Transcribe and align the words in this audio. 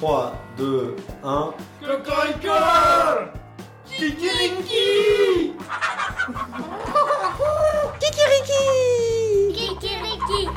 3, 0.00 0.32
2, 0.56 0.96
1. 1.22 1.54
Cocorico 1.82 2.56
Kikiriki 3.84 5.52
Kikiriki 8.00 8.64
Kikiriki 9.52 10.48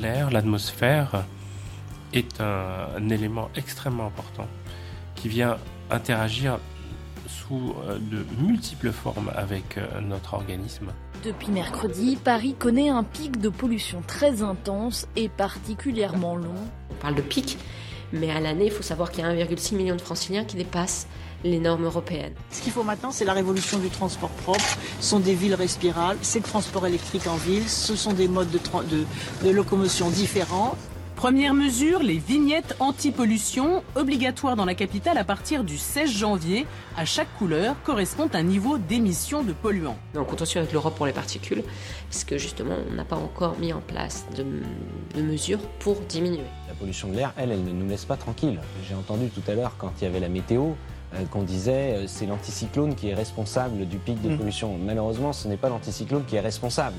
L'air, 0.00 0.30
l'atmosphère 0.30 1.24
est 2.14 2.40
un, 2.40 3.10
élément 3.10 3.50
extrêmement 3.56 4.06
important 4.06 4.48
qui 5.16 5.28
vient 5.28 5.58
interagir 5.90 6.58
sous 7.28 7.74
euh, 7.86 7.98
de 7.98 8.24
multiples 8.38 8.92
formes 8.92 9.30
avec 9.36 9.76
euh, 9.76 10.00
notre 10.00 10.32
organisme. 10.32 10.92
Depuis 11.26 11.50
mercredi, 11.50 12.16
Paris 12.22 12.54
connaît 12.56 12.88
un 12.88 13.02
pic 13.02 13.40
de 13.40 13.48
pollution 13.48 14.00
très 14.06 14.42
intense 14.42 15.08
et 15.16 15.28
particulièrement 15.28 16.36
long. 16.36 16.54
On 16.92 16.94
parle 16.94 17.16
de 17.16 17.20
pic, 17.20 17.58
mais 18.12 18.30
à 18.30 18.38
l'année, 18.38 18.66
il 18.66 18.70
faut 18.70 18.84
savoir 18.84 19.10
qu'il 19.10 19.24
y 19.24 19.26
a 19.26 19.34
1,6 19.34 19.74
million 19.74 19.96
de 19.96 20.00
franciliens 20.00 20.44
qui 20.44 20.54
dépassent 20.54 21.08
les 21.42 21.58
normes 21.58 21.84
européennes. 21.84 22.34
Ce 22.52 22.62
qu'il 22.62 22.70
faut 22.70 22.84
maintenant, 22.84 23.10
c'est 23.10 23.24
la 23.24 23.32
révolution 23.32 23.80
du 23.80 23.88
transport 23.88 24.30
propre. 24.30 24.78
Ce 25.00 25.08
sont 25.08 25.18
des 25.18 25.34
villes 25.34 25.56
respirables, 25.56 26.20
c'est 26.22 26.38
le 26.38 26.44
transport 26.44 26.86
électrique 26.86 27.26
en 27.26 27.34
ville, 27.34 27.68
ce 27.68 27.96
sont 27.96 28.12
des 28.12 28.28
modes 28.28 28.52
de, 28.52 29.04
de 29.44 29.50
locomotion 29.50 30.10
différents. 30.10 30.76
Première 31.16 31.54
mesure, 31.54 32.02
les 32.02 32.18
vignettes 32.18 32.76
anti-pollution, 32.78 33.82
obligatoires 33.94 34.54
dans 34.54 34.66
la 34.66 34.74
capitale 34.74 35.16
à 35.16 35.24
partir 35.24 35.64
du 35.64 35.78
16 35.78 36.10
janvier. 36.10 36.66
À 36.94 37.06
chaque 37.06 37.34
couleur 37.38 37.74
correspond 37.84 38.28
un 38.34 38.42
niveau 38.42 38.76
d'émission 38.76 39.42
de 39.42 39.54
polluants. 39.54 39.96
On 40.14 40.24
compte 40.24 40.42
aussi 40.42 40.58
avec 40.58 40.72
l'Europe 40.72 40.94
pour 40.94 41.06
les 41.06 41.14
particules, 41.14 41.64
puisque 42.10 42.36
justement, 42.36 42.74
on 42.90 42.94
n'a 42.94 43.06
pas 43.06 43.16
encore 43.16 43.58
mis 43.58 43.72
en 43.72 43.80
place 43.80 44.26
de, 44.36 44.44
de 45.14 45.22
mesures 45.22 45.58
pour 45.78 45.96
diminuer. 46.00 46.44
La 46.68 46.74
pollution 46.74 47.08
de 47.08 47.16
l'air, 47.16 47.32
elle, 47.38 47.50
elle 47.50 47.64
ne 47.64 47.72
nous 47.72 47.88
laisse 47.88 48.04
pas 48.04 48.18
tranquilles. 48.18 48.60
J'ai 48.86 48.94
entendu 48.94 49.30
tout 49.30 49.42
à 49.50 49.54
l'heure, 49.54 49.72
quand 49.78 49.92
il 49.98 50.04
y 50.04 50.06
avait 50.06 50.20
la 50.20 50.28
météo, 50.28 50.72
euh, 51.14 51.24
qu'on 51.30 51.44
disait 51.44 51.94
euh, 51.94 52.04
c'est 52.06 52.26
l'anticyclone 52.26 52.94
qui 52.94 53.08
est 53.08 53.14
responsable 53.14 53.86
du 53.86 53.96
pic 53.96 54.20
de 54.20 54.28
mmh. 54.28 54.38
pollution. 54.38 54.76
Malheureusement, 54.76 55.32
ce 55.32 55.48
n'est 55.48 55.56
pas 55.56 55.70
l'anticyclone 55.70 56.24
qui 56.26 56.36
est 56.36 56.40
responsable. 56.40 56.96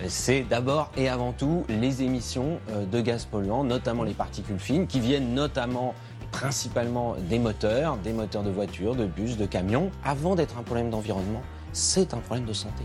Euh, 0.00 0.06
c'est 0.08 0.42
d'abord 0.42 0.90
et 0.96 1.08
avant 1.08 1.32
tout 1.32 1.64
les 1.68 2.02
émissions 2.02 2.60
de 2.90 3.00
gaz 3.00 3.24
polluants, 3.24 3.64
notamment 3.64 4.02
les 4.02 4.14
particules 4.14 4.58
fines, 4.58 4.86
qui 4.86 5.00
viennent 5.00 5.34
notamment 5.34 5.94
principalement 6.30 7.16
des 7.28 7.38
moteurs, 7.38 7.96
des 7.98 8.12
moteurs 8.12 8.42
de 8.42 8.50
voitures, 8.50 8.94
de 8.94 9.06
bus, 9.06 9.36
de 9.36 9.46
camions. 9.46 9.90
Avant 10.04 10.34
d'être 10.34 10.58
un 10.58 10.62
problème 10.62 10.90
d'environnement, 10.90 11.42
c'est 11.72 12.14
un 12.14 12.18
problème 12.18 12.46
de 12.46 12.52
santé. 12.52 12.84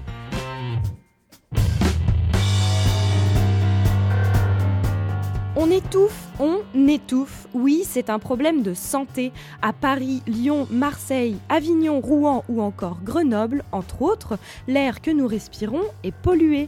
On 5.58 5.72
étouffe, 5.72 6.28
on 6.40 6.60
étouffe. 6.88 7.48
Oui, 7.54 7.84
c'est 7.86 8.10
un 8.10 8.20
problème 8.20 8.62
de 8.62 8.74
santé. 8.74 9.32
À 9.62 9.72
Paris, 9.72 10.22
Lyon, 10.28 10.68
Marseille, 10.70 11.38
Avignon, 11.48 12.02
Rouen 12.02 12.44
ou 12.50 12.62
encore 12.62 12.98
Grenoble, 13.04 13.64
entre 13.72 14.02
autres, 14.02 14.38
l'air 14.68 15.02
que 15.02 15.12
nous 15.12 15.28
respirons 15.28 15.84
est 16.04 16.12
pollué. 16.12 16.68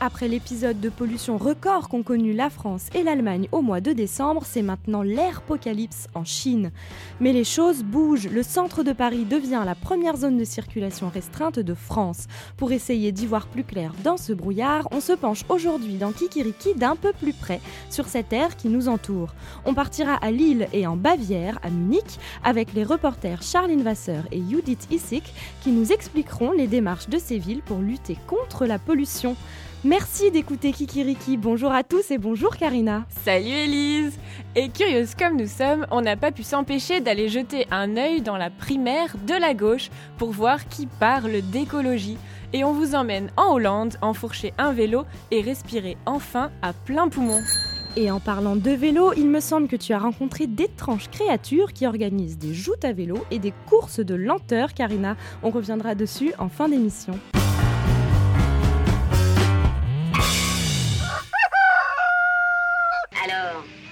Après 0.00 0.28
l'épisode 0.28 0.78
de 0.78 0.90
pollution 0.90 1.38
record 1.38 1.88
qu'ont 1.88 2.04
connu 2.04 2.32
la 2.32 2.50
France 2.50 2.86
et 2.94 3.02
l'Allemagne 3.02 3.48
au 3.50 3.62
mois 3.62 3.80
de 3.80 3.92
décembre, 3.92 4.42
c'est 4.44 4.62
maintenant 4.62 5.02
l'air 5.02 5.38
apocalypse 5.38 6.06
en 6.14 6.24
Chine. 6.24 6.70
Mais 7.18 7.32
les 7.32 7.42
choses 7.42 7.82
bougent. 7.82 8.28
Le 8.28 8.44
centre 8.44 8.84
de 8.84 8.92
Paris 8.92 9.24
devient 9.24 9.62
la 9.64 9.74
première 9.74 10.16
zone 10.16 10.38
de 10.38 10.44
circulation 10.44 11.08
restreinte 11.08 11.58
de 11.58 11.74
France. 11.74 12.26
Pour 12.56 12.70
essayer 12.70 13.10
d'y 13.10 13.26
voir 13.26 13.48
plus 13.48 13.64
clair 13.64 13.92
dans 14.04 14.16
ce 14.16 14.32
brouillard, 14.32 14.86
on 14.92 15.00
se 15.00 15.14
penche 15.14 15.44
aujourd'hui 15.48 15.94
dans 15.94 16.12
Kikiriki 16.12 16.74
d'un 16.74 16.94
peu 16.94 17.12
plus 17.12 17.32
près 17.32 17.60
sur 17.90 18.06
cet 18.06 18.32
air 18.32 18.56
qui 18.56 18.68
nous 18.68 18.88
entoure. 18.88 19.34
On 19.64 19.74
partira 19.74 20.14
à 20.14 20.30
Lille 20.30 20.68
et 20.72 20.86
en 20.86 20.96
Bavière, 20.96 21.58
à 21.64 21.70
Munich, 21.70 22.20
avec 22.44 22.72
les 22.72 22.84
reporters 22.84 23.42
Charline 23.42 23.82
Vasseur 23.82 24.28
et 24.30 24.42
Judith 24.48 24.86
Issik 24.92 25.24
qui 25.62 25.72
nous 25.72 25.90
expliqueront 25.90 26.52
les 26.52 26.68
démarches 26.68 27.08
de 27.08 27.18
ces 27.18 27.38
villes 27.38 27.62
pour 27.62 27.78
lutter 27.78 28.16
contre 28.28 28.64
la 28.64 28.78
pollution. 28.78 29.34
Merci 29.84 30.32
d'écouter 30.32 30.72
Kikiriki. 30.72 31.36
Bonjour 31.36 31.70
à 31.70 31.84
tous 31.84 32.10
et 32.10 32.18
bonjour 32.18 32.56
Karina. 32.56 33.04
Salut 33.24 33.46
Elise. 33.46 34.18
Et 34.56 34.70
curieuse 34.70 35.14
comme 35.14 35.36
nous 35.36 35.46
sommes, 35.46 35.86
on 35.92 36.00
n'a 36.00 36.16
pas 36.16 36.32
pu 36.32 36.42
s'empêcher 36.42 37.00
d'aller 37.00 37.28
jeter 37.28 37.64
un 37.70 37.96
œil 37.96 38.20
dans 38.20 38.36
la 38.36 38.50
primaire 38.50 39.14
de 39.28 39.34
la 39.34 39.54
gauche 39.54 39.90
pour 40.16 40.32
voir 40.32 40.66
qui 40.66 40.86
parle 40.86 41.42
d'écologie. 41.42 42.18
Et 42.52 42.64
on 42.64 42.72
vous 42.72 42.96
emmène 42.96 43.30
en 43.36 43.52
Hollande 43.52 43.94
enfourcher 44.02 44.52
un 44.58 44.72
vélo 44.72 45.04
et 45.30 45.42
respirer 45.42 45.96
enfin 46.06 46.50
à 46.60 46.72
plein 46.72 47.08
poumon. 47.08 47.40
Et 47.94 48.10
en 48.10 48.18
parlant 48.18 48.56
de 48.56 48.70
vélo, 48.72 49.12
il 49.16 49.28
me 49.28 49.40
semble 49.40 49.68
que 49.68 49.76
tu 49.76 49.92
as 49.92 49.98
rencontré 50.00 50.48
d'étranges 50.48 51.08
créatures 51.08 51.72
qui 51.72 51.86
organisent 51.86 52.38
des 52.38 52.52
joutes 52.52 52.84
à 52.84 52.92
vélo 52.92 53.24
et 53.30 53.38
des 53.38 53.52
courses 53.68 54.00
de 54.00 54.16
lenteur, 54.16 54.74
Karina. 54.74 55.16
On 55.44 55.50
reviendra 55.50 55.94
dessus 55.94 56.32
en 56.40 56.48
fin 56.48 56.68
d'émission. 56.68 57.16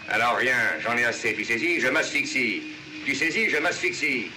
Alors 0.09 0.37
rien, 0.37 0.57
j'en 0.81 0.97
ai 0.97 1.05
assez, 1.05 1.35
tu 1.35 1.45
saisis, 1.45 1.81
je 1.81 1.89
m'asphyxie. 1.89 2.63
Tu 3.05 3.15
saisis, 3.15 3.51
je 3.51 3.57
m'asphyxie. 3.59 4.31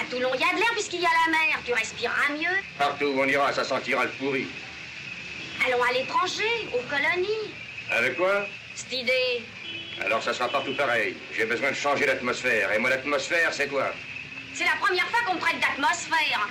À 0.00 0.04
Toulon, 0.04 0.30
il 0.34 0.40
y 0.40 0.44
a 0.44 0.52
de 0.52 0.58
l'air 0.58 0.70
puisqu'il 0.72 1.00
y 1.00 1.06
a 1.06 1.10
la 1.26 1.32
mer, 1.32 1.58
tu 1.64 1.72
respireras 1.72 2.28
mieux. 2.30 2.56
Partout 2.78 3.06
où 3.06 3.20
on 3.20 3.26
ira, 3.26 3.52
ça 3.52 3.64
sentira 3.64 4.04
le 4.04 4.10
pourri. 4.10 4.46
Allons 5.66 5.82
à 5.82 5.92
l'étranger, 5.92 6.68
aux 6.74 6.82
colonies. 6.88 7.54
Avec 7.90 8.16
quoi? 8.16 8.46
Cette 8.74 8.92
idée. 8.92 9.42
Alors 10.04 10.22
ça 10.22 10.32
sera 10.34 10.48
partout 10.48 10.76
pareil. 10.76 11.16
J'ai 11.34 11.46
besoin 11.46 11.70
de 11.70 11.76
changer 11.76 12.06
l'atmosphère. 12.06 12.72
Et 12.72 12.78
moi, 12.78 12.90
l'atmosphère, 12.90 13.52
c'est 13.52 13.68
quoi? 13.68 13.92
C'est 14.54 14.64
la 14.64 14.76
première 14.80 15.08
fois 15.08 15.20
qu'on 15.26 15.34
me 15.34 15.40
prête 15.40 15.58
d'atmosphère. 15.60 16.48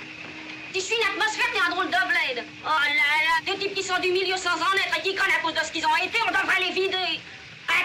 Tu 0.74 0.80
suis 0.80 0.96
une 0.96 1.16
atmosphère, 1.16 1.46
t'es 1.52 1.60
un 1.66 1.70
drôle 1.70 1.86
de 1.86 1.90
bled. 1.92 2.44
Oh 2.64 2.68
là 2.68 2.88
là, 2.92 3.52
des 3.52 3.58
types 3.58 3.74
qui 3.74 3.82
sont 3.82 3.98
du 4.00 4.10
milieu 4.10 4.36
sans 4.36 4.56
en 4.56 4.74
être 4.74 4.98
et 4.98 5.02
qui 5.02 5.14
craignent 5.14 5.36
à 5.36 5.40
cause 5.40 5.54
de 5.54 5.64
ce 5.64 5.72
qu'ils 5.72 5.86
ont 5.86 5.96
été, 5.96 6.18
on 6.26 6.30
devrait 6.30 6.60
les 6.60 6.72
vider. 6.74 7.20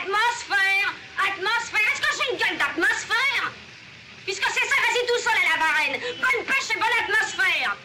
Atmosphère 0.01 0.93
Atmosphère. 1.19 1.85
Est-ce 1.93 2.01
que 2.01 2.07
j'ai 2.17 2.31
une 2.31 2.39
gueule 2.39 2.57
d'atmosphère? 2.57 3.51
Puisque 4.25 4.45
c'est 4.45 4.67
ça, 4.67 4.75
vas-y 4.81 5.05
tout 5.05 5.19
seul 5.19 5.33
à 5.33 5.43
la 5.47 5.57
varenne. 5.63 6.01
Bonne 6.17 6.45
pêche 6.45 6.69
et 6.71 6.79
bonne 6.79 6.97
atmosphère. 7.03 7.77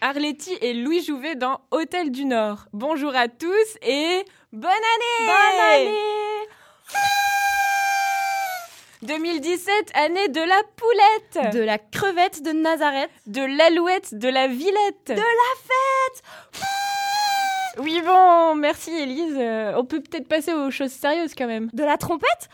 Arletty 0.00 0.58
et 0.60 0.74
Louis 0.74 1.04
Jouvet 1.04 1.36
dans 1.36 1.60
Hôtel 1.70 2.10
du 2.10 2.24
Nord. 2.24 2.64
Bonjour 2.72 3.14
à 3.14 3.28
tous 3.28 3.78
et 3.82 4.24
bonne 4.52 4.70
année! 4.70 5.26
Bonne 5.26 5.60
année! 5.60 6.48
2017, 9.02 9.92
année 9.94 10.28
de 10.28 10.40
la 10.40 10.62
poulette! 10.76 11.54
De 11.54 11.60
la 11.60 11.78
crevette 11.78 12.42
de 12.42 12.50
Nazareth. 12.50 13.10
De 13.26 13.42
l'alouette, 13.42 14.14
de 14.14 14.28
la 14.28 14.48
villette! 14.48 15.06
De 15.06 15.14
la 15.14 15.54
fête 15.62 16.22
oui, 17.80 18.02
bon, 18.04 18.54
merci 18.54 18.90
Elise. 18.90 19.36
Euh, 19.36 19.72
on 19.76 19.84
peut 19.84 20.00
peut-être 20.00 20.28
passer 20.28 20.52
aux 20.52 20.70
choses 20.70 20.92
sérieuses 20.92 21.34
quand 21.36 21.46
même. 21.46 21.70
De 21.72 21.84
la 21.84 21.96
trompette? 21.96 22.48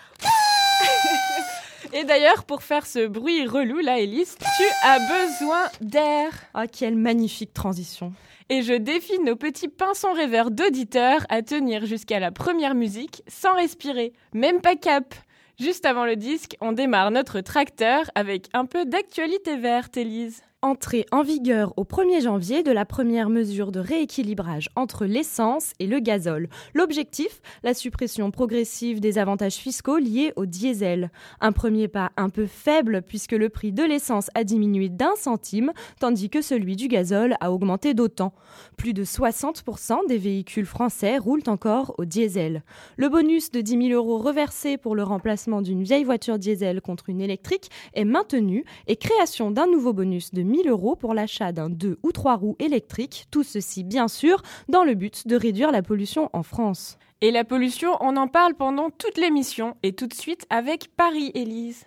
Et 1.93 2.05
d'ailleurs, 2.05 2.45
pour 2.45 2.63
faire 2.63 2.87
ce 2.87 3.07
bruit 3.07 3.47
relou 3.47 3.79
là, 3.79 4.01
Elise, 4.01 4.37
tu 4.57 4.65
as 4.83 4.99
besoin 4.99 5.63
d'air. 5.81 6.31
Oh, 6.55 6.63
quelle 6.71 6.97
magnifique 6.97 7.55
transition. 7.55 8.13
Et 8.49 8.63
je 8.63 8.75
défie 8.75 9.19
nos 9.21 9.37
petits 9.37 9.69
pinsons 9.69 10.13
rêveurs 10.13 10.51
d'auditeurs 10.51 11.25
à 11.29 11.43
tenir 11.43 11.87
jusqu'à 11.87 12.19
la 12.19 12.31
première 12.31 12.75
musique 12.75 13.23
sans 13.29 13.55
respirer, 13.55 14.13
même 14.35 14.61
pas 14.61 14.77
cap. 14.77 15.15
Juste 15.59 15.87
avant 15.87 16.05
le 16.05 16.17
disque, 16.17 16.57
on 16.61 16.73
démarre 16.73 17.13
notre 17.13 17.41
tracteur 17.41 18.11
avec 18.17 18.49
un 18.53 18.67
peu 18.67 18.85
d'actualité 18.85 19.57
verte, 19.57 19.97
Elise 19.97 20.43
entrée 20.65 21.05
en 21.13 21.23
vigueur 21.23 21.75
au 21.77 21.85
1er 21.85 22.23
janvier 22.23 22.63
de 22.63 22.73
la 22.73 22.87
première 22.87 23.29
mesure 23.29 23.71
de 23.71 23.81
rééquilibrage 23.81 24.71
entre 24.77 25.05
l'essence 25.05 25.73
et 25.79 25.87
le 25.87 26.01
gazole. 26.01 26.49
L'objectif, 26.73 27.43
la 27.63 27.75
suppression 27.75 28.31
progressive 28.31 28.99
des 28.99 29.19
avantages 29.19 29.57
fiscaux 29.57 29.99
liés 29.99 30.33
au 30.37 30.47
diesel. 30.47 31.11
Un 31.43 31.53
premier 31.53 31.87
pas 31.87 32.13
un 32.17 32.31
peu 32.31 32.47
faible 32.47 33.03
puisque 33.03 33.33
le 33.33 33.51
prix 33.51 33.73
de 33.73 33.83
l'essence 33.83 34.31
a 34.35 34.43
diminué 34.43 34.89
d'un 34.89 35.15
centime 35.17 35.71
tandis 36.01 36.31
que 36.31 36.41
celui 36.41 36.77
du 36.77 36.89
gazole 36.89 37.37
a 37.41 37.53
augmenté 37.53 37.93
d'autant. 37.93 38.33
Plus 38.79 38.95
de 38.95 39.05
60% 39.05 40.09
des 40.09 40.19
véhicules 40.19 40.65
français 40.65 41.19
roulent 41.19 41.43
encore 41.47 41.95
au 41.99 42.07
diesel. 42.07 42.63
Le 42.97 43.11
bonus 43.11 43.51
de 43.51 43.61
10 43.61 43.89
000 43.89 44.03
euros 44.03 44.17
reversé 44.17 44.79
pour 44.79 44.97
le 44.97 45.03
remplacement 45.03 45.61
d'une 45.61 45.83
vieille 45.83 46.05
voiture 46.05 46.39
diesel 46.39 46.81
contre 46.81 47.11
une 47.11 47.21
électrique 47.21 47.71
est 47.93 48.07
maintenu 48.07 48.65
et 48.87 48.97
création 48.97 49.51
d'un 49.51 49.67
nouveau 49.67 49.93
bonus 49.93 50.33
de 50.33 50.54
1000 50.55 50.69
euros 50.69 50.95
pour 50.95 51.15
l'achat 51.15 51.51
d'un 51.51 51.69
2 51.69 51.99
ou 52.05 52.13
3 52.13 52.37
roues 52.37 52.55
électriques, 52.61 53.27
tout 53.33 53.43
ceci 53.43 53.83
bien 53.83 54.07
sûr 54.07 54.41
dans 54.69 54.85
le 54.85 54.95
but 54.95 55.27
de 55.27 55.35
réduire 55.35 55.73
la 55.73 55.83
pollution 55.83 56.31
en 56.33 56.45
France. 56.45 56.97
Et 57.21 57.33
la 57.33 57.43
pollution, 57.43 57.97
on 58.01 58.17
en 58.17 58.29
parle 58.29 58.55
pendant 58.55 58.91
toute 58.91 59.19
l'émission 59.19 59.77
et 59.83 59.95
tout 59.95 60.07
de 60.07 60.15
suite 60.15 60.47
avec 60.51 60.91
Paris, 60.97 61.33
Élise. 61.35 61.87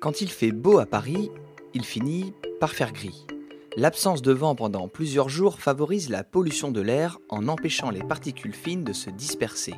Quand 0.00 0.20
il 0.20 0.30
fait 0.30 0.50
beau 0.50 0.80
à 0.80 0.86
Paris, 0.86 1.30
il 1.74 1.84
finit 1.84 2.32
par 2.58 2.72
faire 2.72 2.92
gris. 2.92 3.24
L'absence 3.76 4.20
de 4.20 4.32
vent 4.32 4.56
pendant 4.56 4.88
plusieurs 4.88 5.28
jours 5.28 5.60
favorise 5.60 6.10
la 6.10 6.24
pollution 6.24 6.72
de 6.72 6.80
l'air 6.80 7.18
en 7.28 7.46
empêchant 7.46 7.90
les 7.90 8.02
particules 8.02 8.54
fines 8.54 8.82
de 8.82 8.92
se 8.92 9.10
disperser. 9.10 9.74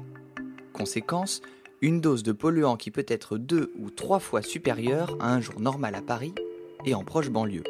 Conséquence, 0.73 1.43
une 1.83 2.01
dose 2.01 2.23
de 2.23 2.33
polluant 2.33 2.79
qui 2.79 2.91
peut 2.91 3.07
être 3.07 3.37
deux 3.37 3.71
ou 3.79 3.91
trois 3.91 4.19
fois 4.19 4.41
supérieure 4.41 5.15
à 5.21 5.31
un 5.35 5.43
jour 5.43 5.61
normal 5.61 5.95
à 5.95 6.01
Paris 6.01 6.35
et 6.87 6.95
en 6.95 7.05
proche 7.05 7.29
banlieue. 7.29 7.65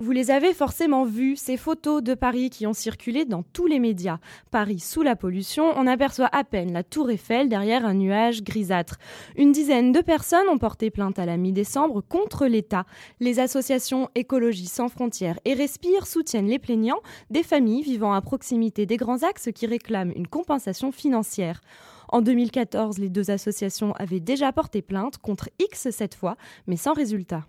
Vous 0.00 0.10
les 0.10 0.32
avez 0.32 0.54
forcément 0.54 1.04
vus, 1.04 1.36
ces 1.36 1.56
photos 1.56 2.02
de 2.02 2.14
Paris 2.14 2.50
qui 2.50 2.66
ont 2.66 2.72
circulé 2.72 3.24
dans 3.24 3.44
tous 3.44 3.66
les 3.66 3.78
médias. 3.78 4.18
Paris 4.50 4.80
sous 4.80 5.02
la 5.02 5.14
pollution, 5.14 5.72
on 5.76 5.86
aperçoit 5.86 6.28
à 6.32 6.42
peine 6.42 6.72
la 6.72 6.82
tour 6.82 7.12
Eiffel 7.12 7.48
derrière 7.48 7.86
un 7.86 7.94
nuage 7.94 8.42
grisâtre. 8.42 8.98
Une 9.36 9.52
dizaine 9.52 9.92
de 9.92 10.00
personnes 10.00 10.48
ont 10.48 10.58
porté 10.58 10.90
plainte 10.90 11.20
à 11.20 11.26
la 11.26 11.36
mi-décembre 11.36 12.00
contre 12.00 12.46
l'État. 12.46 12.86
Les 13.20 13.38
associations 13.38 14.10
Écologie 14.16 14.66
sans 14.66 14.88
frontières 14.88 15.38
et 15.44 15.54
Respire 15.54 16.08
soutiennent 16.08 16.48
les 16.48 16.58
plaignants, 16.58 17.00
des 17.30 17.44
familles 17.44 17.82
vivant 17.82 18.14
à 18.14 18.20
proximité 18.20 18.86
des 18.86 18.96
grands 18.96 19.22
axes 19.22 19.50
qui 19.54 19.66
réclament 19.66 20.12
une 20.16 20.26
compensation 20.26 20.90
financière. 20.90 21.60
En 22.08 22.20
2014, 22.20 22.98
les 22.98 23.10
deux 23.10 23.30
associations 23.30 23.92
avaient 23.92 24.20
déjà 24.20 24.52
porté 24.52 24.82
plainte 24.82 25.18
contre 25.18 25.50
X 25.60 25.90
cette 25.90 26.16
fois, 26.16 26.36
mais 26.66 26.76
sans 26.76 26.94
résultat. 26.94 27.44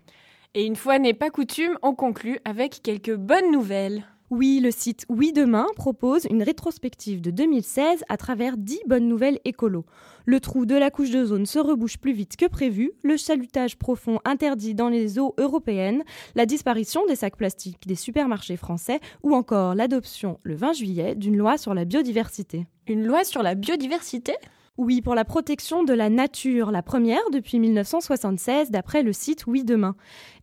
Et 0.54 0.64
une 0.64 0.76
fois 0.76 0.98
n'est 0.98 1.14
pas 1.14 1.30
coutume, 1.30 1.78
on 1.82 1.94
conclut 1.94 2.38
avec 2.44 2.80
quelques 2.82 3.14
bonnes 3.14 3.50
nouvelles. 3.50 4.04
Oui, 4.30 4.58
le 4.60 4.72
site 4.72 5.06
Oui 5.08 5.32
Demain 5.32 5.66
propose 5.76 6.26
une 6.28 6.42
rétrospective 6.42 7.20
de 7.20 7.30
2016 7.30 8.02
à 8.08 8.16
travers 8.16 8.56
10 8.56 8.80
bonnes 8.86 9.06
nouvelles 9.06 9.38
écolo. 9.44 9.84
Le 10.24 10.40
trou 10.40 10.66
de 10.66 10.74
la 10.74 10.90
couche 10.90 11.10
de 11.10 11.24
zone 11.24 11.46
se 11.46 11.60
rebouche 11.60 11.98
plus 11.98 12.12
vite 12.12 12.36
que 12.36 12.46
prévu, 12.46 12.90
le 13.04 13.16
chalutage 13.16 13.78
profond 13.78 14.18
interdit 14.24 14.74
dans 14.74 14.88
les 14.88 15.20
eaux 15.20 15.34
européennes, 15.38 16.02
la 16.34 16.44
disparition 16.44 17.06
des 17.06 17.14
sacs 17.14 17.36
plastiques 17.36 17.86
des 17.86 17.94
supermarchés 17.94 18.56
français 18.56 18.98
ou 19.22 19.32
encore 19.32 19.76
l'adoption 19.76 20.40
le 20.42 20.56
20 20.56 20.72
juillet 20.72 21.14
d'une 21.14 21.36
loi 21.36 21.56
sur 21.56 21.72
la 21.72 21.84
biodiversité. 21.84 22.66
Une 22.88 23.06
loi 23.06 23.22
sur 23.22 23.44
la 23.44 23.54
biodiversité? 23.54 24.34
Oui, 24.78 25.00
pour 25.00 25.14
la 25.14 25.24
protection 25.24 25.84
de 25.84 25.94
la 25.94 26.10
nature, 26.10 26.70
la 26.70 26.82
première 26.82 27.22
depuis 27.32 27.58
1976 27.58 28.70
d'après 28.70 29.02
le 29.02 29.12
site 29.14 29.46
Oui 29.46 29.64
Demain. 29.64 29.96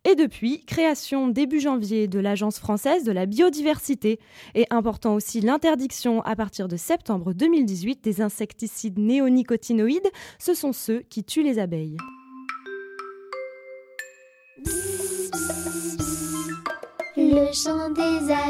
Et 0.04 0.16
depuis, 0.16 0.64
création 0.64 1.28
début 1.28 1.60
janvier 1.60 2.08
de 2.08 2.18
l'Agence 2.18 2.58
française 2.58 3.04
de 3.04 3.12
la 3.12 3.26
biodiversité. 3.26 4.18
Et 4.56 4.66
important 4.70 5.14
aussi 5.14 5.40
l'interdiction 5.40 6.20
à 6.22 6.34
partir 6.34 6.66
de 6.66 6.76
septembre 6.76 7.32
2018 7.32 8.02
des 8.02 8.20
insecticides 8.20 8.98
néonicotinoïdes, 8.98 10.10
ce 10.40 10.54
sont 10.54 10.72
ceux 10.72 11.02
qui 11.08 11.22
tuent 11.22 11.44
les 11.44 11.60
abeilles. 11.60 11.96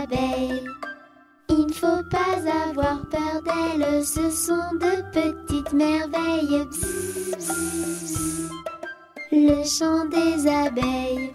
Abeilles. 0.02 0.64
Faut 1.84 2.02
pas 2.08 2.40
avoir 2.70 3.02
peur 3.10 3.42
d'elles, 3.44 4.02
ce 4.02 4.30
sont 4.30 4.72
de 4.80 5.02
petites 5.12 5.74
merveilles. 5.74 6.64
Le 9.30 9.62
chant 9.64 10.06
des 10.06 10.48
abeilles. 10.48 11.34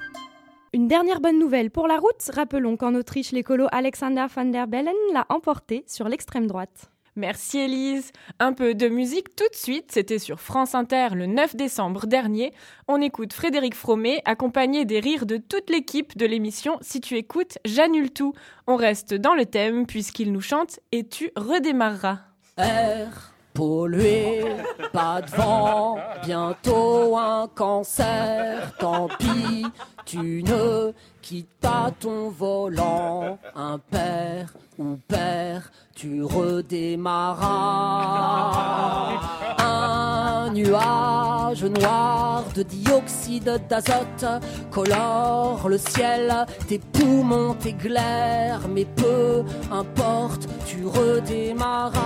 Une 0.74 0.88
dernière 0.88 1.22
bonne 1.22 1.38
nouvelle 1.38 1.70
pour 1.70 1.88
la 1.88 1.98
route. 1.98 2.32
Rappelons 2.34 2.78
qu'en 2.78 2.96
Autriche, 2.96 3.32
l'écolo 3.32 3.68
Alexander 3.72 4.26
van 4.36 4.46
der 4.46 4.66
Bellen 4.66 4.96
l'a 5.14 5.28
emporté 5.30 5.84
sur 5.86 6.10
l'extrême 6.10 6.48
droite. 6.48 6.90
Merci 7.20 7.60
Elise. 7.60 8.14
Un 8.40 8.54
peu 8.54 8.74
de 8.74 8.88
musique 8.88 9.36
tout 9.36 9.48
de 9.52 9.56
suite, 9.56 9.92
c'était 9.92 10.20
sur 10.20 10.40
France 10.40 10.74
Inter 10.74 11.10
le 11.12 11.26
9 11.26 11.58
décembre 11.58 12.08
dernier. 12.08 12.54
On 12.88 13.02
écoute 13.02 13.34
Frédéric 13.34 13.76
Fromet 13.76 14.22
accompagné 14.24 14.86
des 14.86 15.02
rires 15.02 15.26
de 15.26 15.36
toute 15.36 15.70
l'équipe 15.70 16.18
de 16.18 16.26
l'émission 16.26 16.78
Si 16.80 17.02
tu 17.02 17.18
écoutes, 17.18 17.58
j'annule 17.66 18.12
tout. 18.12 18.34
On 18.68 18.78
reste 18.78 19.14
dans 19.14 19.34
le 19.36 19.46
thème 19.46 19.86
puisqu'il 19.86 20.32
nous 20.32 20.40
chante 20.40 20.80
et 20.94 21.06
tu 21.06 21.32
redémarreras. 21.36 22.20
Air 22.56 23.34
pollué, 23.54 24.46
pas 24.94 25.22
de 25.22 25.32
vent, 25.32 25.98
bientôt 26.24 27.18
un 27.18 27.50
cancer, 27.54 28.74
tant 28.80 29.10
pis, 29.20 29.66
tu 30.06 30.44
ne 30.44 30.94
quittes 31.30 31.60
pas 31.62 31.92
ton 32.00 32.30
volant, 32.32 33.38
un 33.56 33.78
père 33.78 34.52
ou 34.80 34.98
père, 35.08 35.72
tu 35.94 36.24
redémarras. 36.24 37.46
Un 39.60 40.50
nuage 40.52 41.66
noir 41.66 42.46
de 42.56 42.64
dioxyde 42.64 43.62
d'azote 43.70 44.26
colore 44.72 45.70
le 45.70 45.78
ciel, 45.78 46.48
tes 46.68 46.80
poumons 46.80 47.54
t'éclairent, 47.54 48.68
mais 48.68 48.86
peu 48.86 49.44
importe, 49.72 50.50
tu 50.66 50.88
redémarras. 50.88 52.00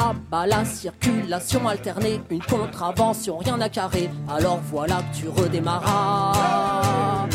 Ah 0.00 0.12
bah 0.30 0.46
la 0.46 0.64
circulation 0.64 1.66
alternée, 1.66 2.20
une 2.30 2.40
contravention, 2.40 3.38
rien 3.38 3.60
à 3.60 3.68
carrer, 3.68 4.08
alors 4.32 4.60
voilà 4.70 4.98
que 4.98 5.16
tu 5.16 5.28
redémarras. 5.28 7.26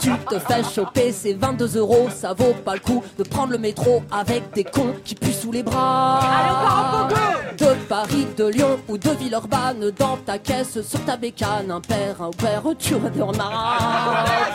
Tu 0.00 0.10
te 0.28 0.38
fais 0.38 0.62
choper 0.62 1.12
ces 1.12 1.32
22 1.32 1.78
euros, 1.78 2.08
ça 2.14 2.34
vaut 2.34 2.52
pas 2.62 2.74
le 2.74 2.80
coup 2.80 3.02
de 3.16 3.22
prendre 3.22 3.52
le 3.52 3.58
métro 3.58 4.02
avec 4.12 4.52
des 4.52 4.64
cons 4.64 4.94
qui 5.02 5.14
puent 5.14 5.32
sous 5.32 5.50
les 5.50 5.62
bras. 5.62 7.08
De 7.56 7.74
Paris, 7.88 8.26
de 8.36 8.48
Lyon 8.48 8.78
ou 8.86 8.98
de 8.98 9.10
Villeurbanne, 9.10 9.90
dans 9.98 10.18
ta 10.18 10.38
caisse, 10.38 10.82
sur 10.82 11.02
ta 11.06 11.16
bécane, 11.16 11.70
un 11.70 11.80
père, 11.80 12.20
un 12.20 12.30
père, 12.30 12.64
tu 12.78 12.96
redémarras. 12.96 14.49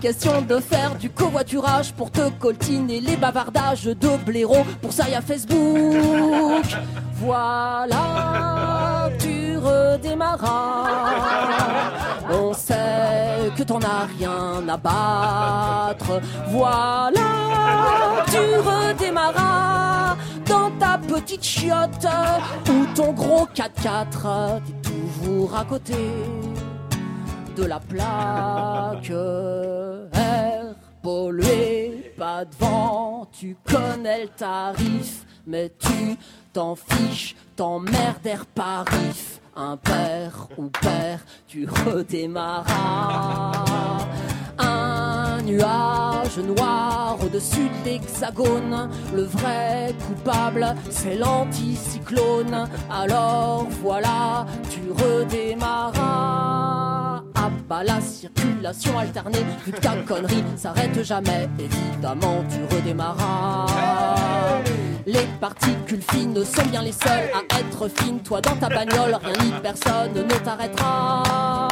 Question 0.00 0.40
de 0.40 0.58
faire 0.60 0.94
du 0.94 1.10
covoiturage 1.10 1.92
pour 1.92 2.10
te 2.10 2.30
coltiner 2.30 3.00
les 3.00 3.16
bavardages 3.16 3.84
de 3.84 4.16
blaireaux, 4.24 4.64
pour 4.80 4.92
ça 4.92 5.08
y 5.10 5.14
a 5.14 5.20
Facebook. 5.20 6.64
Voilà, 7.22 9.10
tu 9.18 9.58
redémarras. 9.58 10.86
On 12.30 12.54
sait 12.54 13.52
que 13.58 13.62
t'en 13.62 13.78
as 13.80 14.06
rien 14.18 14.66
à 14.66 14.76
battre. 14.78 16.22
Voilà, 16.48 17.20
tu 18.26 18.38
redémarras 18.38 20.16
dans 20.46 20.70
ta 20.78 20.96
petite 20.96 21.44
chiotte 21.44 22.06
ou 22.70 22.86
ton 22.94 23.12
gros 23.12 23.46
4x4. 23.54 24.62
T'es 24.82 24.90
toujours 24.90 25.54
à 25.54 25.64
côté 25.66 25.94
de 27.56 27.64
la 27.64 27.80
plaque. 27.80 29.10
Air 29.10 30.74
pollué, 31.02 32.12
pas 32.16 32.44
de 32.44 32.54
vent, 32.58 33.26
tu 33.32 33.56
connais 33.64 34.24
le 34.24 34.28
tarif 34.28 35.24
mais 35.46 35.72
tu 35.78 36.16
t'en 36.52 36.74
fiches, 36.76 37.34
t'emmerder 37.56 38.36
par 38.54 38.84
if. 39.10 39.40
Un 39.56 39.76
père 39.76 40.48
ou 40.56 40.68
père, 40.68 41.20
tu 41.48 41.66
redémarras. 41.68 43.52
Un 44.58 45.42
nuage 45.42 46.38
noir 46.38 47.18
au-dessus 47.22 47.68
de 47.68 47.84
l'hexagone. 47.84 48.88
Le 49.14 49.24
vrai 49.24 49.92
coupable, 50.06 50.74
c'est 50.88 51.16
l'anticyclone. 51.16 52.68
Alors 52.90 53.66
voilà, 53.82 54.46
tu 54.70 54.80
redémarras. 54.92 56.89
Ah 57.42 57.50
bah 57.66 57.82
la 57.82 58.02
circulation 58.02 58.98
alternée, 58.98 59.38
vu 59.64 59.72
que 59.72 59.80
ta 59.80 59.96
connerie 60.06 60.44
s'arrête 60.56 61.02
jamais. 61.02 61.48
Évidemment, 61.58 62.44
tu 62.50 62.76
redémarras. 62.76 63.66
Les 65.06 65.26
particules 65.40 66.02
fines 66.02 66.44
sont 66.44 66.66
bien 66.66 66.82
les 66.82 66.92
seules 66.92 67.30
à 67.32 67.58
être 67.58 67.88
fines. 67.88 68.20
Toi 68.20 68.42
dans 68.42 68.56
ta 68.56 68.68
bagnole, 68.68 69.18
rien 69.22 69.44
ni 69.44 69.52
personne 69.62 70.12
ne 70.12 70.44
t'arrêtera. 70.44 71.68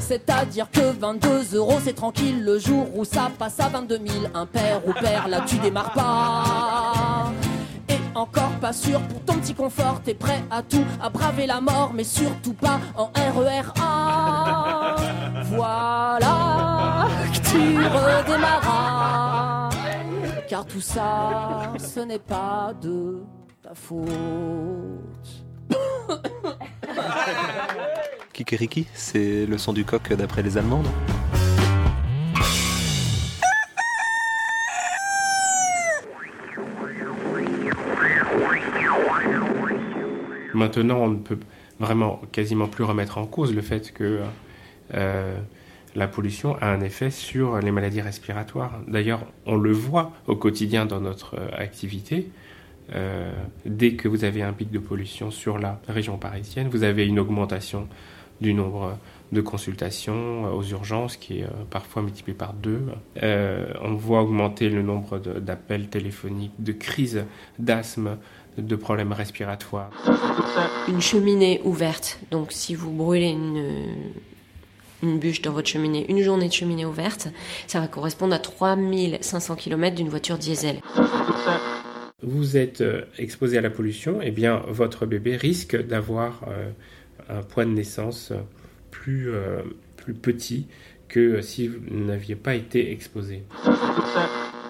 C'est-à-dire 0.00 0.68
que 0.72 0.92
22 0.98 1.54
euros 1.54 1.78
c'est 1.84 1.94
tranquille 1.94 2.44
le 2.44 2.58
jour 2.58 2.88
où 2.96 3.04
ça 3.04 3.30
passe 3.38 3.60
à 3.60 3.68
22 3.68 4.00
000. 4.04 4.24
Un 4.34 4.46
père 4.46 4.80
ou 4.88 4.92
père, 4.92 5.28
là 5.28 5.42
tu 5.46 5.56
démarres 5.58 5.92
pas. 5.92 7.32
Encore 8.16 8.58
pas 8.62 8.72
sûr 8.72 8.98
pour 9.02 9.20
ton 9.26 9.34
petit 9.34 9.52
confort, 9.52 10.00
t'es 10.02 10.14
prêt 10.14 10.42
à 10.50 10.62
tout, 10.62 10.86
à 11.02 11.10
braver 11.10 11.46
la 11.46 11.60
mort, 11.60 11.92
mais 11.94 12.02
surtout 12.02 12.54
pas 12.54 12.80
en 12.96 13.10
RERA. 13.14 14.96
Voilà 15.44 17.08
que 17.30 17.38
tu 17.50 17.76
redémarras. 17.76 19.68
Car 20.48 20.64
tout 20.64 20.80
ça, 20.80 21.74
ce 21.78 22.00
n'est 22.00 22.18
pas 22.18 22.72
de 22.80 23.22
ta 23.62 23.74
faute. 23.74 24.08
Kikiriki, 28.32 28.86
c'est 28.94 29.44
le 29.44 29.58
son 29.58 29.74
du 29.74 29.84
coq 29.84 30.14
d'après 30.14 30.42
les 30.42 30.56
Allemandes. 30.56 30.88
Maintenant, 40.56 41.00
on 41.00 41.08
ne 41.08 41.16
peut 41.16 41.38
vraiment 41.78 42.22
quasiment 42.32 42.66
plus 42.66 42.82
remettre 42.82 43.18
en 43.18 43.26
cause 43.26 43.54
le 43.54 43.60
fait 43.60 43.92
que 43.92 44.20
euh, 44.94 45.38
la 45.94 46.08
pollution 46.08 46.56
a 46.62 46.68
un 46.68 46.80
effet 46.80 47.10
sur 47.10 47.58
les 47.58 47.70
maladies 47.70 48.00
respiratoires. 48.00 48.80
D'ailleurs, 48.88 49.20
on 49.44 49.56
le 49.56 49.72
voit 49.72 50.12
au 50.26 50.34
quotidien 50.34 50.86
dans 50.86 51.00
notre 51.00 51.36
euh, 51.38 51.48
activité. 51.58 52.30
Euh, 52.94 53.30
dès 53.66 53.94
que 53.94 54.08
vous 54.08 54.24
avez 54.24 54.42
un 54.42 54.54
pic 54.54 54.70
de 54.70 54.78
pollution 54.78 55.30
sur 55.30 55.58
la 55.58 55.78
région 55.88 56.16
parisienne, 56.16 56.68
vous 56.68 56.84
avez 56.84 57.06
une 57.06 57.18
augmentation 57.18 57.86
du 58.40 58.54
nombre 58.54 58.98
de 59.32 59.40
consultations 59.42 60.54
aux 60.54 60.62
urgences 60.62 61.16
qui 61.16 61.40
est 61.40 61.46
parfois 61.68 62.02
multiplié 62.02 62.36
par 62.36 62.52
deux. 62.52 62.82
on 63.22 63.94
voit 63.94 64.22
augmenter 64.22 64.68
le 64.68 64.82
nombre 64.82 65.18
d'appels 65.18 65.88
téléphoniques, 65.88 66.52
de 66.58 66.72
crises 66.72 67.24
d'asthme, 67.58 68.18
de 68.58 68.76
problèmes 68.76 69.12
respiratoires. 69.12 69.90
Une 70.88 71.00
cheminée 71.00 71.60
ouverte, 71.64 72.18
donc 72.30 72.52
si 72.52 72.74
vous 72.74 72.90
brûlez 72.90 73.28
une, 73.28 73.64
une 75.02 75.18
bûche 75.18 75.42
dans 75.42 75.52
votre 75.52 75.68
cheminée, 75.68 76.06
une 76.08 76.22
journée 76.22 76.48
de 76.48 76.52
cheminée 76.52 76.84
ouverte, 76.84 77.28
ça 77.66 77.80
va 77.80 77.88
correspondre 77.88 78.34
à 78.34 78.38
3500 78.38 79.56
km 79.56 79.96
d'une 79.96 80.08
voiture 80.08 80.38
diesel. 80.38 80.80
Vous 82.22 82.56
êtes 82.56 82.80
euh, 82.80 83.02
exposé 83.18 83.58
à 83.58 83.60
la 83.60 83.70
pollution, 83.70 84.22
et 84.22 84.28
eh 84.28 84.30
bien 84.30 84.62
votre 84.68 85.04
bébé 85.04 85.36
risque 85.36 85.76
d'avoir 85.76 86.44
euh, 86.48 86.70
un 87.28 87.42
point 87.42 87.66
de 87.66 87.72
naissance 87.72 88.32
plus, 88.90 89.30
euh, 89.30 89.60
plus 89.96 90.14
petit 90.14 90.66
que 91.08 91.40
si 91.40 91.68
vous 91.68 91.80
n'aviez 91.90 92.34
pas 92.36 92.54
été 92.54 92.92
exposé. 92.92 93.42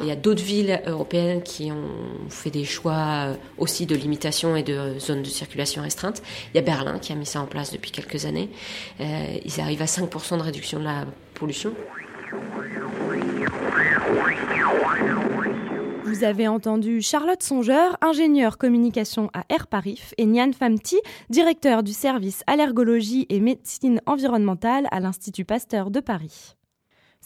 Il 0.00 0.06
y 0.06 0.10
a 0.10 0.16
d'autres 0.16 0.42
villes 0.42 0.80
européennes 0.86 1.42
qui 1.42 1.72
ont 1.72 2.28
fait 2.28 2.50
des 2.50 2.64
choix 2.64 3.28
euh, 3.28 3.34
aussi 3.56 3.86
de 3.86 3.94
limitation 3.94 4.54
et 4.54 4.62
de 4.62 4.98
zones 4.98 5.22
de 5.22 5.28
circulation 5.28 5.82
restreinte. 5.82 6.22
Il 6.52 6.56
y 6.56 6.60
a 6.60 6.62
Berlin 6.62 6.98
qui 6.98 7.12
a 7.12 7.14
mis 7.14 7.24
ça 7.24 7.40
en 7.40 7.46
place 7.46 7.72
depuis 7.72 7.90
quelques 7.90 8.26
années. 8.26 8.50
Euh, 9.00 9.38
ils 9.44 9.60
arrivent 9.60 9.82
à 9.82 9.86
5% 9.86 10.36
de 10.36 10.42
réduction 10.42 10.78
de 10.80 10.84
la 10.84 11.06
pollution. 11.34 11.72
Vous 16.16 16.24
avez 16.24 16.48
entendu 16.48 17.02
Charlotte 17.02 17.42
Songeur, 17.42 17.98
ingénieure 18.00 18.56
communication 18.56 19.28
à 19.34 19.44
Air 19.50 19.66
Paris, 19.66 20.00
et 20.16 20.24
Nian 20.24 20.52
Famti, 20.58 20.96
directeur 21.28 21.82
du 21.82 21.92
service 21.92 22.42
allergologie 22.46 23.26
et 23.28 23.38
médecine 23.38 24.00
environnementale 24.06 24.88
à 24.92 25.00
l'Institut 25.00 25.44
Pasteur 25.44 25.90
de 25.90 26.00
Paris. 26.00 26.56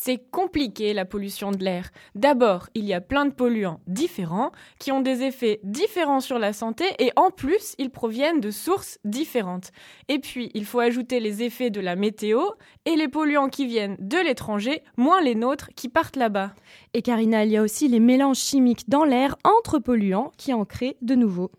C'est 0.02 0.30
compliqué 0.30 0.95
la 0.95 1.04
pollution 1.04 1.50
de 1.50 1.62
l'air. 1.62 1.90
D'abord, 2.14 2.71
il 2.75 2.87
y 2.87 2.95
a 2.95 3.02
plein 3.02 3.26
de 3.26 3.35
polluants 3.35 3.83
différents 3.87 4.50
qui 4.78 4.92
ont 4.92 5.02
des 5.02 5.21
effets 5.21 5.61
différents 5.62 6.21
sur 6.21 6.38
la 6.38 6.54
santé 6.54 6.87
et 6.99 7.12
en 7.16 7.30
plus, 7.30 7.75
ils 7.76 7.90
proviennent 7.90 8.40
de 8.40 8.50
sources 8.50 8.99
différentes. 9.04 9.73
Et 10.09 10.19
puis, 10.19 10.50
il 10.54 10.64
faut 10.64 10.80
ajouter 10.80 11.21
les 11.21 11.42
effets 11.42 11.69
de 11.69 11.83
la 11.83 11.97
météo 11.97 12.40
et 12.87 12.97
les 12.97 13.09
polluants 13.09 13.50
qui 13.50 13.66
viennent 13.66 13.99
de 13.99 14.16
l'étranger, 14.16 14.83
moins 14.97 15.21
les 15.21 15.35
nôtres 15.35 15.69
qui 15.76 15.90
partent 15.90 16.16
là-bas. 16.16 16.54
Et 16.95 17.02
Karina, 17.02 17.45
il 17.45 17.50
y 17.50 17.59
a 17.59 17.62
aussi 17.62 17.87
les 17.87 18.00
mélanges 18.00 18.38
chimiques 18.38 18.88
dans 18.88 19.04
l'air 19.04 19.37
entre 19.45 19.78
polluants 19.78 20.33
qui 20.38 20.54
en 20.54 20.64
créent 20.64 20.97
de 21.02 21.14
nouveaux. 21.14 21.50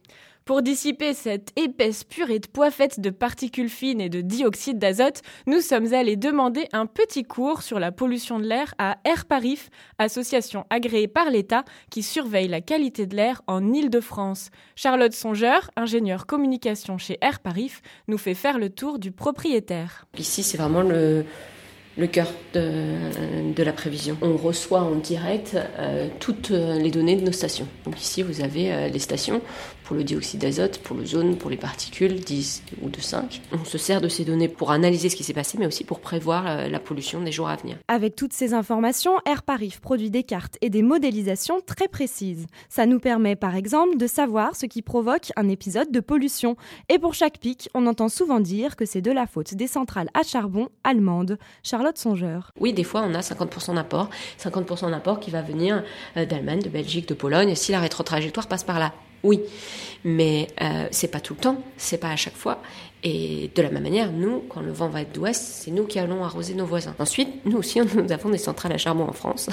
Pour 0.45 0.63
dissiper 0.63 1.13
cette 1.13 1.51
épaisse 1.55 2.03
purée 2.03 2.39
de 2.39 2.47
poids 2.47 2.71
faite 2.71 2.99
de 2.99 3.11
particules 3.11 3.69
fines 3.69 4.01
et 4.01 4.09
de 4.09 4.21
dioxyde 4.21 4.79
d'azote, 4.79 5.21
nous 5.45 5.61
sommes 5.61 5.93
allés 5.93 6.15
demander 6.15 6.67
un 6.73 6.87
petit 6.87 7.23
cours 7.23 7.61
sur 7.61 7.79
la 7.79 7.91
pollution 7.91 8.39
de 8.39 8.45
l'air 8.45 8.73
à 8.79 8.97
Air 9.05 9.25
Paris, 9.25 9.59
association 9.99 10.65
agréée 10.71 11.07
par 11.07 11.29
l'État 11.29 11.63
qui 11.91 12.01
surveille 12.01 12.47
la 12.47 12.59
qualité 12.59 13.05
de 13.05 13.15
l'air 13.15 13.43
en 13.45 13.71
Île-de-France. 13.71 14.49
Charlotte 14.75 15.13
Songeur, 15.13 15.69
ingénieure 15.75 16.25
communication 16.25 16.97
chez 16.97 17.19
Air 17.21 17.39
Paris, 17.39 17.73
nous 18.07 18.17
fait 18.17 18.33
faire 18.33 18.57
le 18.57 18.71
tour 18.71 18.97
du 18.97 19.11
propriétaire. 19.11 20.07
Ici, 20.17 20.41
c'est 20.41 20.57
vraiment 20.57 20.81
le, 20.81 21.23
cœur 22.11 22.27
de, 22.55 23.63
la 23.63 23.73
prévision. 23.73 24.17
On 24.23 24.37
reçoit 24.37 24.81
en 24.81 24.95
direct 24.95 25.55
euh, 25.77 26.07
toutes 26.19 26.49
les 26.49 26.89
données 26.89 27.15
de 27.15 27.25
nos 27.25 27.31
stations. 27.31 27.67
Donc 27.85 28.01
ici, 28.01 28.23
vous 28.23 28.41
avez 28.41 28.73
euh, 28.73 28.87
les 28.87 28.99
stations 28.99 29.39
pour 29.91 29.97
le 29.97 30.05
dioxyde 30.05 30.39
d'azote, 30.39 30.77
pour 30.77 30.95
l'ozone, 30.95 31.35
pour 31.35 31.49
les 31.49 31.57
particules, 31.57 32.21
10 32.21 32.63
ou 32.81 32.87
de 32.87 33.01
5. 33.01 33.41
On 33.51 33.65
se 33.65 33.77
sert 33.77 33.99
de 33.99 34.07
ces 34.07 34.23
données 34.23 34.47
pour 34.47 34.71
analyser 34.71 35.09
ce 35.09 35.17
qui 35.17 35.25
s'est 35.25 35.33
passé, 35.33 35.57
mais 35.57 35.67
aussi 35.67 35.83
pour 35.83 35.99
prévoir 35.99 36.47
euh, 36.47 36.69
la 36.69 36.79
pollution 36.79 37.19
des 37.19 37.33
jours 37.33 37.49
à 37.49 37.57
venir. 37.57 37.75
Avec 37.89 38.15
toutes 38.15 38.31
ces 38.31 38.53
informations, 38.53 39.17
Air 39.25 39.43
Paris 39.43 39.75
produit 39.81 40.09
des 40.09 40.23
cartes 40.23 40.57
et 40.61 40.69
des 40.69 40.81
modélisations 40.81 41.59
très 41.59 41.89
précises. 41.89 42.47
Ça 42.69 42.85
nous 42.85 42.99
permet 42.99 43.35
par 43.35 43.57
exemple 43.57 43.97
de 43.97 44.07
savoir 44.07 44.55
ce 44.55 44.65
qui 44.65 44.81
provoque 44.81 45.33
un 45.35 45.49
épisode 45.49 45.91
de 45.91 45.99
pollution. 45.99 46.55
Et 46.87 46.97
pour 46.97 47.13
chaque 47.13 47.39
pic, 47.39 47.67
on 47.73 47.85
entend 47.85 48.07
souvent 48.07 48.39
dire 48.39 48.77
que 48.77 48.85
c'est 48.85 49.01
de 49.01 49.11
la 49.11 49.27
faute 49.27 49.55
des 49.55 49.67
centrales 49.67 50.09
à 50.13 50.23
charbon 50.23 50.69
allemandes. 50.85 51.37
Charlotte 51.63 51.97
Songeur. 51.97 52.53
Oui, 52.61 52.71
des 52.71 52.85
fois 52.85 53.03
on 53.05 53.13
a 53.13 53.19
50% 53.19 53.75
d'apport, 53.75 54.09
50% 54.39 54.89
d'apport 54.89 55.19
qui 55.19 55.31
va 55.31 55.41
venir 55.41 55.83
euh, 56.15 56.25
d'Allemagne, 56.25 56.61
de 56.61 56.69
Belgique, 56.69 57.09
de 57.09 57.13
Pologne, 57.13 57.55
si 57.55 57.73
la 57.73 57.81
rétrotrajectoire 57.81 58.47
passe 58.47 58.63
par 58.63 58.79
là? 58.79 58.93
Oui, 59.23 59.41
mais 60.03 60.47
euh, 60.61 60.87
c'est 60.91 61.09
pas 61.09 61.19
tout 61.19 61.33
le 61.35 61.39
temps, 61.39 61.63
c'est 61.77 61.97
pas 61.97 62.09
à 62.09 62.15
chaque 62.15 62.35
fois. 62.35 62.61
Et 63.03 63.49
de 63.55 63.61
la 63.61 63.69
même 63.69 63.83
manière, 63.83 64.11
nous, 64.11 64.43
quand 64.49 64.61
le 64.61 64.71
vent 64.71 64.87
va 64.87 65.01
être 65.01 65.13
d'ouest, 65.13 65.41
c'est 65.41 65.71
nous 65.71 65.85
qui 65.85 65.99
allons 65.99 66.23
arroser 66.23 66.53
nos 66.53 66.65
voisins. 66.65 66.95
Ensuite, 66.99 67.29
nous 67.45 67.57
aussi, 67.57 67.79
nous 67.95 68.11
avons 68.11 68.29
des 68.29 68.37
centrales 68.37 68.73
à 68.73 68.77
charbon 68.77 69.07
en 69.07 69.13
France. 69.13 69.49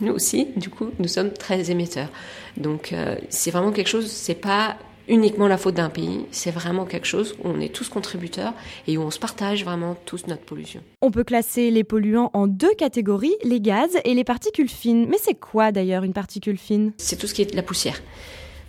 Et 0.00 0.04
nous 0.04 0.12
aussi, 0.12 0.48
du 0.56 0.70
coup, 0.70 0.90
nous 0.98 1.08
sommes 1.08 1.32
très 1.32 1.70
émetteurs. 1.70 2.08
Donc, 2.56 2.92
euh, 2.92 3.16
c'est 3.28 3.50
vraiment 3.50 3.72
quelque 3.72 3.88
chose, 3.88 4.10
c'est 4.10 4.34
pas 4.34 4.76
uniquement 5.08 5.48
la 5.48 5.56
faute 5.56 5.74
d'un 5.74 5.88
pays, 5.88 6.26
c'est 6.30 6.50
vraiment 6.50 6.84
quelque 6.84 7.06
chose 7.06 7.34
où 7.42 7.48
on 7.48 7.60
est 7.60 7.74
tous 7.74 7.88
contributeurs 7.88 8.52
et 8.86 8.98
où 8.98 9.02
on 9.02 9.10
se 9.10 9.18
partage 9.18 9.64
vraiment 9.64 9.96
tous 10.04 10.26
notre 10.26 10.42
pollution. 10.42 10.82
On 11.00 11.10
peut 11.10 11.24
classer 11.24 11.70
les 11.70 11.82
polluants 11.82 12.30
en 12.34 12.46
deux 12.46 12.74
catégories, 12.74 13.34
les 13.42 13.60
gaz 13.60 13.96
et 14.04 14.14
les 14.14 14.24
particules 14.24 14.68
fines. 14.68 15.06
Mais 15.08 15.16
c'est 15.18 15.34
quoi 15.34 15.72
d'ailleurs 15.72 16.04
une 16.04 16.12
particule 16.12 16.58
fine? 16.58 16.92
C'est 16.98 17.16
tout 17.16 17.26
ce 17.26 17.34
qui 17.34 17.42
est 17.42 17.50
de 17.50 17.56
la 17.56 17.62
poussière. 17.62 18.00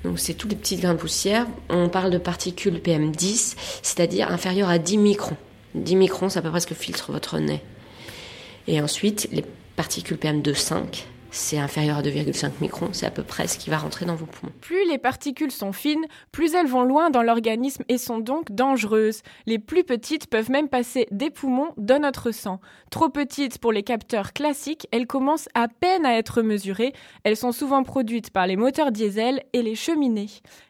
Donc 0.03 0.19
c'est 0.19 0.33
tous 0.33 0.47
les 0.47 0.55
petits 0.55 0.77
grains 0.77 0.93
de 0.93 0.99
poussière. 0.99 1.45
On 1.69 1.89
parle 1.89 2.11
de 2.11 2.17
particules 2.17 2.77
PM10, 2.77 3.55
c'est-à-dire 3.81 4.31
inférieures 4.31 4.69
à 4.69 4.77
10 4.77 4.97
microns. 4.97 5.37
10 5.75 5.95
microns, 5.95 6.29
ça 6.29 6.41
peut 6.41 6.49
presque 6.49 6.73
filtre 6.73 7.11
votre 7.11 7.37
nez. 7.39 7.61
Et 8.67 8.81
ensuite, 8.81 9.27
les 9.31 9.43
particules 9.75 10.17
PM2,5, 10.17 11.03
c'est 11.31 11.59
inférieur 11.59 11.97
à 11.97 12.01
2,5 12.01 12.51
microns, 12.61 12.89
c'est 12.91 13.05
à 13.05 13.11
peu 13.11 13.23
près 13.23 13.47
ce 13.47 13.57
qui 13.57 13.69
va 13.69 13.77
rentrer 13.77 14.05
dans 14.05 14.15
vos 14.15 14.25
poumons. 14.25 14.51
Plus 14.61 14.87
les 14.89 14.97
particules 14.97 15.51
sont 15.51 15.71
fines, 15.71 16.05
plus 16.31 16.53
elles 16.53 16.67
vont 16.67 16.83
loin 16.83 17.09
dans 17.09 17.21
l'organisme 17.21 17.83
et 17.87 17.97
sont 17.97 18.19
donc 18.19 18.51
dangereuses. 18.51 19.21
Les 19.45 19.59
plus 19.59 19.83
petites 19.83 20.27
peuvent 20.27 20.49
même 20.49 20.69
passer 20.69 21.07
des 21.11 21.29
poumons 21.29 21.73
dans 21.77 22.01
notre 22.01 22.31
sang. 22.31 22.59
Trop 22.89 23.09
petites 23.09 23.59
pour 23.59 23.71
les 23.71 23.83
capteurs 23.83 24.33
classiques, 24.33 24.87
elles 24.91 25.07
commencent 25.07 25.49
à 25.53 25.67
peine 25.67 26.05
à 26.05 26.17
être 26.17 26.41
mesurées. 26.41 26.93
Elles 27.23 27.37
sont 27.37 27.51
souvent 27.51 27.83
produites 27.83 28.31
par 28.31 28.47
les 28.47 28.55
moteurs 28.55 28.91
diesel 28.91 29.43
et 29.53 29.61
les 29.61 29.75
cheminées. 29.75 30.29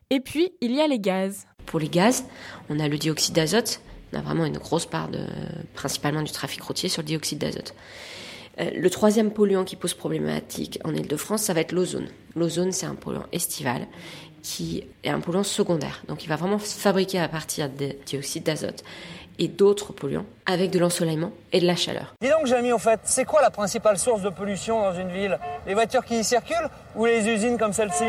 Et 0.10 0.20
puis, 0.20 0.52
il 0.62 0.72
y 0.72 0.82
a 0.82 0.88
les 0.88 1.00
gaz. 1.00 1.46
Pour 1.66 1.80
les 1.80 1.90
gaz, 1.90 2.26
on 2.70 2.80
a 2.80 2.88
le 2.88 2.98
dioxyde 2.98 3.36
d'azote. 3.36 3.82
On 4.12 4.18
a 4.18 4.22
vraiment 4.22 4.46
une 4.46 4.58
grosse 4.58 4.88
part 4.88 5.08
de, 5.10 5.20
principalement 5.76 6.24
du 6.24 6.32
trafic 6.32 6.62
routier 6.62 6.90
sur 6.90 7.04
le 7.04 7.08
dioxyde 7.08 7.38
d'azote. 7.38 7.76
Euh, 8.60 8.72
le 8.76 8.90
troisième 8.90 9.32
polluant 9.32 9.64
qui 9.64 9.76
pose 9.76 9.94
problématique 9.94 10.80
en 10.84 10.94
Ile-de-France, 10.94 11.44
ça 11.44 11.54
va 11.54 11.62
être 11.62 11.72
l'ozone. 11.72 12.08
L'ozone, 12.36 12.72
c'est 12.72 12.86
un 12.86 12.96
polluant 12.96 13.26
estival 13.32 13.88
qui 14.42 14.84
est 15.04 15.10
un 15.10 15.20
polluant 15.20 15.44
secondaire. 15.44 16.04
Donc 16.08 16.24
il 16.24 16.30
va 16.30 16.36
vraiment 16.36 16.60
se 16.60 16.78
fabriquer 16.78 17.20
à 17.20 17.28
partir 17.28 17.70
de 17.70 17.96
dioxyde 18.06 18.44
d'azote 18.44 18.84
et 19.38 19.48
d'autres 19.48 19.94
polluants 19.94 20.26
avec 20.46 20.72
de 20.72 20.80
l'ensoleillement 20.80 21.32
et 21.52 21.60
de 21.62 21.66
la 21.66 21.76
chaleur. 21.76 22.14
Dis 22.22 22.30
donc, 22.30 22.46
Jamie, 22.46 22.74
en 22.74 22.80
fait, 22.80 23.00
c'est 23.04 23.26
quoi 23.26 23.42
la 23.42 23.52
principale 23.52 23.98
source 23.98 24.22
de 24.22 24.30
pollution 24.30 24.82
dans 24.82 24.94
une 24.94 25.12
ville? 25.12 25.40
Les 25.66 25.74
voitures 25.74 26.04
qui 26.04 26.20
y 26.20 26.24
circulent 26.24 26.70
ou 26.96 27.06
les 27.06 27.28
usines 27.28 27.58
comme 27.58 27.74
celle-ci? 27.74 28.06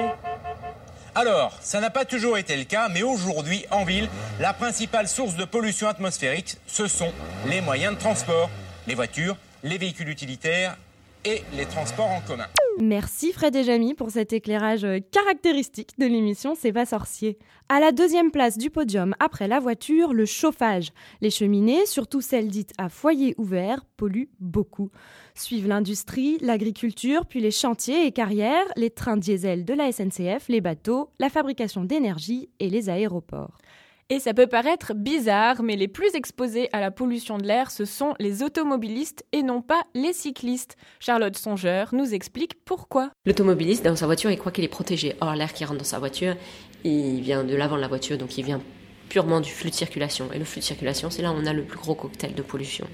Alors, 1.14 1.56
ça 1.60 1.80
n'a 1.80 1.90
pas 1.90 2.04
toujours 2.04 2.38
été 2.38 2.56
le 2.56 2.64
cas, 2.64 2.88
mais 2.88 3.02
aujourd'hui, 3.02 3.64
en 3.70 3.84
ville, 3.84 4.08
la 4.40 4.52
principale 4.52 5.08
source 5.08 5.34
de 5.34 5.44
pollution 5.44 5.88
atmosphérique, 5.88 6.56
ce 6.66 6.86
sont 6.86 7.12
les 7.48 7.60
moyens 7.60 7.94
de 7.94 7.98
transport, 7.98 8.48
les 8.86 8.94
voitures, 8.94 9.36
les 9.62 9.78
véhicules 9.78 10.08
utilitaires 10.08 10.76
et 11.24 11.42
les 11.54 11.66
transports 11.66 12.08
en 12.08 12.20
commun. 12.20 12.46
Merci 12.80 13.32
Fred 13.32 13.54
et 13.54 13.64
Jamy 13.64 13.94
pour 13.94 14.10
cet 14.10 14.32
éclairage 14.32 14.86
caractéristique 15.10 15.98
de 15.98 16.06
l'émission 16.06 16.54
C'est 16.54 16.72
pas 16.72 16.86
sorcier. 16.86 17.38
À 17.68 17.78
la 17.78 17.92
deuxième 17.92 18.30
place 18.30 18.56
du 18.56 18.70
podium, 18.70 19.14
après 19.20 19.46
la 19.46 19.60
voiture, 19.60 20.14
le 20.14 20.24
chauffage. 20.24 20.92
Les 21.20 21.30
cheminées, 21.30 21.84
surtout 21.84 22.22
celles 22.22 22.48
dites 22.48 22.72
à 22.78 22.88
foyer 22.88 23.34
ouvert, 23.36 23.84
polluent 23.96 24.30
beaucoup. 24.40 24.90
Suivent 25.34 25.68
l'industrie, 25.68 26.38
l'agriculture, 26.40 27.26
puis 27.26 27.40
les 27.40 27.50
chantiers 27.50 28.06
et 28.06 28.12
carrières, 28.12 28.66
les 28.76 28.90
trains 28.90 29.18
diesel 29.18 29.64
de 29.64 29.74
la 29.74 29.92
SNCF, 29.92 30.48
les 30.48 30.60
bateaux, 30.60 31.10
la 31.18 31.28
fabrication 31.28 31.84
d'énergie 31.84 32.48
et 32.60 32.70
les 32.70 32.88
aéroports. 32.88 33.58
Et 34.12 34.18
ça 34.18 34.34
peut 34.34 34.48
paraître 34.48 34.92
bizarre, 34.92 35.62
mais 35.62 35.76
les 35.76 35.86
plus 35.86 36.16
exposés 36.16 36.68
à 36.72 36.80
la 36.80 36.90
pollution 36.90 37.38
de 37.38 37.44
l'air, 37.44 37.70
ce 37.70 37.84
sont 37.84 38.14
les 38.18 38.42
automobilistes 38.42 39.24
et 39.30 39.44
non 39.44 39.62
pas 39.62 39.82
les 39.94 40.12
cyclistes. 40.12 40.76
Charlotte 40.98 41.38
Songeur 41.38 41.94
nous 41.94 42.12
explique 42.12 42.64
pourquoi. 42.64 43.10
L'automobiliste, 43.24 43.84
dans 43.84 43.94
sa 43.94 44.06
voiture, 44.06 44.32
il 44.32 44.36
croit 44.36 44.50
qu'il 44.50 44.64
est 44.64 44.68
protégé. 44.68 45.14
Or, 45.20 45.36
l'air 45.36 45.52
qui 45.52 45.64
rentre 45.64 45.78
dans 45.78 45.84
sa 45.84 46.00
voiture, 46.00 46.34
il 46.82 47.20
vient 47.20 47.44
de 47.44 47.54
l'avant 47.54 47.76
de 47.76 47.82
la 47.82 47.86
voiture, 47.86 48.18
donc 48.18 48.36
il 48.36 48.44
vient 48.44 48.60
purement 49.10 49.40
du 49.40 49.50
flux 49.50 49.68
de 49.68 49.74
circulation. 49.74 50.28
Et 50.32 50.38
le 50.38 50.46
flux 50.46 50.60
de 50.60 50.64
circulation, 50.64 51.10
c'est 51.10 51.20
là 51.20 51.32
où 51.32 51.34
on 51.34 51.44
a 51.44 51.52
le 51.52 51.64
plus 51.64 51.78
gros 51.78 51.94
cocktail 51.94 52.32
de 52.32 52.42
pollution. 52.42 52.86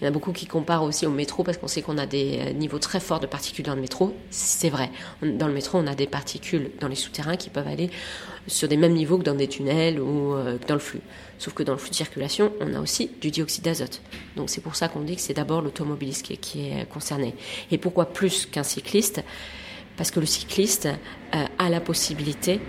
Il 0.00 0.04
y 0.04 0.06
en 0.06 0.08
a 0.08 0.10
beaucoup 0.10 0.32
qui 0.32 0.46
comparent 0.46 0.82
aussi 0.82 1.06
au 1.06 1.10
métro 1.10 1.44
parce 1.44 1.58
qu'on 1.58 1.68
sait 1.68 1.82
qu'on 1.82 1.98
a 1.98 2.06
des 2.06 2.40
euh, 2.40 2.52
niveaux 2.52 2.78
très 2.78 2.98
forts 2.98 3.20
de 3.20 3.26
particules 3.26 3.64
dans 3.64 3.74
le 3.74 3.80
métro. 3.82 4.16
C'est 4.30 4.70
vrai. 4.70 4.90
Dans 5.22 5.46
le 5.46 5.52
métro, 5.52 5.78
on 5.78 5.86
a 5.86 5.94
des 5.94 6.06
particules 6.06 6.70
dans 6.80 6.88
les 6.88 6.96
souterrains 6.96 7.36
qui 7.36 7.50
peuvent 7.50 7.68
aller 7.68 7.90
sur 8.46 8.68
des 8.68 8.78
mêmes 8.78 8.94
niveaux 8.94 9.18
que 9.18 9.22
dans 9.22 9.34
des 9.34 9.48
tunnels 9.48 10.00
ou 10.00 10.34
euh, 10.34 10.56
dans 10.66 10.74
le 10.74 10.80
flux. 10.80 11.02
Sauf 11.38 11.52
que 11.52 11.62
dans 11.62 11.72
le 11.72 11.78
flux 11.78 11.90
de 11.90 11.94
circulation, 11.94 12.52
on 12.60 12.74
a 12.74 12.80
aussi 12.80 13.10
du 13.20 13.30
dioxyde 13.30 13.64
d'azote. 13.64 14.00
Donc 14.36 14.48
c'est 14.48 14.62
pour 14.62 14.76
ça 14.76 14.88
qu'on 14.88 15.00
dit 15.00 15.14
que 15.14 15.22
c'est 15.22 15.34
d'abord 15.34 15.60
l'automobiliste 15.60 16.22
qui, 16.40 16.68
est 16.68 16.88
concerné. 16.88 17.34
Et 17.70 17.76
pourquoi 17.76 18.06
plus 18.06 18.46
qu'un 18.46 18.62
cycliste? 18.62 19.22
Parce 19.98 20.10
que 20.10 20.20
le 20.20 20.26
cycliste 20.26 20.88
euh, 21.34 21.44
a 21.58 21.68
la 21.68 21.80
possibilité 21.80 22.60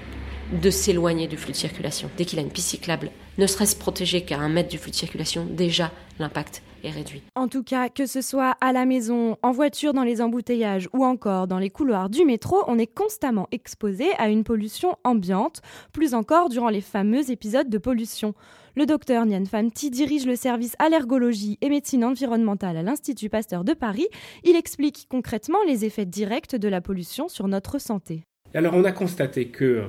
de 0.52 0.70
s'éloigner 0.70 1.28
du 1.28 1.38
flux 1.38 1.54
de 1.54 1.58
circulation. 1.58 2.10
Dès 2.18 2.26
qu'il 2.26 2.40
a 2.40 2.42
une 2.42 2.52
piste 2.52 2.70
cyclable, 2.70 3.12
ne 3.38 3.48
serait-ce 3.48 3.76
protégé 3.76 4.22
qu'à 4.22 4.38
un 4.40 4.50
mètre 4.50 4.70
du 4.70 4.78
flux 4.78 4.92
de 4.92 4.96
circulation, 4.96 5.46
déjà 5.46 5.92
l'impact 6.20 6.62
est 6.84 6.90
réduit. 6.90 7.22
En 7.36 7.48
tout 7.48 7.64
cas, 7.64 7.90
que 7.90 8.06
ce 8.06 8.22
soit 8.22 8.56
à 8.60 8.74
la 8.74 8.86
maison, 8.86 9.38
en 9.44 9.52
voiture 9.52 9.94
dans 9.94 10.04
les 10.04 10.22
embouteillages 10.22 10.90
ou 10.94 11.06
encore 11.06 11.48
dans 11.48 11.60
les 11.60 11.70
couloirs 11.70 12.10
du 12.10 12.26
métro, 12.26 12.64
on 12.68 12.78
est 12.78 12.88
constamment 12.88 13.48
exposé 13.52 14.12
à 14.18 14.30
une 14.30 14.44
pollution 14.44 14.96
ambiante, 15.04 15.62
plus 15.94 16.14
encore 16.14 16.50
durant 16.50 16.70
les 16.70 16.82
fameux 16.82 17.30
épisodes 17.32 17.70
de 17.70 17.78
pollution. 17.78 18.34
Le 18.76 18.86
docteur 18.86 19.26
Nian 19.26 19.46
Famti 19.46 19.90
dirige 19.90 20.26
le 20.26 20.36
service 20.36 20.76
allergologie 20.80 21.58
et 21.62 21.70
médecine 21.70 22.06
environnementale 22.06 22.78
à 22.78 22.84
l'Institut 22.84 23.30
Pasteur 23.30 23.64
de 23.64 23.74
Paris. 23.74 24.08
Il 24.44 24.56
explique 24.56 25.08
concrètement 25.10 25.60
les 25.68 25.84
effets 25.86 26.06
directs 26.06 26.56
de 26.56 26.68
la 26.68 26.80
pollution 26.80 27.28
sur 27.28 27.48
notre 27.48 27.80
santé. 27.80 28.24
Alors 28.54 28.74
on 28.74 28.84
a 28.86 28.92
constaté 28.92 29.48
que 29.48 29.86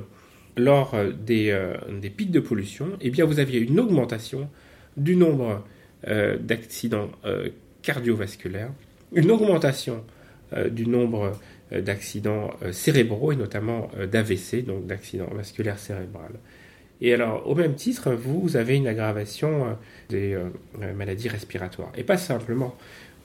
lors 0.57 0.95
euh, 0.95 1.11
euh, 1.31 1.75
des, 2.01 2.11
pics 2.11 2.31
de 2.31 2.41
pollution, 2.41 2.91
eh 3.01 3.11
vous 3.11 3.39
aviez 3.39 3.61
une 3.61 3.81
augmentation 3.81 4.49
du 4.97 5.17
nombre 5.17 5.65
euh, 6.09 6.37
d'accidents 6.39 7.11
cardiovasculaires, 7.83 8.71
une 9.13 9.31
augmentation 9.31 10.05
du 10.71 10.87
nombre 10.87 11.33
d'accidents 11.71 12.51
cérébraux 12.73 13.33
et 13.33 13.37
notamment 13.37 13.89
d'AVC, 14.11 14.65
donc 14.67 14.87
d'accidents 14.87 15.31
vasculaires 15.33 15.79
cérébrales. 15.79 16.39
Et 17.01 17.15
alors, 17.15 17.49
au 17.49 17.55
même 17.55 17.75
titre, 17.75 18.13
vous 18.13 18.57
avez 18.57 18.77
une 18.77 18.87
aggravation 18.87 19.79
des 20.11 20.39
maladies 20.95 21.29
respiratoires. 21.29 21.91
Et 21.97 22.05
pas 22.05 22.19
simplement. 22.19 22.77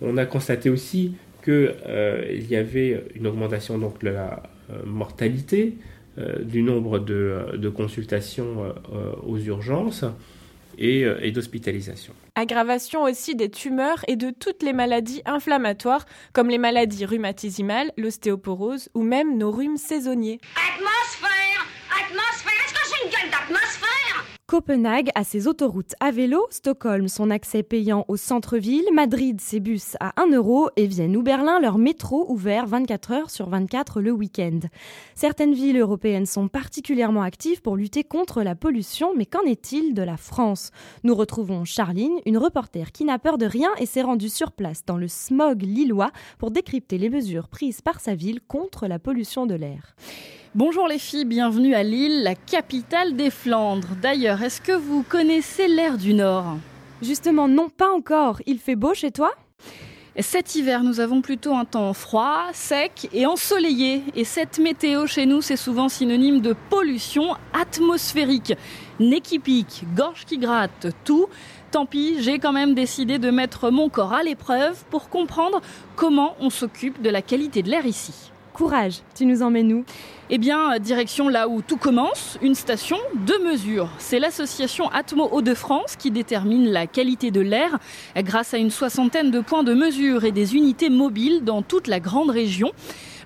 On 0.01 0.15
a 0.15 0.25
constaté 0.25 0.69
aussi 0.69 1.15
qu'il 1.43 2.45
y 2.49 2.55
avait 2.55 3.03
une 3.13 3.27
augmentation 3.27 3.77
de 3.77 4.09
la 4.09 4.41
mortalité, 4.85 5.75
du 6.43 6.63
nombre 6.63 6.99
de, 6.99 7.13
euh, 7.63 7.71
consultations 7.71 8.73
euh, 8.93 9.13
aux 9.25 9.37
urgences 9.37 10.05
et, 10.77 11.01
et 11.21 11.31
d'hospitalisation. 11.31 12.13
Aggravation 12.35 13.03
aussi 13.03 13.35
des 13.35 13.49
tumeurs 13.49 14.03
et 14.07 14.15
de 14.15 14.29
toutes 14.29 14.61
les 14.61 14.73
maladies 14.73 15.21
inflammatoires 15.25 16.05
comme 16.33 16.49
les 16.49 16.59
maladies 16.59 17.05
rhumatismales, 17.05 17.91
l'ostéoporose 17.97 18.89
ou 18.93 19.01
même 19.01 19.37
nos 19.37 19.51
rhumes 19.51 19.77
saisonniers. 19.77 20.39
Atmosphère 20.55 21.36
Copenhague 24.49 25.09
a 25.13 25.25
ses 25.25 25.49
autoroutes 25.49 25.93
à 25.99 26.09
vélo, 26.09 26.47
Stockholm 26.51 27.09
son 27.09 27.31
accès 27.31 27.63
payant 27.63 28.05
au 28.07 28.15
centre-ville, 28.15 28.85
Madrid 28.93 29.41
ses 29.41 29.59
bus 29.59 29.97
à 29.99 30.13
1 30.21 30.31
euro 30.31 30.69
et 30.77 30.87
Vienne 30.87 31.17
ou 31.17 31.21
Berlin 31.21 31.59
leur 31.59 31.77
métro 31.77 32.31
ouvert 32.31 32.65
24 32.65 33.11
heures 33.11 33.29
sur 33.29 33.49
24 33.49 33.99
le 33.99 34.13
week-end. 34.13 34.61
Certaines 35.15 35.53
villes 35.53 35.77
européennes 35.77 36.25
sont 36.25 36.47
particulièrement 36.47 37.23
actives 37.23 37.61
pour 37.61 37.75
lutter 37.75 38.05
contre 38.05 38.41
la 38.41 38.55
pollution, 38.55 39.11
mais 39.17 39.25
qu'en 39.25 39.43
est-il 39.43 39.93
de 39.93 40.01
la 40.01 40.15
France? 40.15 40.71
Nous 41.03 41.13
retrouvons 41.13 41.65
Charline, 41.65 42.17
une 42.25 42.37
reporter 42.37 42.93
qui 42.93 43.03
n'a 43.03 43.19
peur 43.19 43.37
de 43.37 43.45
rien 43.45 43.71
et 43.79 43.85
s'est 43.85 44.01
rendue 44.01 44.29
sur 44.29 44.53
place 44.53 44.85
dans 44.85 44.97
le 44.97 45.09
smog 45.09 45.61
lillois 45.61 46.11
pour 46.37 46.51
décrypter 46.51 46.97
les 46.97 47.09
mesures 47.09 47.49
prises 47.49 47.81
par 47.81 47.99
sa 47.99 48.15
ville 48.15 48.39
contre 48.47 48.87
la 48.87 48.97
pollution 48.97 49.45
de 49.45 49.55
l'air. 49.55 49.93
Bonjour 50.57 50.87
les 50.87 50.97
filles, 50.97 51.25
bienvenue 51.25 51.75
à 51.75 51.83
Lille, 51.83 52.23
la 52.23 52.33
capitale 52.33 53.15
des 53.15 53.29
Flandres. 53.29 53.89
D'ailleurs, 54.01 54.41
est-ce 54.41 54.59
que 54.59 54.71
vous 54.71 55.03
connaissez 55.03 55.67
l'air 55.67 55.99
du 55.99 56.15
Nord? 56.15 56.57
Justement, 56.99 57.47
non, 57.47 57.69
pas 57.69 57.91
encore. 57.91 58.41
Il 58.47 58.57
fait 58.57 58.75
beau 58.75 58.95
chez 58.95 59.11
toi? 59.11 59.29
Cet 60.17 60.55
hiver, 60.55 60.81
nous 60.81 60.99
avons 60.99 61.21
plutôt 61.21 61.53
un 61.53 61.63
temps 61.63 61.93
froid, 61.93 62.45
sec 62.53 63.07
et 63.13 63.27
ensoleillé. 63.27 64.01
Et 64.15 64.23
cette 64.23 64.57
météo 64.57 65.05
chez 65.05 65.27
nous, 65.27 65.43
c'est 65.43 65.57
souvent 65.57 65.89
synonyme 65.89 66.41
de 66.41 66.55
pollution 66.71 67.35
atmosphérique. 67.53 68.55
Nez 68.99 69.21
qui 69.21 69.37
pique, 69.37 69.83
gorge 69.95 70.25
qui 70.25 70.39
gratte, 70.39 70.87
tout. 71.03 71.27
Tant 71.69 71.85
pis, 71.85 72.15
j'ai 72.23 72.39
quand 72.39 72.51
même 72.51 72.73
décidé 72.73 73.19
de 73.19 73.29
mettre 73.29 73.69
mon 73.69 73.89
corps 73.89 74.13
à 74.13 74.23
l'épreuve 74.23 74.85
pour 74.89 75.09
comprendre 75.09 75.61
comment 75.95 76.35
on 76.39 76.49
s'occupe 76.49 76.99
de 76.99 77.11
la 77.11 77.21
qualité 77.21 77.61
de 77.61 77.69
l'air 77.69 77.85
ici. 77.85 78.31
Courage, 78.57 79.03
tu 79.13 79.27
nous 79.27 79.43
emmènes 79.43 79.71
où? 79.71 79.85
Eh 80.31 80.39
bien, 80.39 80.79
direction 80.79 81.29
là 81.29 81.47
où 81.47 81.61
tout 81.61 81.77
commence, 81.77 82.39
une 82.41 82.55
station 82.55 82.97
de 83.13 83.47
mesure. 83.47 83.87
C'est 83.99 84.17
l'association 84.17 84.89
Atmo 84.89 85.29
Hauts-de-France 85.31 85.95
qui 85.95 86.09
détermine 86.09 86.67
la 86.67 86.87
qualité 86.87 87.29
de 87.29 87.39
l'air 87.39 87.77
grâce 88.15 88.55
à 88.55 88.57
une 88.57 88.71
soixantaine 88.71 89.29
de 89.29 89.41
points 89.41 89.61
de 89.61 89.75
mesure 89.75 90.23
et 90.23 90.31
des 90.31 90.55
unités 90.55 90.89
mobiles 90.89 91.43
dans 91.43 91.61
toute 91.61 91.85
la 91.85 91.99
grande 91.99 92.31
région. 92.31 92.71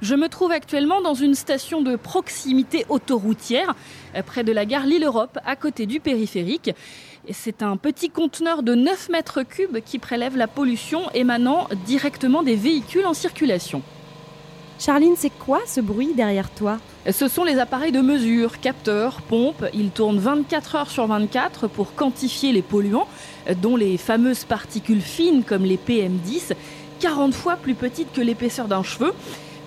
Je 0.01 0.15
me 0.15 0.27
trouve 0.27 0.51
actuellement 0.51 0.99
dans 0.99 1.13
une 1.13 1.35
station 1.35 1.81
de 1.81 1.95
proximité 1.95 2.85
autoroutière, 2.89 3.73
près 4.25 4.43
de 4.43 4.51
la 4.51 4.65
gare 4.65 4.85
Lille-Europe, 4.85 5.39
à 5.45 5.55
côté 5.55 5.85
du 5.85 6.01
périphérique. 6.01 6.71
C'est 7.29 7.63
un 7.63 7.77
petit 7.77 8.09
conteneur 8.09 8.63
de 8.63 8.75
9 8.75 9.07
mètres 9.07 9.43
cubes 9.43 9.79
qui 9.79 9.97
prélève 9.97 10.35
la 10.35 10.47
pollution 10.47 11.09
émanant 11.13 11.69
directement 11.85 12.43
des 12.43 12.57
véhicules 12.57 13.05
en 13.05 13.13
circulation. 13.13 13.81
Charline, 14.83 15.13
c'est 15.15 15.29
quoi 15.29 15.59
ce 15.67 15.79
bruit 15.79 16.15
derrière 16.15 16.49
toi? 16.49 16.79
Ce 17.07 17.27
sont 17.27 17.43
les 17.43 17.59
appareils 17.59 17.91
de 17.91 18.01
mesure, 18.01 18.59
capteurs, 18.59 19.21
pompes. 19.21 19.63
Ils 19.75 19.91
tournent 19.91 20.17
24 20.17 20.75
heures 20.75 20.89
sur 20.89 21.05
24 21.05 21.67
pour 21.67 21.93
quantifier 21.93 22.51
les 22.51 22.63
polluants, 22.63 23.07
dont 23.61 23.75
les 23.75 23.97
fameuses 23.97 24.43
particules 24.43 25.03
fines 25.03 25.43
comme 25.43 25.65
les 25.65 25.77
PM10, 25.77 26.53
40 26.99 27.35
fois 27.35 27.57
plus 27.57 27.75
petites 27.75 28.11
que 28.11 28.21
l'épaisseur 28.21 28.67
d'un 28.67 28.81
cheveu. 28.81 29.13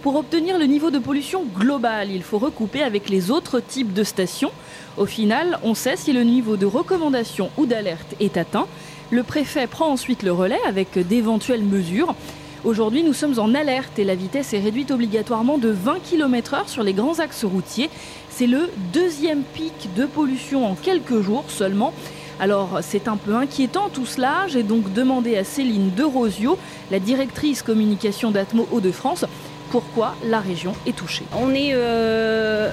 Pour 0.03 0.17
obtenir 0.17 0.59
le 0.59 0.65
niveau 0.65 0.91
de 0.91 0.99
pollution 0.99 1.45
global, 1.45 2.11
il 2.11 2.25
faut 2.25 2.39
recouper 2.39 2.83
avec 2.83 3.09
les 3.09 3.31
autres 3.31 3.61
types 3.61 3.93
de 3.93 4.03
stations. 4.03 4.51
Au 4.97 5.07
final, 5.07 5.61
on 5.63 5.75
sait 5.75 5.97
si 5.97 6.13
le 6.13 6.25
niveau 6.25 6.57
de 6.57 6.67
recommandation 6.67 7.51
ou 7.57 7.67
d'alerte 7.67 8.17
est 8.19 8.37
atteint. 8.37 8.67
Le 9.13 9.23
préfet 9.23 9.69
prend 9.69 9.93
ensuite 9.93 10.25
le 10.25 10.33
relais 10.33 10.61
avec 10.67 10.99
d'éventuelles 11.07 11.63
mesures. 11.63 12.17
Aujourd'hui, 12.65 13.03
nous 13.03 13.13
sommes 13.13 13.39
en 13.39 13.53
alerte 13.55 13.99
et 13.99 14.05
la 14.05 14.15
vitesse 14.15 14.55
est 14.55 14.59
réduite 14.59 14.91
obligatoirement 14.91 15.59
de 15.59 15.69
20 15.69 15.99
km/h 16.03 16.67
sur 16.67 16.83
les 16.83 16.95
grands 16.95 17.19
axes 17.19 17.45
routiers. 17.45 17.91
C'est 18.31 18.47
le 18.47 18.71
deuxième 18.91 19.43
pic 19.43 19.91
de 19.95 20.07
pollution 20.07 20.67
en 20.67 20.75
quelques 20.75 21.21
jours 21.21 21.45
seulement. 21.49 21.93
Alors 22.41 22.79
c'est 22.81 23.07
un 23.07 23.19
peu 23.19 23.35
inquiétant 23.35 23.91
tout 23.93 24.07
cela. 24.07 24.47
J'ai 24.49 24.63
donc 24.63 24.95
demandé 24.95 25.37
à 25.37 25.45
Céline 25.45 25.91
De 25.95 26.05
Rosio, 26.05 26.57
la 26.91 27.01
directrice 27.01 27.63
communication 27.63 28.31
d'Atmo 28.31 28.67
Hauts-de-France, 28.73 29.27
pourquoi 29.71 30.15
la 30.25 30.41
région 30.41 30.73
est 30.87 30.97
touchée. 30.97 31.25
On 31.39 31.51
est 31.51 31.73
euh, 31.75 32.71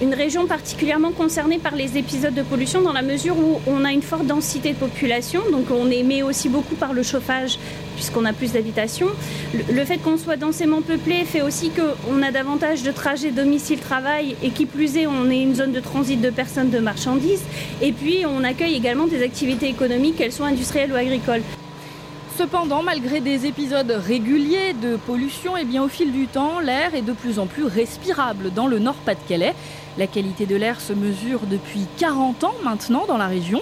une 0.00 0.14
région 0.14 0.46
particulièrement 0.46 1.12
concernée 1.12 1.58
par 1.58 1.74
les 1.74 1.98
épisodes 1.98 2.34
de 2.34 2.42
pollution 2.42 2.80
dans 2.80 2.92
la 2.92 3.02
mesure 3.02 3.36
où 3.36 3.60
on 3.66 3.84
a 3.84 3.92
une 3.92 4.02
forte 4.02 4.26
densité 4.26 4.72
de 4.72 4.78
population, 4.78 5.42
donc 5.52 5.66
on 5.70 5.90
émet 5.90 6.22
aussi 6.22 6.48
beaucoup 6.48 6.74
par 6.74 6.92
le 6.92 7.02
chauffage 7.02 7.58
puisqu'on 7.96 8.24
a 8.24 8.32
plus 8.32 8.52
d'habitations. 8.52 9.08
Le, 9.54 9.84
fait 9.84 9.98
qu'on 9.98 10.16
soit 10.16 10.36
densément 10.36 10.80
peuplé 10.80 11.24
fait 11.24 11.42
aussi 11.42 11.70
qu'on 11.70 12.22
a 12.22 12.30
davantage 12.30 12.82
de 12.82 12.90
trajets 12.92 13.30
domicile-travail 13.30 14.36
et 14.42 14.50
qui 14.50 14.64
plus 14.64 14.96
est, 14.96 15.06
on 15.06 15.30
est 15.30 15.42
une 15.42 15.54
zone 15.54 15.72
de 15.72 15.80
transit 15.80 16.18
de 16.18 16.30
personnes, 16.30 16.70
de 16.70 16.78
marchandises. 16.78 17.42
Et 17.82 17.92
puis 17.92 18.24
on 18.26 18.42
accueille 18.42 18.74
également 18.74 19.06
des 19.06 19.22
activités 19.22 19.68
économiques, 19.68 20.16
qu'elles 20.16 20.32
soient 20.32 20.46
industrielles 20.46 20.92
ou 20.92 20.96
agricoles. 20.96 21.42
Cependant, 22.40 22.82
malgré 22.82 23.20
des 23.20 23.44
épisodes 23.44 23.90
réguliers 23.90 24.72
de 24.72 24.96
pollution, 24.96 25.58
eh 25.58 25.78
au 25.78 25.88
fil 25.88 26.10
du 26.10 26.26
temps, 26.26 26.58
l'air 26.58 26.94
est 26.94 27.02
de 27.02 27.12
plus 27.12 27.38
en 27.38 27.44
plus 27.44 27.64
respirable 27.64 28.50
dans 28.50 28.66
le 28.66 28.78
Nord-Pas-de-Calais. 28.78 29.54
La 29.98 30.06
qualité 30.06 30.46
de 30.46 30.56
l'air 30.56 30.80
se 30.80 30.94
mesure 30.94 31.40
depuis 31.40 31.86
40 31.98 32.44
ans 32.44 32.54
maintenant 32.64 33.04
dans 33.06 33.18
la 33.18 33.26
région. 33.26 33.60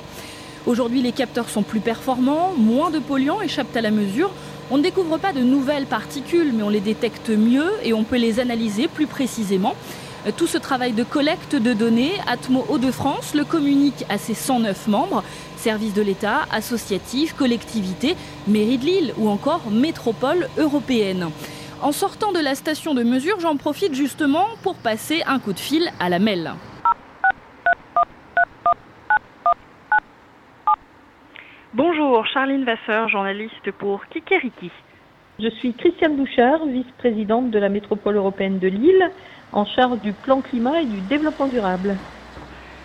Aujourd'hui, 0.64 1.02
les 1.02 1.10
capteurs 1.10 1.48
sont 1.48 1.64
plus 1.64 1.80
performants, 1.80 2.52
moins 2.56 2.92
de 2.92 3.00
polluants 3.00 3.40
échappent 3.40 3.74
à 3.74 3.80
la 3.80 3.90
mesure. 3.90 4.30
On 4.70 4.76
ne 4.76 4.82
découvre 4.84 5.18
pas 5.18 5.32
de 5.32 5.40
nouvelles 5.40 5.86
particules, 5.86 6.52
mais 6.54 6.62
on 6.62 6.68
les 6.68 6.78
détecte 6.78 7.30
mieux 7.30 7.72
et 7.82 7.92
on 7.92 8.04
peut 8.04 8.16
les 8.16 8.38
analyser 8.38 8.86
plus 8.86 9.08
précisément. 9.08 9.74
Euh, 10.28 10.32
tout 10.36 10.46
ce 10.46 10.58
travail 10.58 10.92
de 10.92 11.04
collecte 11.04 11.56
de 11.56 11.72
données, 11.72 12.12
Atmo 12.26 12.64
Hauts-de-France 12.68 13.34
le 13.34 13.44
communique 13.44 14.04
à 14.08 14.18
ses 14.18 14.34
109 14.34 14.88
membres, 14.88 15.22
services 15.56 15.94
de 15.94 16.02
l'État, 16.02 16.42
associatifs, 16.52 17.34
collectivités, 17.34 18.14
mairie 18.46 18.78
de 18.78 18.84
Lille 18.84 19.14
ou 19.16 19.28
encore 19.28 19.70
métropole 19.70 20.48
européenne. 20.58 21.28
En 21.82 21.92
sortant 21.92 22.32
de 22.32 22.40
la 22.40 22.54
station 22.54 22.94
de 22.94 23.02
mesure, 23.02 23.40
j'en 23.40 23.56
profite 23.56 23.94
justement 23.94 24.46
pour 24.62 24.74
passer 24.76 25.22
un 25.26 25.38
coup 25.38 25.52
de 25.52 25.58
fil 25.58 25.88
à 26.00 26.08
la 26.08 26.18
MEL. 26.18 26.52
Bonjour, 31.74 32.26
Charline 32.26 32.64
Vasseur, 32.64 33.08
journaliste 33.08 33.70
pour 33.78 34.04
Kikeriki. 34.06 34.70
Je 35.38 35.48
suis 35.50 35.72
Christiane 35.72 36.16
Bouchard, 36.16 36.66
vice-présidente 36.66 37.52
de 37.52 37.60
la 37.60 37.68
métropole 37.68 38.16
européenne 38.16 38.58
de 38.58 38.66
Lille, 38.66 39.08
en 39.52 39.64
charge 39.64 40.00
du 40.00 40.12
plan 40.12 40.42
climat 40.42 40.82
et 40.82 40.87
du 40.87 41.00
développement 41.00 41.48
durable. 41.48 41.98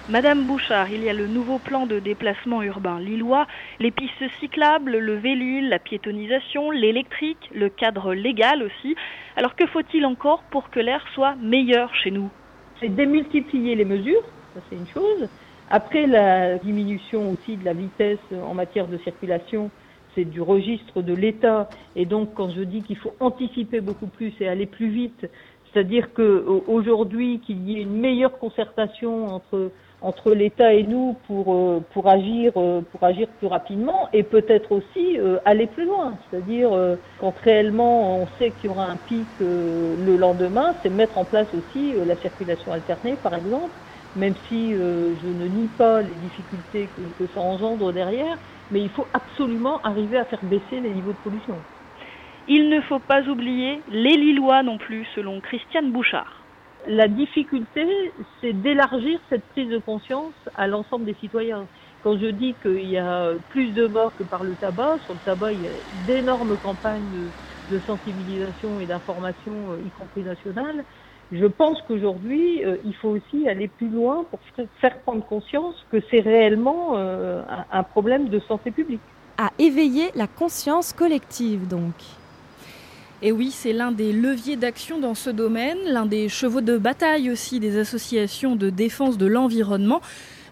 Madame 0.09 0.45
Bouchard, 0.45 0.89
il 0.89 1.01
y 1.01 1.09
a 1.09 1.13
le 1.13 1.27
nouveau 1.27 1.59
plan 1.59 1.85
de 1.85 1.99
déplacement 1.99 2.61
urbain 2.61 2.99
lillois, 2.99 3.47
les 3.79 3.91
pistes 3.91 4.27
cyclables, 4.41 4.97
le 4.97 5.15
vélule, 5.15 5.69
la 5.69 5.79
piétonisation, 5.79 6.71
l'électrique, 6.71 7.49
le 7.55 7.69
cadre 7.69 8.13
légal 8.13 8.63
aussi. 8.63 8.95
Alors 9.37 9.55
que 9.55 9.65
faut-il 9.67 10.05
encore 10.05 10.43
pour 10.51 10.69
que 10.69 10.81
l'air 10.81 11.05
soit 11.13 11.35
meilleur 11.35 11.95
chez 11.95 12.11
nous? 12.11 12.29
C'est 12.81 12.89
démultiplier 12.89 13.75
les 13.75 13.85
mesures, 13.85 14.23
ça 14.53 14.59
c'est 14.69 14.75
une 14.75 14.87
chose. 14.87 15.29
Après 15.69 16.05
la 16.05 16.57
diminution 16.57 17.31
aussi 17.31 17.55
de 17.55 17.63
la 17.63 17.73
vitesse 17.73 18.19
en 18.45 18.53
matière 18.53 18.87
de 18.87 18.97
circulation, 18.97 19.71
c'est 20.15 20.25
du 20.25 20.41
registre 20.41 21.01
de 21.01 21.13
l'État. 21.13 21.69
Et 21.95 22.05
donc 22.05 22.33
quand 22.33 22.49
je 22.49 22.61
dis 22.61 22.83
qu'il 22.83 22.97
faut 22.97 23.13
anticiper 23.21 23.79
beaucoup 23.79 24.07
plus 24.07 24.33
et 24.41 24.49
aller 24.49 24.65
plus 24.65 24.89
vite, 24.89 25.27
c'est-à-dire 25.73 26.13
qu'aujourd'hui 26.13 27.41
qu'il 27.41 27.67
y 27.69 27.77
ait 27.77 27.81
une 27.81 27.99
meilleure 27.99 28.37
concertation 28.37 29.27
entre 29.27 29.71
entre 30.03 30.33
l'État 30.33 30.73
et 30.73 30.83
nous 30.83 31.17
pour, 31.25 31.53
euh, 31.55 31.79
pour, 31.93 32.09
agir, 32.09 32.51
euh, 32.57 32.81
pour 32.81 33.03
agir 33.05 33.29
plus 33.37 33.47
rapidement 33.47 34.09
et 34.11 34.23
peut-être 34.23 34.73
aussi 34.73 35.17
euh, 35.17 35.39
aller 35.45 35.65
plus 35.65 35.85
loin. 35.85 36.19
C'est-à-dire, 36.29 36.71
quand 37.19 37.33
réellement 37.39 38.21
on 38.21 38.27
sait 38.37 38.51
qu'il 38.51 38.65
y 38.65 38.69
aura 38.69 38.85
un 38.85 38.97
pic 38.97 39.29
le 39.39 40.15
lendemain, 40.17 40.75
c'est 40.83 40.89
mettre 40.89 41.17
en 41.17 41.25
place 41.25 41.47
aussi 41.53 41.93
la 41.93 42.17
circulation 42.17 42.71
alternée, 42.73 43.15
par 43.15 43.33
exemple, 43.33 43.79
même 44.15 44.35
si 44.47 44.73
je 44.73 45.27
ne 45.27 45.47
nie 45.47 45.69
pas 45.69 46.01
les 46.01 46.15
difficultés 46.15 46.89
que, 46.89 47.01
que 47.13 47.27
ça 47.33 47.39
engendre 47.39 47.93
derrière, 47.93 48.37
mais 48.69 48.81
il 48.81 48.89
faut 48.89 49.07
absolument 49.13 49.81
arriver 49.81 50.17
à 50.17 50.25
faire 50.25 50.43
baisser 50.43 50.81
les 50.81 50.93
niveaux 50.93 51.13
de 51.13 51.17
pollution. 51.17 51.63
Il 52.49 52.67
ne 52.67 52.81
faut 52.81 52.99
pas 52.99 53.21
oublier 53.21 53.79
les 53.89 54.17
Lillois 54.17 54.63
non 54.63 54.77
plus, 54.77 55.07
selon 55.15 55.39
Christiane 55.39 55.91
Bouchard. 55.91 56.41
La 56.87 57.07
difficulté, 57.07 57.87
c'est 58.41 58.51
d'élargir 58.51 59.17
cette 59.29 59.45
prise 59.51 59.69
de 59.69 59.77
conscience 59.77 60.33
à 60.55 60.67
l'ensemble 60.67 61.05
des 61.05 61.15
citoyens. 61.21 61.65
Quand 62.03 62.17
je 62.17 62.27
dis 62.27 62.53
qu'il 62.61 62.89
y 62.89 62.97
a 62.97 63.29
plus 63.51 63.71
de 63.71 63.87
morts 63.87 64.11
que 64.19 64.23
par 64.23 64.43
le 64.43 64.55
tabac, 64.55 64.97
sur 65.05 65.13
le 65.13 65.19
tabac, 65.23 65.53
il 65.53 65.61
y 65.61 65.67
a 65.67 65.71
d'énormes 66.05 66.57
campagnes 66.57 67.29
de, 67.71 67.79
sensibilisation 67.87 68.81
et 68.81 68.85
d'information, 68.85 69.53
euh, 69.71 69.77
y 69.85 69.89
compris 69.97 70.21
nationales. 70.21 70.83
Je 71.31 71.45
pense 71.45 71.81
qu'aujourd'hui, 71.87 72.65
euh, 72.65 72.75
il 72.83 72.93
faut 72.95 73.09
aussi 73.09 73.47
aller 73.47 73.69
plus 73.69 73.87
loin 73.87 74.25
pour 74.29 74.39
faire 74.81 74.99
prendre 74.99 75.25
conscience 75.25 75.75
que 75.89 75.97
c'est 76.11 76.19
réellement 76.19 76.97
euh, 76.97 77.41
un 77.71 77.83
problème 77.83 78.27
de 78.27 78.39
santé 78.41 78.71
publique. 78.71 78.99
À 79.37 79.49
éveiller 79.57 80.11
la 80.13 80.27
conscience 80.27 80.91
collective, 80.91 81.69
donc. 81.69 81.95
Et 83.25 83.31
oui, 83.31 83.51
c'est 83.51 83.71
l'un 83.71 83.93
des 83.93 84.11
leviers 84.11 84.57
d'action 84.57 84.99
dans 84.99 85.15
ce 85.15 85.29
domaine, 85.29 85.77
l'un 85.85 86.05
des 86.05 86.27
chevaux 86.27 86.59
de 86.59 86.77
bataille 86.77 87.31
aussi 87.31 87.61
des 87.61 87.79
associations 87.79 88.57
de 88.57 88.69
défense 88.69 89.17
de 89.17 89.25
l'environnement. 89.25 90.01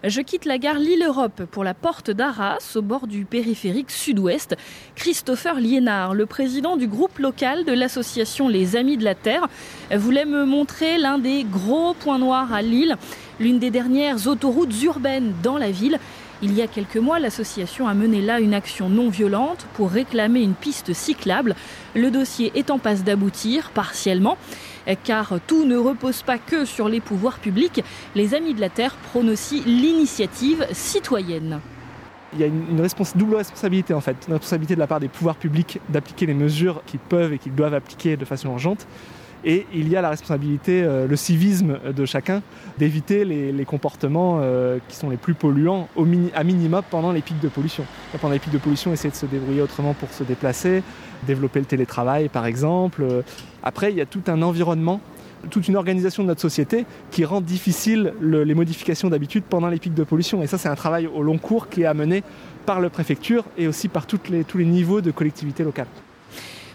Je 0.04 0.22
quitte 0.22 0.46
la 0.46 0.56
gare 0.56 0.78
Lille-Europe 0.78 1.42
pour 1.50 1.64
la 1.64 1.74
porte 1.74 2.10
d'Arras, 2.10 2.72
au 2.74 2.80
bord 2.80 3.06
du 3.06 3.26
périphérique 3.26 3.90
sud-ouest. 3.90 4.56
Christopher 4.94 5.60
Liénard, 5.60 6.14
le 6.14 6.24
président 6.24 6.78
du 6.78 6.88
groupe 6.88 7.18
local 7.18 7.66
de 7.66 7.72
l'association 7.72 8.48
Les 8.48 8.74
Amis 8.74 8.96
de 8.96 9.04
la 9.04 9.14
Terre, 9.14 9.48
voulait 9.94 10.24
me 10.24 10.46
montrer 10.46 10.96
l'un 10.96 11.18
des 11.18 11.44
gros 11.44 11.92
points 11.92 12.18
noirs 12.18 12.54
à 12.54 12.62
Lille, 12.62 12.96
l'une 13.38 13.58
des 13.58 13.70
dernières 13.70 14.26
autoroutes 14.26 14.82
urbaines 14.82 15.34
dans 15.42 15.58
la 15.58 15.70
ville. 15.70 15.98
Il 16.44 16.54
y 16.54 16.62
a 16.62 16.66
quelques 16.66 16.96
mois, 16.96 17.20
l'association 17.20 17.86
a 17.86 17.94
mené 17.94 18.20
là 18.20 18.40
une 18.40 18.52
action 18.52 18.88
non 18.88 19.10
violente 19.10 19.64
pour 19.74 19.92
réclamer 19.92 20.40
une 20.40 20.54
piste 20.54 20.92
cyclable. 20.92 21.54
Le 21.94 22.10
dossier 22.10 22.50
est 22.56 22.70
en 22.70 22.80
passe 22.80 23.04
d'aboutir 23.04 23.70
partiellement 23.70 24.36
car 25.04 25.34
tout 25.46 25.64
ne 25.64 25.76
repose 25.76 26.22
pas 26.22 26.38
que 26.38 26.64
sur 26.64 26.88
les 26.88 27.00
pouvoirs 27.00 27.38
publics. 27.38 27.84
Les 28.16 28.34
Amis 28.34 28.54
de 28.54 28.60
la 28.60 28.70
Terre 28.70 28.96
prônent 28.96 29.30
aussi 29.30 29.60
l'initiative 29.60 30.66
citoyenne. 30.72 31.60
Il 32.32 32.40
y 32.40 32.42
a 32.42 32.46
une, 32.46 32.88
double 33.14 33.36
responsabilité 33.36 33.94
en 33.94 34.00
fait, 34.00 34.16
une 34.26 34.34
responsabilité 34.34 34.74
de 34.74 34.80
la 34.80 34.88
part 34.88 34.98
des 34.98 35.08
pouvoirs 35.08 35.36
publics 35.36 35.78
d'appliquer 35.90 36.26
les 36.26 36.34
mesures 36.34 36.82
qu'ils 36.86 36.98
peuvent 36.98 37.32
et 37.34 37.38
qu'ils 37.38 37.54
doivent 37.54 37.74
appliquer 37.74 38.16
de 38.16 38.24
façon 38.24 38.50
urgente, 38.50 38.88
et 39.44 39.66
il 39.74 39.88
y 39.88 39.96
a 39.96 40.02
la 40.02 40.10
responsabilité, 40.10 40.82
euh, 40.82 41.06
le 41.06 41.16
civisme 41.16 41.78
de 41.94 42.06
chacun 42.06 42.42
d'éviter 42.78 43.24
les, 43.24 43.64
comportements 43.64 44.38
euh, 44.40 44.78
qui 44.88 44.96
sont 44.96 45.10
les 45.10 45.16
plus 45.16 45.34
polluants 45.34 45.88
à 46.34 46.44
minima 46.44 46.82
pendant 46.82 47.12
les 47.12 47.22
pics 47.22 47.40
de 47.40 47.48
pollution. 47.48 47.84
Pendant 48.20 48.32
les 48.32 48.38
pics 48.38 48.52
de 48.52 48.58
pollution, 48.58 48.92
essayer 48.92 49.10
de 49.10 49.16
se 49.16 49.26
débrouiller 49.26 49.62
autrement 49.62 49.94
pour 49.94 50.10
se 50.12 50.24
déplacer, 50.24 50.82
développer 51.26 51.60
le 51.60 51.66
télétravail 51.66 52.28
par 52.28 52.46
exemple. 52.46 53.04
Après, 53.62 53.90
il 53.92 53.96
y 53.96 54.00
a 54.00 54.06
tout 54.06 54.22
un 54.26 54.42
environnement 54.42 55.00
toute 55.50 55.66
une 55.66 55.76
organisation 55.76 56.22
de 56.22 56.28
notre 56.28 56.40
société 56.40 56.86
qui 57.10 57.24
rend 57.24 57.40
difficile 57.40 58.14
les 58.20 58.54
modifications 58.54 59.10
d'habitude 59.10 59.42
pendant 59.42 59.68
les 59.68 59.78
pics 59.78 59.92
de 59.92 60.04
pollution. 60.04 60.40
Et 60.40 60.46
ça, 60.46 60.56
c'est 60.56 60.68
un 60.68 60.76
travail 60.76 61.08
au 61.08 61.22
long 61.22 61.38
cours 61.38 61.68
qui 61.68 61.82
est 61.82 61.86
amené 61.86 62.22
par 62.64 62.80
le 62.80 62.90
préfecture 62.90 63.44
et 63.58 63.66
aussi 63.66 63.88
par 63.88 64.06
tous 64.06 64.20
les 64.30 64.64
niveaux 64.64 65.00
de 65.00 65.10
collectivités 65.10 65.64
locales. 65.64 65.88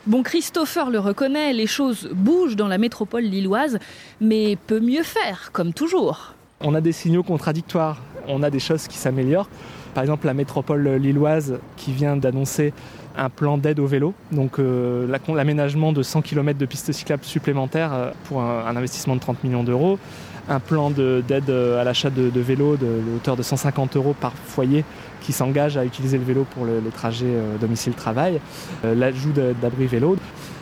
Bon, 0.07 0.23
Christopher 0.23 0.89
le 0.89 0.99
reconnaît, 0.99 1.51
les 1.51 1.67
choses 1.67 2.07
bougent 2.13 2.55
dans 2.55 2.69
la 2.69 2.77
métropole 2.77 3.23
lilloise, 3.23 3.77
mais 4.21 4.55
peut 4.55 4.79
mieux 4.79 5.03
faire, 5.03 5.49
comme 5.51 5.73
toujours. 5.73 6.33
On 6.61 6.73
a 6.75 6.79
des 6.79 6.93
signaux 6.93 7.23
contradictoires, 7.23 8.01
on 8.25 8.41
a 8.41 8.49
des 8.49 8.59
choses 8.59 8.87
qui 8.87 8.97
s'améliorent. 8.97 9.49
Par 9.93 10.03
exemple, 10.03 10.25
la 10.25 10.33
métropole 10.33 10.87
lilloise 10.95 11.59
qui 11.75 11.91
vient 11.91 12.15
d'annoncer 12.15 12.73
un 13.17 13.29
plan 13.29 13.57
d'aide 13.57 13.79
au 13.79 13.85
vélo, 13.85 14.13
donc 14.31 14.59
euh, 14.59 15.13
l'aménagement 15.27 15.91
de 15.91 16.01
100 16.03 16.21
km 16.21 16.57
de 16.57 16.65
pistes 16.65 16.93
cyclables 16.93 17.25
supplémentaires 17.25 17.93
euh, 17.93 18.11
pour 18.25 18.41
un, 18.41 18.77
investissement 18.77 19.15
de 19.15 19.19
30 19.19 19.43
millions 19.43 19.63
d'euros, 19.65 19.99
un 20.47 20.61
plan 20.61 20.89
d'aide 20.89 21.49
euh, 21.49 21.81
à 21.81 21.83
l'achat 21.83 22.09
de, 22.09 22.39
vélos 22.39 22.77
de, 22.77 22.87
hauteur 23.15 23.35
de 23.35 23.43
150 23.43 23.97
euros 23.97 24.15
par 24.17 24.31
foyer 24.33 24.85
qui 25.21 25.33
s'engagent 25.33 25.77
à 25.77 25.85
utiliser 25.85 26.17
le 26.17 26.23
vélo 26.23 26.45
pour 26.53 26.65
les 26.65 26.91
trajets 26.91 27.25
euh, 27.27 27.57
domicile-travail, 27.57 28.39
euh, 28.85 28.95
l'ajout 28.95 29.33
d'abris 29.61 29.87
vélo. 29.87 30.17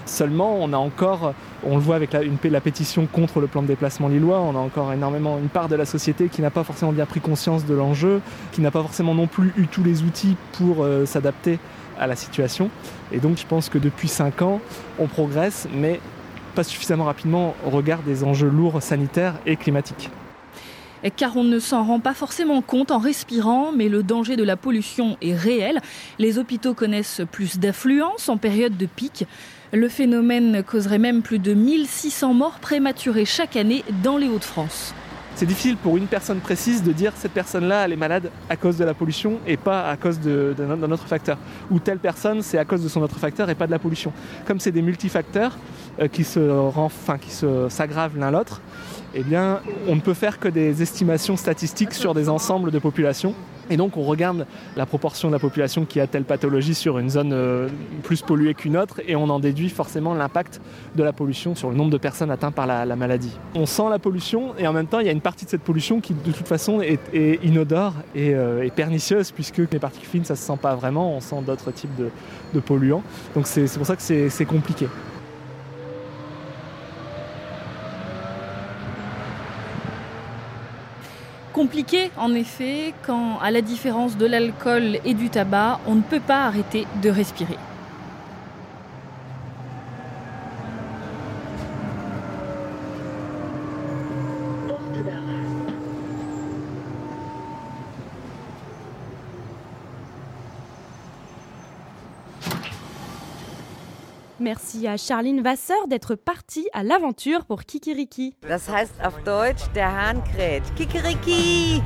Seulement, 0.05 0.57
on 0.59 0.71
a 0.71 0.77
encore, 0.77 1.33
on 1.63 1.75
le 1.75 1.81
voit 1.81 1.95
avec 1.95 2.13
la, 2.13 2.21
une, 2.21 2.37
pétition 2.37 3.07
contre 3.07 3.39
le 3.39 3.47
plan 3.47 3.63
de 3.63 3.67
déplacement 3.67 4.07
lillois, 4.07 4.39
on 4.39 4.55
a 4.55 4.59
encore 4.59 4.93
énormément 4.93 5.39
une 5.39 5.49
part 5.49 5.67
de 5.67 5.75
la 5.75 5.85
société 5.85 6.27
qui 6.27 6.41
n'a 6.41 6.51
pas 6.51 6.63
forcément 6.63 6.91
bien 6.91 7.07
pris 7.07 7.21
conscience 7.21 7.65
de 7.65 7.73
l'enjeu, 7.73 8.21
qui 8.51 8.61
n'a 8.61 8.69
pas 8.69 8.81
forcément 8.81 9.15
non 9.15 9.25
plus 9.25 9.51
eu 9.57 9.67
tous 9.67 9.83
les 9.83 10.03
outils 10.03 10.37
pour 10.53 10.83
euh, 10.83 11.05
s'adapter 11.05 11.57
à 11.99 12.05
la 12.05 12.15
situation. 12.15 12.69
Et 13.11 13.19
donc, 13.19 13.37
je 13.37 13.47
pense 13.47 13.69
que 13.69 13.79
depuis 13.79 14.07
5 14.07 14.41
ans, 14.43 14.61
on 14.99 15.07
progresse, 15.07 15.67
mais 15.73 15.99
pas 16.53 16.63
suffisamment 16.63 17.05
rapidement 17.05 17.55
au 17.65 17.69
regard 17.69 17.99
des 18.03 18.23
enjeux 18.23 18.49
lourds 18.49 18.81
sanitaires 18.81 19.35
et 19.45 19.55
climatiques 19.55 20.09
car 21.11 21.37
on 21.37 21.43
ne 21.43 21.59
s'en 21.59 21.83
rend 21.83 21.99
pas 21.99 22.13
forcément 22.13 22.61
compte 22.61 22.91
en 22.91 22.99
respirant, 22.99 23.71
mais 23.71 23.89
le 23.89 24.03
danger 24.03 24.35
de 24.35 24.43
la 24.43 24.57
pollution 24.57 25.17
est 25.21 25.35
réel. 25.35 25.81
Les 26.19 26.37
hôpitaux 26.37 26.73
connaissent 26.73 27.21
plus 27.31 27.59
d'affluence 27.59 28.29
en 28.29 28.37
période 28.37 28.77
de 28.77 28.85
pic. 28.85 29.25
Le 29.73 29.89
phénomène 29.89 30.63
causerait 30.63 30.99
même 30.99 31.21
plus 31.21 31.39
de 31.39 31.53
1600 31.53 32.33
morts 32.33 32.59
prématurées 32.59 33.25
chaque 33.25 33.55
année 33.55 33.83
dans 34.03 34.17
les 34.17 34.27
Hauts-de-France. 34.27 34.93
C'est 35.35 35.45
difficile 35.45 35.75
pour 35.75 35.97
une 35.97 36.07
personne 36.07 36.39
précise 36.39 36.81
de 36.81 36.93
dire 36.93 37.11
cette 37.17 37.33
personne-là, 37.33 37.89
est 37.89 37.95
malade 37.97 38.31
à 38.49 38.55
cause 38.55 38.77
de 38.77 38.85
la 38.85 38.93
pollution 38.93 39.39
et 39.45 39.57
pas 39.57 39.89
à 39.89 39.97
cause 39.97 40.17
d'un 40.21 40.91
autre 40.91 41.07
facteur. 41.07 41.37
Ou 41.69 41.79
telle 41.79 41.99
personne, 41.99 42.41
c'est 42.41 42.57
à 42.57 42.63
cause 42.63 42.81
de 42.81 42.87
son 42.87 43.01
autre 43.01 43.19
facteur 43.19 43.49
et 43.49 43.55
pas 43.55 43.67
de 43.67 43.71
la 43.71 43.79
pollution. 43.79 44.13
Comme 44.45 44.61
c'est 44.61 44.71
des 44.71 44.81
multifacteurs 44.81 45.57
euh, 45.99 46.07
qui 46.07 46.23
se 46.23 46.39
qui 47.19 47.31
s'aggravent 47.69 48.17
l'un 48.17 48.31
l'autre, 48.31 48.61
eh 49.15 49.23
on 49.87 49.95
ne 49.95 50.01
peut 50.01 50.13
faire 50.13 50.39
que 50.39 50.47
des 50.47 50.81
estimations 50.81 51.37
statistiques 51.37 51.93
sur 51.93 52.13
des 52.13 52.27
ensembles 52.29 52.71
de 52.71 52.79
populations. 52.79 53.33
Et 53.69 53.77
donc 53.77 53.97
on 53.97 54.03
regarde 54.03 54.45
la 54.75 54.85
proportion 54.85 55.29
de 55.29 55.33
la 55.33 55.39
population 55.39 55.85
qui 55.85 55.99
a 55.99 56.05
telle 56.05 56.23
pathologie 56.23 56.75
sur 56.75 56.99
une 56.99 57.09
zone 57.09 57.31
euh, 57.33 57.67
plus 58.03 58.21
polluée 58.21 58.53
qu'une 58.53 58.77
autre 58.77 59.01
et 59.07 59.15
on 59.15 59.27
en 59.29 59.39
déduit 59.39 59.69
forcément 59.69 60.13
l'impact 60.13 60.61
de 60.95 61.01
la 61.01 61.13
pollution 61.13 61.55
sur 61.55 61.71
le 61.71 61.75
nombre 61.75 61.89
de 61.89 61.97
personnes 61.97 62.29
atteintes 62.29 62.53
par 62.53 62.67
la, 62.67 62.95
maladie. 62.95 63.35
On 63.55 63.65
sent 63.65 63.89
la 63.89 63.97
pollution 63.97 64.53
et 64.59 64.67
en 64.67 64.73
même 64.73 64.85
temps 64.85 64.99
il 64.99 65.07
y 65.07 65.09
a 65.09 65.13
une 65.13 65.21
partie 65.21 65.45
de 65.45 65.49
cette 65.49 65.63
pollution 65.63 65.99
qui 65.99 66.13
de 66.13 66.31
toute 66.31 66.47
façon 66.47 66.79
est, 66.81 66.99
inodore 67.43 67.93
euh, 68.15 68.61
et, 68.61 68.69
pernicieuse 68.69 69.31
puisque 69.31 69.57
les 69.57 69.79
particules 69.79 70.09
fines 70.09 70.25
ça 70.25 70.35
se 70.35 70.43
sent 70.45 70.59
pas 70.61 70.75
vraiment, 70.75 71.15
on 71.15 71.19
sent 71.19 71.41
d'autres 71.43 71.71
types 71.71 71.95
de 72.53 72.59
polluants. 72.59 73.03
Donc 73.33 73.47
c'est 73.47 73.65
pour 73.77 73.87
ça 73.87 73.95
que 73.95 74.29
c'est 74.29 74.45
compliqué. 74.45 74.87
Compliqué 81.55 82.11
en 82.17 82.33
effet 82.33 82.93
quand, 83.05 83.39
à 83.39 83.49
la 83.49 83.61
différence 83.61 84.17
de 84.17 84.25
l'alcool 84.25 84.99
et 85.05 85.13
du 85.13 85.29
tabac, 85.29 85.79
on 85.87 85.95
ne 85.95 86.01
peut 86.01 86.19
pas 86.19 86.43
arrêter 86.43 86.85
de 87.01 87.09
respirer. 87.09 87.57
Merci 104.45 104.87
à 104.87 104.95
Charline 104.95 105.41
Vasseur 105.41 105.87
d'être 105.87 106.13
partie 106.13 106.67
à 106.71 106.83
l'aventure 106.83 107.45
pour 107.45 107.63
Kikiriki. 107.63 108.35
Das 108.47 108.69
heißt 108.69 108.93
auf 109.03 109.23
Deutsch, 109.23 109.63
der 109.73 109.87
Hahn 109.87 110.23
kräht. 110.23 110.61
Kikiriki! 110.75 111.81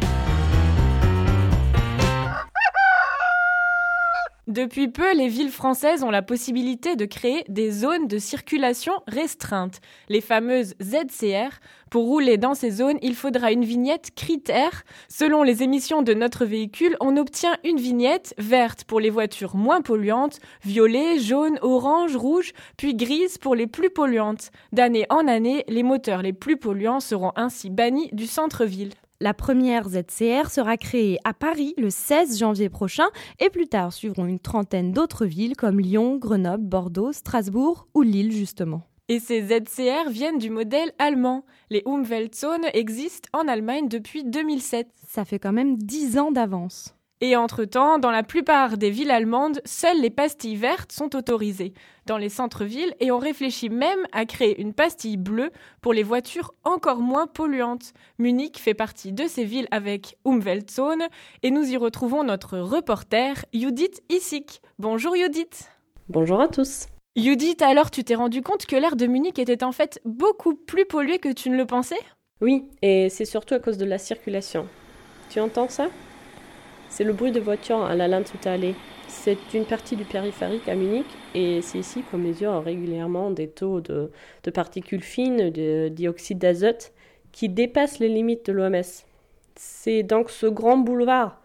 Depuis 4.49 4.87
peu, 4.87 5.15
les 5.15 5.27
villes 5.27 5.51
françaises 5.51 6.01
ont 6.01 6.09
la 6.09 6.23
possibilité 6.23 6.95
de 6.95 7.05
créer 7.05 7.43
des 7.49 7.69
zones 7.69 8.07
de 8.07 8.17
circulation 8.17 8.93
restreintes, 9.05 9.79
les 10.07 10.21
fameuses 10.21 10.73
ZCR. 10.81 11.59
Pour 11.91 12.05
rouler 12.05 12.37
dans 12.37 12.55
ces 12.55 12.71
zones, 12.71 12.97
il 13.03 13.13
faudra 13.13 13.51
une 13.51 13.63
vignette 13.63 14.09
critère. 14.15 14.85
Selon 15.07 15.43
les 15.43 15.61
émissions 15.61 16.01
de 16.01 16.15
notre 16.15 16.45
véhicule, 16.45 16.97
on 16.99 17.15
obtient 17.15 17.57
une 17.63 17.77
vignette 17.77 18.33
verte 18.39 18.85
pour 18.85 18.99
les 18.99 19.11
voitures 19.11 19.55
moins 19.55 19.81
polluantes, 19.81 20.39
violet, 20.65 21.19
jaune, 21.19 21.59
orange, 21.61 22.15
rouge, 22.15 22.53
puis 22.75 22.95
grise 22.95 23.37
pour 23.37 23.53
les 23.53 23.67
plus 23.67 23.91
polluantes. 23.91 24.49
D'année 24.71 25.05
en 25.11 25.27
année, 25.27 25.63
les 25.67 25.83
moteurs 25.83 26.23
les 26.23 26.33
plus 26.33 26.57
polluants 26.57 27.01
seront 27.01 27.33
ainsi 27.35 27.69
bannis 27.69 28.09
du 28.13 28.25
centre-ville. 28.25 28.95
La 29.21 29.33
première 29.33 29.89
ZCR 29.89 30.49
sera 30.49 30.77
créée 30.77 31.17
à 31.25 31.33
Paris 31.33 31.73
le 31.75 31.89
16 31.89 32.39
janvier 32.39 32.69
prochain 32.69 33.07
et 33.39 33.49
plus 33.49 33.67
tard 33.67 33.91
suivront 33.91 34.25
une 34.25 34.39
trentaine 34.39 34.93
d'autres 34.93 35.25
villes 35.25 35.57
comme 35.57 35.81
Lyon, 35.81 36.15
Grenoble, 36.15 36.63
Bordeaux, 36.63 37.11
Strasbourg 37.11 37.89
ou 37.93 38.01
Lille 38.01 38.31
justement. 38.31 38.83
Et 39.09 39.19
ces 39.19 39.41
ZCR 39.41 40.09
viennent 40.09 40.37
du 40.37 40.49
modèle 40.49 40.93
allemand. 40.99 41.43
Les 41.69 41.83
Umweltzone 41.85 42.67
existent 42.73 43.27
en 43.33 43.49
Allemagne 43.49 43.89
depuis 43.89 44.23
2007. 44.23 44.87
Ça 45.05 45.25
fait 45.25 45.39
quand 45.39 45.51
même 45.51 45.75
10 45.75 46.17
ans 46.17 46.31
d'avance. 46.31 46.95
Et 47.21 47.35
entre-temps, 47.35 47.99
dans 47.99 48.11
la 48.11 48.23
plupart 48.23 48.77
des 48.77 48.89
villes 48.89 49.11
allemandes, 49.11 49.59
seules 49.65 49.99
les 49.99 50.09
pastilles 50.09 50.55
vertes 50.55 50.93
sont 50.93 51.17
autorisées 51.17 51.73
dans 52.05 52.17
les 52.17 52.29
centres-villes 52.29 52.95
et 53.01 53.11
on 53.11 53.17
réfléchit 53.17 53.69
même 53.69 53.99
à 54.13 54.25
créer 54.25 54.61
une 54.61 54.73
pastille 54.73 55.17
bleue 55.17 55.51
pour 55.81 55.91
les 55.91 56.03
voitures 56.03 56.53
encore 56.63 56.99
moins 56.99 57.27
polluantes. 57.27 57.91
Munich 58.19 58.57
fait 58.57 58.73
partie 58.73 59.11
de 59.11 59.27
ces 59.27 59.43
villes 59.43 59.67
avec 59.69 60.17
Umweltzone 60.25 61.07
et 61.43 61.51
nous 61.51 61.69
y 61.69 61.75
retrouvons 61.75 62.23
notre 62.23 62.57
reporter 62.57 63.43
Judith 63.53 64.01
Issik. 64.09 64.61
Bonjour 64.77 65.13
Judith. 65.13 65.69
Bonjour 66.07 66.39
à 66.39 66.47
tous. 66.47 66.87
Judith, 67.17 67.61
alors 67.61 67.91
tu 67.91 68.05
t'es 68.05 68.15
rendu 68.15 68.41
compte 68.41 68.65
que 68.65 68.77
l'air 68.77 68.95
de 68.95 69.07
Munich 69.07 69.39
était 69.39 69.65
en 69.65 69.73
fait 69.73 69.99
beaucoup 70.05 70.55
plus 70.55 70.85
pollué 70.85 71.19
que 71.19 71.33
tu 71.33 71.49
ne 71.49 71.57
le 71.57 71.65
pensais? 71.65 71.99
Oui, 72.39 72.63
et 72.81 73.09
c'est 73.09 73.25
surtout 73.25 73.55
à 73.55 73.59
cause 73.59 73.77
de 73.77 73.83
la 73.83 73.97
circulation. 73.97 74.67
Tu 75.29 75.41
entends 75.41 75.67
ça? 75.67 75.89
C'est 76.89 77.03
le 77.03 77.13
bruit 77.13 77.31
de 77.31 77.39
voiture 77.39 77.83
à 77.83 77.95
la 77.95 78.07
Landshuthalle. 78.07 78.73
C'est 79.07 79.53
une 79.53 79.65
partie 79.65 79.95
du 79.95 80.03
périphérique 80.03 80.67
à 80.67 80.75
Munich 80.75 81.05
et 81.33 81.61
c'est 81.61 81.79
ici 81.79 82.03
qu'on 82.03 82.17
mesure 82.17 82.63
régulièrement 82.63 83.31
des 83.31 83.47
taux 83.47 83.81
de, 83.81 84.11
de 84.43 84.51
particules 84.51 85.01
fines, 85.01 85.49
de 85.49 85.87
dioxyde 85.89 86.37
d'azote, 86.37 86.91
qui 87.31 87.49
dépassent 87.49 87.99
les 87.99 88.09
limites 88.09 88.45
de 88.47 88.53
l'OMS. 88.53 88.81
C'est 89.55 90.03
donc 90.03 90.29
ce 90.29 90.45
grand 90.45 90.77
boulevard 90.77 91.41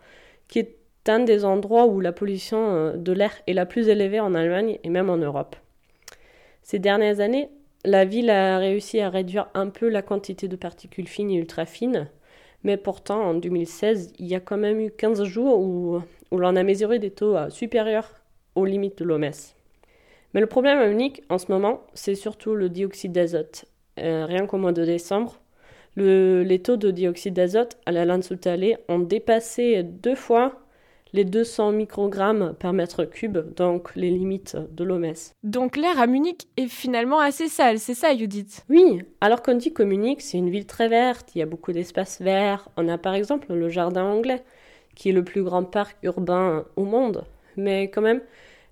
qui 0.48 0.58
est 0.58 0.76
un 1.06 1.20
des 1.20 1.44
endroits 1.44 1.86
où 1.86 2.00
la 2.00 2.12
pollution 2.12 2.96
de 2.96 3.12
l'air 3.12 3.32
est 3.46 3.52
la 3.52 3.66
plus 3.66 3.88
élevée 3.88 4.20
en 4.20 4.34
Allemagne 4.34 4.78
et 4.84 4.88
même 4.88 5.10
en 5.10 5.16
Europe. 5.16 5.56
Ces 6.62 6.78
dernières 6.78 7.20
années, 7.20 7.50
la 7.84 8.04
ville 8.04 8.30
a 8.30 8.58
réussi 8.58 9.00
à 9.00 9.10
réduire 9.10 9.48
un 9.54 9.68
peu 9.68 9.88
la 9.88 10.00
quantité 10.00 10.48
de 10.48 10.56
particules 10.56 11.08
fines 11.08 11.30
et 11.30 11.36
ultra 11.36 11.66
fines, 11.66 12.08
mais 12.64 12.78
pourtant, 12.78 13.20
en 13.20 13.34
2016, 13.34 14.14
il 14.18 14.26
y 14.26 14.34
a 14.34 14.40
quand 14.40 14.56
même 14.56 14.80
eu 14.80 14.90
15 14.90 15.22
jours 15.24 15.60
où, 15.60 16.00
l'on 16.32 16.56
a 16.56 16.62
mesuré 16.62 16.98
des 16.98 17.10
taux 17.10 17.36
euh, 17.36 17.50
supérieurs 17.50 18.10
aux 18.56 18.64
limites 18.64 18.98
de 18.98 19.04
l'OMS. 19.04 19.54
Mais 20.32 20.40
le 20.40 20.46
problème 20.48 20.88
Munich, 20.88 21.22
en 21.28 21.38
ce 21.38 21.52
moment, 21.52 21.82
c'est 21.94 22.16
surtout 22.16 22.54
le 22.54 22.68
dioxyde 22.68 23.12
d'azote. 23.12 23.66
Euh, 24.00 24.26
rien 24.26 24.46
qu'au 24.46 24.56
mois 24.56 24.72
de 24.72 24.84
décembre, 24.84 25.38
le, 25.94 26.42
les 26.42 26.60
taux 26.60 26.76
de 26.76 26.90
dioxyde 26.90 27.34
d'azote 27.34 27.78
à 27.86 27.92
la 27.92 28.04
Landshuthalle 28.04 28.78
ont 28.88 28.98
dépassé 28.98 29.84
deux 29.84 30.16
fois 30.16 30.63
les 31.14 31.24
200 31.24 31.70
microgrammes 31.70 32.56
par 32.58 32.72
mètre 32.72 33.04
cube, 33.04 33.38
donc 33.54 33.94
les 33.94 34.10
limites 34.10 34.56
de 34.72 34.82
l'OMS. 34.82 35.14
Donc 35.44 35.76
l'air 35.76 36.00
à 36.00 36.08
Munich 36.08 36.48
est 36.56 36.66
finalement 36.66 37.20
assez 37.20 37.46
sale, 37.46 37.78
c'est 37.78 37.94
ça 37.94 38.16
Judith? 38.16 38.64
Oui, 38.68 39.00
alors 39.20 39.40
qu'on 39.40 39.54
dit 39.54 39.72
que 39.72 39.84
Munich 39.84 40.20
c'est 40.20 40.38
une 40.38 40.50
ville 40.50 40.66
très 40.66 40.88
verte, 40.88 41.30
il 41.34 41.38
y 41.38 41.42
a 41.42 41.46
beaucoup 41.46 41.70
d'espaces 41.70 42.20
verts, 42.20 42.68
on 42.76 42.88
a 42.88 42.98
par 42.98 43.14
exemple 43.14 43.54
le 43.54 43.68
jardin 43.68 44.02
anglais, 44.04 44.42
qui 44.96 45.10
est 45.10 45.12
le 45.12 45.22
plus 45.22 45.44
grand 45.44 45.62
parc 45.62 45.96
urbain 46.02 46.64
au 46.74 46.82
monde, 46.82 47.24
mais 47.56 47.84
quand 47.84 48.02
même 48.02 48.20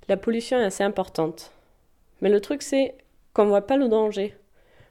la 0.09 0.17
pollution 0.17 0.59
est 0.59 0.65
assez 0.65 0.83
importante. 0.83 1.53
Mais 2.23 2.29
le 2.29 2.41
truc 2.41 2.63
c'est 2.63 2.97
qu'on 3.35 3.47
voit 3.47 3.69
pas 3.69 3.77
le 3.77 3.87
danger. 3.87 4.35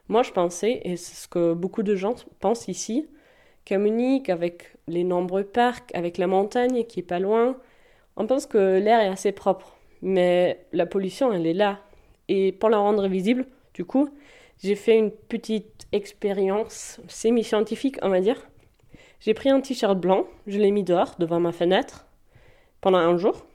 Moi 0.08 0.22
je 0.22 0.32
pensais, 0.32 0.80
et 0.84 0.96
c'est 0.96 1.16
ce 1.16 1.28
que 1.28 1.52
beaucoup 1.52 1.82
de 1.82 1.96
gens 1.96 2.14
pensent 2.40 2.68
ici, 2.68 3.06
Munich, 3.70 4.28
avec 4.28 4.76
les 4.88 5.04
nombreux 5.04 5.44
parcs, 5.44 5.94
avec 5.94 6.18
la 6.18 6.26
montagne 6.26 6.84
qui 6.84 7.00
est 7.00 7.04
pas 7.04 7.18
loin, 7.18 7.56
on 8.16 8.26
pense 8.26 8.46
que 8.46 8.78
l'air 8.78 9.00
est 9.00 9.08
assez 9.08 9.32
propre. 9.32 9.76
Mais 10.02 10.66
la 10.72 10.86
pollution, 10.86 11.32
elle 11.32 11.46
est 11.46 11.54
là. 11.54 11.80
Et 12.28 12.52
pour 12.52 12.68
la 12.68 12.78
rendre 12.78 13.08
visible, 13.08 13.46
du 13.74 13.84
coup, 13.84 14.08
j'ai 14.62 14.74
fait 14.74 14.98
une 14.98 15.10
petite 15.10 15.86
expérience 15.92 17.00
semi-scientifique, 17.08 17.96
on 18.02 18.08
va 18.08 18.20
dire. 18.20 18.48
J'ai 19.20 19.34
pris 19.34 19.50
un 19.50 19.60
t-shirt 19.60 19.98
blanc, 19.98 20.26
je 20.46 20.58
l'ai 20.58 20.70
mis 20.72 20.82
dehors, 20.82 21.14
devant 21.18 21.40
ma 21.40 21.52
fenêtre, 21.52 22.06
pendant 22.80 22.98
un 22.98 23.16
jour. 23.16 23.46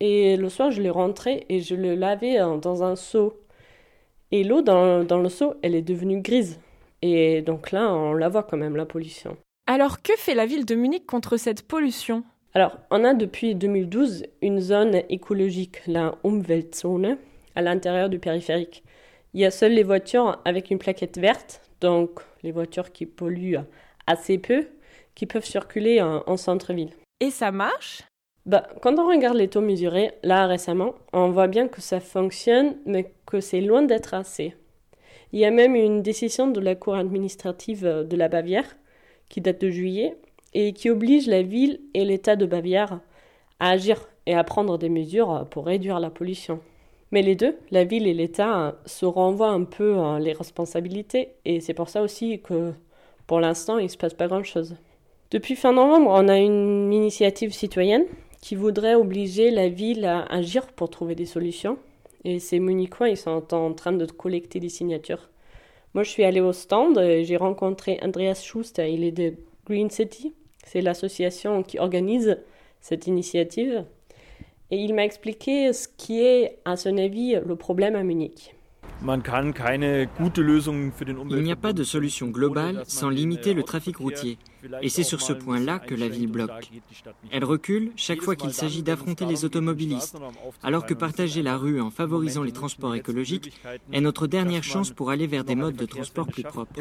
Et 0.00 0.36
le 0.36 0.48
soir, 0.48 0.72
je 0.72 0.82
l'ai 0.82 0.90
rentré 0.90 1.46
et 1.48 1.60
je 1.60 1.76
le 1.76 1.94
lavais 1.94 2.38
dans 2.60 2.82
un 2.82 2.96
seau. 2.96 3.40
Et 4.32 4.42
l'eau 4.42 4.62
dans, 4.62 5.04
dans 5.04 5.18
le 5.18 5.28
seau, 5.28 5.54
elle 5.62 5.74
est 5.76 5.82
devenue 5.82 6.20
grise. 6.20 6.58
Et 7.02 7.42
donc 7.42 7.70
là, 7.70 7.92
on 7.92 8.14
la 8.14 8.28
voit 8.28 8.42
quand 8.42 8.56
même, 8.56 8.76
la 8.76 8.86
pollution. 8.86 9.36
Alors 9.66 10.02
que 10.02 10.12
fait 10.16 10.34
la 10.34 10.44
ville 10.44 10.66
de 10.66 10.74
Munich 10.74 11.06
contre 11.06 11.36
cette 11.36 11.62
pollution? 11.62 12.24
Alors, 12.52 12.78
on 12.90 13.04
a 13.04 13.14
depuis 13.14 13.54
2012 13.54 14.24
une 14.42 14.60
zone 14.60 15.02
écologique, 15.08 15.78
la 15.86 16.16
Umweltzone, 16.24 17.16
à 17.54 17.62
l'intérieur 17.62 18.08
du 18.08 18.18
périphérique. 18.18 18.82
Il 19.34 19.40
y 19.40 19.44
a 19.44 19.50
seules 19.52 19.72
les 19.72 19.84
voitures 19.84 20.40
avec 20.44 20.70
une 20.70 20.78
plaquette 20.78 21.18
verte, 21.18 21.62
donc 21.80 22.20
les 22.42 22.50
voitures 22.50 22.90
qui 22.92 23.06
polluent 23.06 23.60
assez 24.06 24.36
peu, 24.36 24.66
qui 25.14 25.26
peuvent 25.26 25.44
circuler 25.44 26.02
en, 26.02 26.24
en 26.26 26.36
centre-ville. 26.36 26.90
Et 27.20 27.30
ça 27.30 27.52
marche? 27.52 28.02
Bah, 28.44 28.66
Quand 28.82 28.98
on 28.98 29.06
regarde 29.06 29.36
les 29.36 29.48
taux 29.48 29.60
mesurés, 29.60 30.10
là 30.24 30.46
récemment, 30.46 30.96
on 31.12 31.30
voit 31.30 31.46
bien 31.46 31.68
que 31.68 31.80
ça 31.80 32.00
fonctionne, 32.00 32.76
mais 32.84 33.14
que 33.26 33.40
c'est 33.40 33.60
loin 33.60 33.82
d'être 33.82 34.12
assez. 34.12 34.56
Il 35.32 35.38
y 35.38 35.44
a 35.44 35.50
même 35.52 35.76
une 35.76 36.02
décision 36.02 36.48
de 36.48 36.60
la 36.60 36.74
Cour 36.74 36.96
administrative 36.96 38.04
de 38.06 38.16
la 38.16 38.28
Bavière 38.28 38.76
qui 39.32 39.40
date 39.40 39.62
de 39.62 39.70
juillet 39.70 40.14
et 40.52 40.74
qui 40.74 40.90
oblige 40.90 41.26
la 41.26 41.42
ville 41.42 41.80
et 41.94 42.04
l'État 42.04 42.36
de 42.36 42.44
Bavière 42.44 43.00
à 43.58 43.70
agir 43.70 44.06
et 44.26 44.34
à 44.34 44.44
prendre 44.44 44.76
des 44.76 44.90
mesures 44.90 45.46
pour 45.50 45.64
réduire 45.64 45.98
la 45.98 46.10
pollution. 46.10 46.60
Mais 47.12 47.22
les 47.22 47.34
deux, 47.34 47.56
la 47.70 47.84
ville 47.84 48.06
et 48.06 48.12
l'État, 48.12 48.76
se 48.84 49.06
renvoient 49.06 49.50
un 49.50 49.64
peu 49.64 49.96
les 50.18 50.34
responsabilités 50.34 51.30
et 51.46 51.60
c'est 51.60 51.72
pour 51.72 51.88
ça 51.88 52.02
aussi 52.02 52.40
que 52.40 52.72
pour 53.26 53.40
l'instant 53.40 53.78
il 53.78 53.84
ne 53.84 53.88
se 53.88 53.96
passe 53.96 54.14
pas 54.14 54.28
grand-chose. 54.28 54.76
Depuis 55.30 55.56
fin 55.56 55.72
novembre, 55.72 56.10
on 56.10 56.28
a 56.28 56.38
une 56.38 56.92
initiative 56.92 57.54
citoyenne 57.54 58.04
qui 58.42 58.54
voudrait 58.54 58.96
obliger 58.96 59.50
la 59.50 59.70
ville 59.70 60.04
à 60.04 60.26
agir 60.26 60.66
pour 60.66 60.90
trouver 60.90 61.14
des 61.14 61.24
solutions. 61.24 61.78
Et 62.24 62.38
ces 62.38 62.60
Munichois, 62.60 63.08
ils 63.08 63.16
sont 63.16 63.54
en 63.54 63.72
train 63.72 63.92
de 63.92 64.04
collecter 64.04 64.60
des 64.60 64.68
signatures. 64.68 65.30
Moi, 65.94 66.04
je 66.04 66.10
suis 66.10 66.24
allée 66.24 66.40
au 66.40 66.52
stand, 66.52 66.98
j'ai 67.22 67.36
rencontré 67.36 67.98
Andreas 68.02 68.42
Schuster, 68.42 68.90
il 68.90 69.04
est 69.04 69.12
de 69.12 69.34
Green 69.66 69.90
City, 69.90 70.32
c'est 70.64 70.80
l'association 70.80 71.62
qui 71.62 71.78
organise 71.78 72.38
cette 72.80 73.06
initiative. 73.06 73.84
Et 74.70 74.76
il 74.76 74.94
m'a 74.94 75.04
expliqué 75.04 75.74
ce 75.74 75.88
qui 75.88 76.22
est, 76.22 76.58
à 76.64 76.76
son 76.76 76.96
avis, 76.96 77.36
le 77.44 77.56
problème 77.56 77.94
à 77.94 78.02
Munich. 78.02 78.54
Il 79.02 79.08
n'y 81.42 81.52
a 81.52 81.56
pas 81.56 81.72
de 81.74 81.84
solution 81.84 82.28
globale 82.28 82.82
sans 82.86 83.10
limiter 83.10 83.52
le 83.52 83.62
trafic 83.62 83.98
routier. 83.98 84.38
Et 84.80 84.88
c'est 84.88 85.02
sur 85.02 85.20
ce 85.20 85.32
point-là 85.32 85.78
que 85.78 85.94
la 85.94 86.08
ville 86.08 86.30
bloque. 86.30 86.70
Elle 87.30 87.44
recule 87.44 87.92
chaque 87.96 88.20
fois 88.20 88.36
qu'il 88.36 88.52
s'agit 88.52 88.82
d'affronter 88.82 89.24
les 89.24 89.44
automobilistes, 89.44 90.16
alors 90.62 90.86
que 90.86 90.94
partager 90.94 91.42
la 91.42 91.56
rue 91.56 91.80
en 91.80 91.90
favorisant 91.90 92.42
les 92.42 92.52
transports 92.52 92.94
écologiques 92.94 93.52
est 93.92 94.00
notre 94.00 94.26
dernière 94.26 94.62
chance 94.62 94.90
pour 94.90 95.10
aller 95.10 95.26
vers 95.26 95.44
des 95.44 95.54
modes 95.54 95.76
de 95.76 95.86
transport 95.86 96.26
plus 96.26 96.42
propres. 96.42 96.72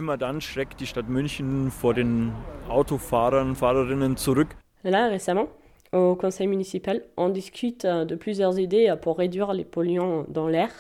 Là, 4.83 5.09
récemment, 5.09 5.47
au 5.93 6.15
conseil 6.15 6.47
municipal, 6.47 7.03
on 7.17 7.29
discute 7.29 7.85
de 7.85 8.15
plusieurs 8.15 8.59
idées 8.59 8.95
pour 9.01 9.17
réduire 9.17 9.53
les 9.53 9.65
polluants 9.65 10.25
dans 10.29 10.47
l'air 10.47 10.71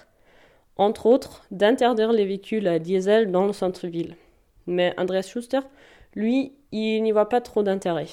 entre 0.77 1.05
autres, 1.05 1.43
d'interdire 1.51 2.11
les 2.11 2.25
véhicules 2.25 2.67
à 2.67 2.79
diesel 2.79 3.31
dans 3.31 3.45
le 3.45 3.53
centre-ville. 3.53 4.15
Mais 4.67 4.93
Andreas 4.97 5.23
Schuster, 5.23 5.59
lui, 6.15 6.53
il 6.71 7.03
n'y 7.03 7.11
voit 7.11 7.29
pas 7.29 7.41
trop 7.41 7.63
d'intérêt. 7.63 8.07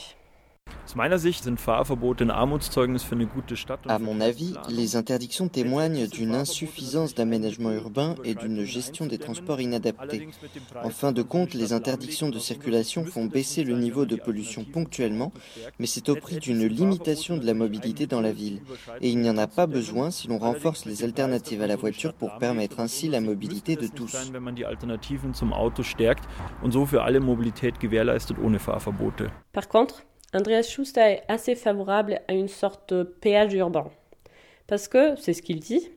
À 3.89 3.99
mon 3.99 4.21
avis, 4.21 4.55
les 4.71 4.97
interdictions 4.97 5.49
témoignent 5.49 6.07
d'une 6.07 6.35
insuffisance 6.35 7.15
d'aménagement 7.15 7.73
urbain 7.73 8.15
et 8.25 8.35
d'une 8.35 8.65
gestion 8.65 9.07
des 9.07 9.19
transports 9.19 9.61
inadaptée. 9.61 10.29
En 10.83 10.91
fin 10.91 11.13
de 11.13 11.23
compte, 11.23 11.55
les 11.55 11.73
interdictions 11.73 12.31
de 12.31 12.39
circulation 12.39 13.05
font 13.05 13.27
baisser 13.27 13.65
le 13.65 13.77
niveau 13.77 14.07
de 14.07 14.17
pollution 14.17 14.65
ponctuellement, 14.65 15.33
mais 15.79 15.87
c'est 15.87 16.09
au 16.09 16.17
prix 16.17 16.39
d'une 16.39 16.67
limitation 16.67 17.37
de 17.37 17.45
la 17.45 17.55
mobilité 17.55 18.07
dans 18.07 18.21
la 18.21 18.33
ville. 18.33 18.63
Et 19.03 19.11
il 19.11 19.19
n'y 19.19 19.31
en 19.31 19.37
a 19.37 19.47
pas 19.47 19.67
besoin 19.67 20.11
si 20.11 20.29
l'on 20.29 20.39
renforce 20.39 20.87
les 20.87 21.05
alternatives 21.05 21.63
à 21.63 21.67
la 21.67 21.77
voiture 21.77 22.15
pour 22.15 22.39
permettre 22.39 22.81
ainsi 22.81 23.09
la 23.09 23.21
mobilité 23.21 23.77
de 23.77 23.87
tous. 23.87 24.17
Par 29.53 29.69
contre, 29.69 30.03
Andreas 30.35 30.65
Schuster 30.65 31.01
est 31.01 31.23
assez 31.29 31.55
favorable 31.55 32.21
à 32.29 32.35
une 32.35 32.49
sorte 32.49 32.93
de 32.93 33.03
péage 33.03 33.55
urbain. 33.55 33.91
Parce 34.67 34.87
que, 34.87 35.17
c'est 35.17 35.33
ce 35.33 35.41
qu'il 35.41 35.61
dit, 35.61 35.89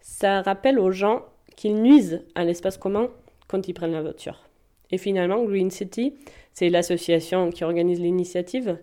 ça 0.00 0.42
rappelle 0.42 0.78
aux 0.78 0.90
gens 0.90 1.24
qu'ils 1.56 1.80
nuisent 1.80 2.22
à 2.34 2.44
l'espace 2.44 2.76
commun 2.76 3.08
quand 3.48 3.68
ils 3.68 3.72
prennent 3.74 3.92
la 3.92 4.02
voiture. 4.02 4.48
Et 4.90 4.98
finalement, 4.98 5.42
Green 5.44 5.70
City, 5.70 6.14
c'est 6.52 6.68
l'association 6.68 7.50
qui 7.50 7.64
organise 7.64 8.00
l'initiative, 8.00 8.78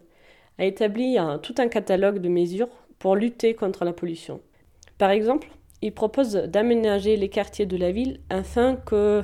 a 0.57 0.65
établi 0.65 1.17
tout 1.43 1.55
un 1.59 1.67
catalogue 1.67 2.19
de 2.19 2.29
mesures 2.29 2.69
pour 2.97 3.15
lutter 3.15 3.53
contre 3.53 3.85
la 3.85 3.93
pollution. 3.93 4.41
Par 4.97 5.11
exemple, 5.11 5.49
il 5.83 5.93
propose 5.93 6.33
d'aménager 6.33 7.17
les 7.17 7.29
quartiers 7.29 7.67
de 7.67 7.77
la 7.77 7.91
ville 7.91 8.19
afin 8.31 8.75
que 8.75 9.21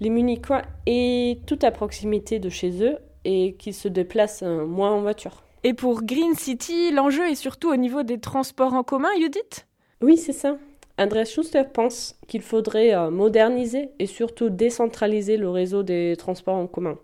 les 0.00 0.08
Munichois 0.08 0.62
aient 0.86 1.40
tout 1.46 1.58
à 1.60 1.70
proximité 1.70 2.38
de 2.38 2.48
chez 2.48 2.82
eux 2.82 2.96
et 3.24 3.54
qu'ils 3.58 3.74
se 3.74 3.88
déplacent 3.88 4.42
euh, 4.42 4.64
moins 4.66 4.92
en 4.92 5.00
voiture. 5.00 5.42
Et 5.62 5.74
pour 5.74 6.02
Green 6.02 6.34
City, 6.34 6.90
l'enjeu 6.92 7.26
est 7.28 7.34
surtout 7.34 7.72
au 7.72 7.76
niveau 7.76 8.02
des 8.02 8.18
transports 8.18 8.74
en 8.74 8.82
commun, 8.82 9.08
Judith? 9.18 9.66
Oui, 10.02 10.16
c'est 10.16 10.32
ça. 10.32 10.58
Andreas 10.98 11.24
Schuster 11.24 11.62
pense 11.72 12.16
qu'il 12.28 12.42
faudrait 12.42 12.94
euh, 12.94 13.10
moderniser 13.10 13.88
et 13.98 14.06
surtout 14.06 14.50
décentraliser 14.50 15.36
le 15.36 15.50
réseau 15.50 15.82
des 15.82 16.14
transports 16.16 16.56
en 16.56 16.66
commun. 16.66 16.98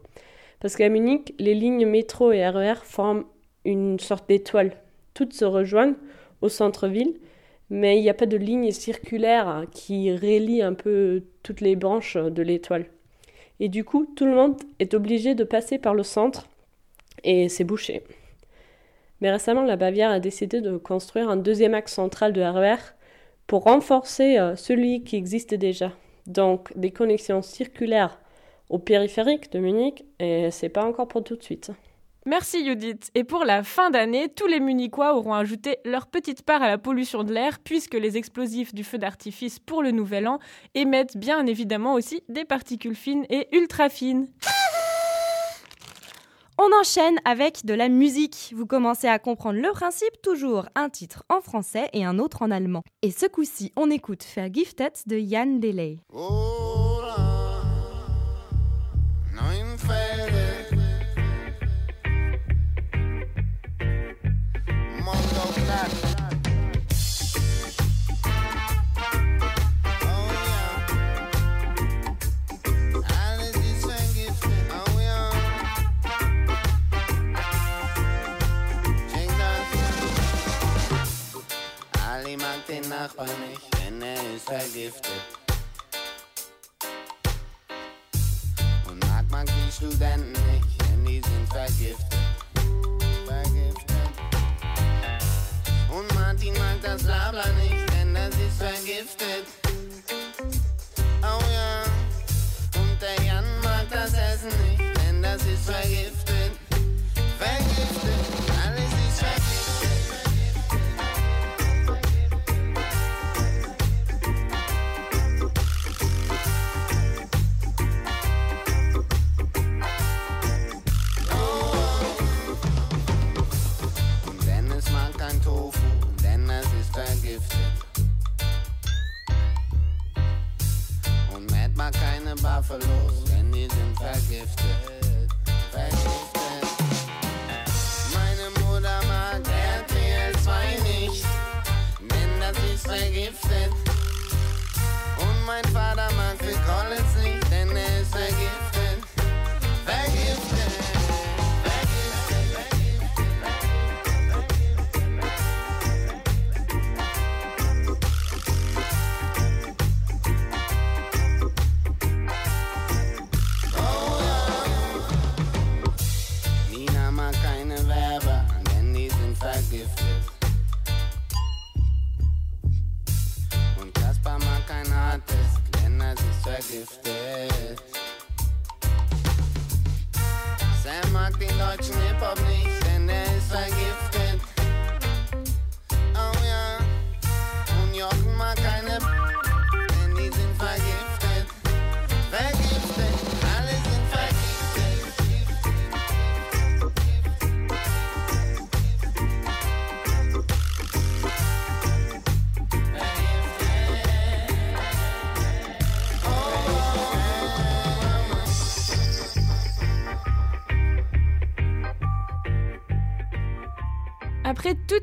Parce 0.60 0.76
qu'à 0.76 0.88
Munich, 0.88 1.34
les 1.38 1.54
lignes 1.54 1.86
métro 1.86 2.32
et 2.32 2.46
RER 2.46 2.72
e 2.72 2.84
forment 2.84 3.24
une 3.64 3.98
sorte 3.98 4.28
d'étoile. 4.28 4.72
Toutes 5.14 5.32
se 5.32 5.44
rejoignent 5.44 5.96
au 6.40 6.48
centre-ville, 6.48 7.14
mais 7.70 7.98
il 7.98 8.02
n'y 8.02 8.10
a 8.10 8.14
pas 8.14 8.26
de 8.26 8.36
ligne 8.36 8.70
circulaire 8.70 9.64
qui 9.70 10.12
relie 10.12 10.62
un 10.62 10.74
peu 10.74 11.22
toutes 11.42 11.60
les 11.60 11.76
branches 11.76 12.16
de 12.16 12.42
l'étoile. 12.42 12.86
Et 13.60 13.68
du 13.68 13.84
coup, 13.84 14.06
tout 14.16 14.24
le 14.24 14.34
monde 14.34 14.56
est 14.78 14.94
obligé 14.94 15.34
de 15.34 15.44
passer 15.44 15.78
par 15.78 15.94
le 15.94 16.02
centre 16.02 16.48
et 17.22 17.48
c'est 17.48 17.64
bouché. 17.64 18.02
Mais 19.20 19.30
récemment, 19.30 19.62
la 19.62 19.76
Bavière 19.76 20.10
a 20.10 20.18
décidé 20.18 20.62
de 20.62 20.78
construire 20.78 21.28
un 21.28 21.36
deuxième 21.36 21.74
axe 21.74 21.92
central 21.92 22.32
de 22.32 22.40
RER 22.40 22.74
e 22.74 22.78
pour 23.46 23.64
renforcer 23.64 24.38
euh, 24.38 24.56
celui 24.56 25.04
qui 25.04 25.16
existe 25.16 25.54
déjà. 25.54 25.92
Donc 26.26 26.72
des 26.76 26.90
connexions 26.90 27.42
circulaires 27.42 28.18
au 28.70 28.78
périphérique 28.78 29.52
de 29.52 29.58
Munich 29.58 30.04
et 30.20 30.50
c'est 30.50 30.68
pas 30.68 30.84
encore 30.84 31.08
pour 31.08 31.22
tout 31.22 31.36
de 31.36 31.42
suite. 31.42 31.72
Merci 32.26 32.66
Judith. 32.66 33.10
Et 33.14 33.24
pour 33.24 33.44
la 33.44 33.62
fin 33.62 33.90
d'année, 33.90 34.28
tous 34.28 34.46
les 34.46 34.60
Munichois 34.60 35.16
auront 35.16 35.32
ajouté 35.32 35.78
leur 35.86 36.06
petite 36.06 36.42
part 36.42 36.62
à 36.62 36.68
la 36.68 36.76
pollution 36.76 37.24
de 37.24 37.32
l'air 37.32 37.58
puisque 37.60 37.94
les 37.94 38.18
explosifs 38.18 38.74
du 38.74 38.84
feu 38.84 38.98
d'artifice 38.98 39.58
pour 39.58 39.82
le 39.82 39.90
nouvel 39.90 40.28
an 40.28 40.38
émettent 40.74 41.16
bien 41.16 41.46
évidemment 41.46 41.94
aussi 41.94 42.22
des 42.28 42.44
particules 42.44 42.94
fines 42.94 43.24
et 43.30 43.48
ultra 43.56 43.88
fines. 43.88 44.28
On 46.58 46.78
enchaîne 46.78 47.18
avec 47.24 47.64
de 47.64 47.72
la 47.72 47.88
musique. 47.88 48.52
Vous 48.54 48.66
commencez 48.66 49.06
à 49.06 49.18
comprendre 49.18 49.58
le 49.58 49.70
principe, 49.70 50.20
toujours 50.22 50.66
un 50.74 50.90
titre 50.90 51.24
en 51.30 51.40
français 51.40 51.88
et 51.94 52.04
un 52.04 52.18
autre 52.18 52.42
en 52.42 52.50
allemand. 52.50 52.82
Et 53.00 53.10
ce 53.12 53.24
coup-ci, 53.24 53.72
on 53.76 53.90
écoute 53.90 54.26
Vergiftet 54.36 54.92
de 55.06 55.18
Jan 55.18 55.58
Delay. 55.58 56.00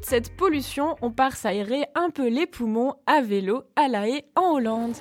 Cette 0.10 0.38
pollution, 0.38 0.96
on 1.02 1.12
part 1.12 1.36
s'aérer 1.36 1.84
un 1.94 2.10
peu 2.10 2.30
les 2.30 2.48
poumons 2.48 2.94
à 3.08 3.22
vélo 3.22 3.64
à 3.76 3.90
La 3.90 4.08
Haye 4.08 4.24
en 4.38 4.54
Hollande. 4.54 4.96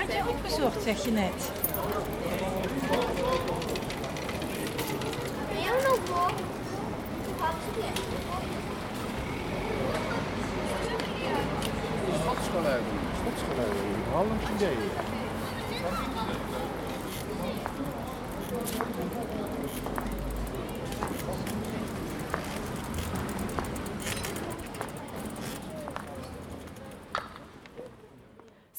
Had 0.00 0.12
je 0.12 0.28
opgezocht, 0.28 0.82
zeg 0.82 1.04
je 1.04 1.10
net. 1.10 1.50
Schotsgeluiden. 12.22 12.86
Schotsgeluiden. 13.20 14.02
Hollands 14.12 14.44
ideeën. 14.54 14.90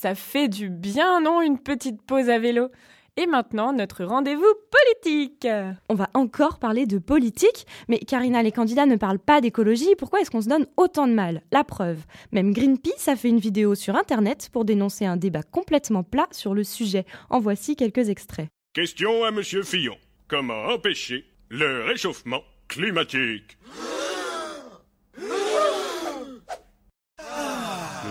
Ça 0.01 0.15
fait 0.15 0.47
du 0.47 0.71
bien, 0.71 1.21
non, 1.21 1.43
une 1.43 1.59
petite 1.59 2.01
pause 2.01 2.27
à 2.31 2.39
vélo 2.39 2.69
Et 3.17 3.27
maintenant, 3.27 3.71
notre 3.71 4.03
rendez-vous 4.03 4.41
politique 4.71 5.47
On 5.89 5.93
va 5.93 6.09
encore 6.15 6.57
parler 6.57 6.87
de 6.87 6.97
politique, 6.97 7.67
mais 7.87 7.99
Karina, 7.99 8.41
les 8.41 8.51
candidats 8.51 8.87
ne 8.87 8.95
parlent 8.95 9.19
pas 9.19 9.41
d'écologie, 9.41 9.93
pourquoi 9.99 10.19
est-ce 10.19 10.31
qu'on 10.31 10.41
se 10.41 10.49
donne 10.49 10.65
autant 10.75 11.07
de 11.07 11.13
mal? 11.13 11.43
La 11.51 11.63
preuve, 11.63 11.99
même 12.31 12.51
Greenpeace 12.51 13.09
a 13.09 13.15
fait 13.15 13.29
une 13.29 13.37
vidéo 13.37 13.75
sur 13.75 13.95
Internet 13.95 14.49
pour 14.51 14.65
dénoncer 14.65 15.05
un 15.05 15.17
débat 15.17 15.43
complètement 15.43 16.01
plat 16.01 16.27
sur 16.31 16.55
le 16.55 16.63
sujet. 16.63 17.05
En 17.29 17.39
voici 17.39 17.75
quelques 17.75 18.09
extraits. 18.09 18.47
Question 18.73 19.23
à 19.23 19.29
Monsieur 19.29 19.61
Fillon. 19.61 19.97
Comment 20.27 20.63
empêcher 20.69 21.25
le 21.49 21.83
réchauffement 21.83 22.41
climatique? 22.67 23.55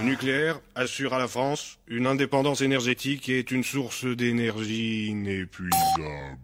Le 0.01 0.07
nucléaire 0.07 0.61
assure 0.75 1.13
à 1.13 1.19
la 1.19 1.29
France 1.29 1.79
une 1.87 2.07
indépendance 2.07 2.63
énergétique 2.63 3.29
et 3.29 3.41
est 3.41 3.51
une 3.51 3.63
source 3.63 4.07
d'énergie 4.07 5.09
inépuisable. 5.09 6.39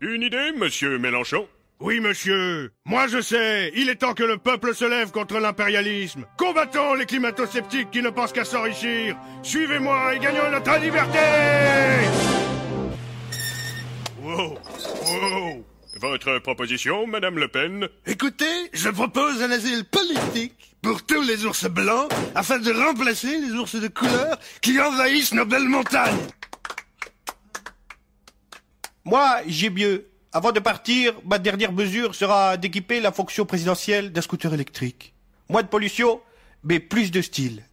Une 0.00 0.22
idée, 0.22 0.52
monsieur 0.56 0.98
Mélenchon? 0.98 1.46
Oui, 1.78 2.00
monsieur. 2.00 2.72
Moi, 2.86 3.06
je 3.08 3.20
sais. 3.20 3.70
Il 3.76 3.90
est 3.90 3.96
temps 3.96 4.14
que 4.14 4.22
le 4.22 4.38
peuple 4.38 4.74
se 4.74 4.86
lève 4.86 5.10
contre 5.10 5.38
l'impérialisme. 5.38 6.24
Combattons 6.38 6.94
les 6.94 7.04
climato-sceptiques 7.04 7.90
qui 7.90 8.00
ne 8.00 8.08
pensent 8.08 8.32
qu'à 8.32 8.46
s'enrichir. 8.46 9.14
Suivez-moi 9.42 10.14
et 10.14 10.18
gagnons 10.18 10.50
notre 10.50 10.78
liberté 10.80 11.18
Wow, 14.22 14.54
wow. 14.54 15.66
Votre 16.00 16.38
proposition, 16.38 17.06
Madame 17.06 17.38
Le 17.38 17.48
Pen? 17.48 17.88
Écoutez, 18.06 18.44
je 18.72 18.88
propose 18.88 19.42
un 19.42 19.50
asile 19.50 19.84
politique 19.84 20.75
pour 20.86 21.02
tous 21.02 21.22
les 21.22 21.44
ours 21.44 21.64
blancs 21.68 22.08
afin 22.36 22.60
de 22.60 22.70
remplacer 22.70 23.40
les 23.40 23.52
ours 23.54 23.74
de 23.74 23.88
couleur 23.88 24.38
qui 24.60 24.80
envahissent 24.80 25.34
nos 25.34 25.44
belles 25.44 25.68
montagnes. 25.68 26.28
Moi, 29.04 29.40
j'ai 29.48 29.68
mieux. 29.68 30.06
Avant 30.32 30.52
de 30.52 30.60
partir, 30.60 31.14
ma 31.24 31.40
dernière 31.40 31.72
mesure 31.72 32.14
sera 32.14 32.56
d'équiper 32.56 33.00
la 33.00 33.10
fonction 33.10 33.44
présidentielle 33.44 34.12
d'un 34.12 34.20
scooter 34.20 34.54
électrique. 34.54 35.12
Moins 35.48 35.64
de 35.64 35.66
pollution, 35.66 36.20
mais 36.62 36.78
plus 36.78 37.10
de 37.10 37.20
style. 37.20 37.64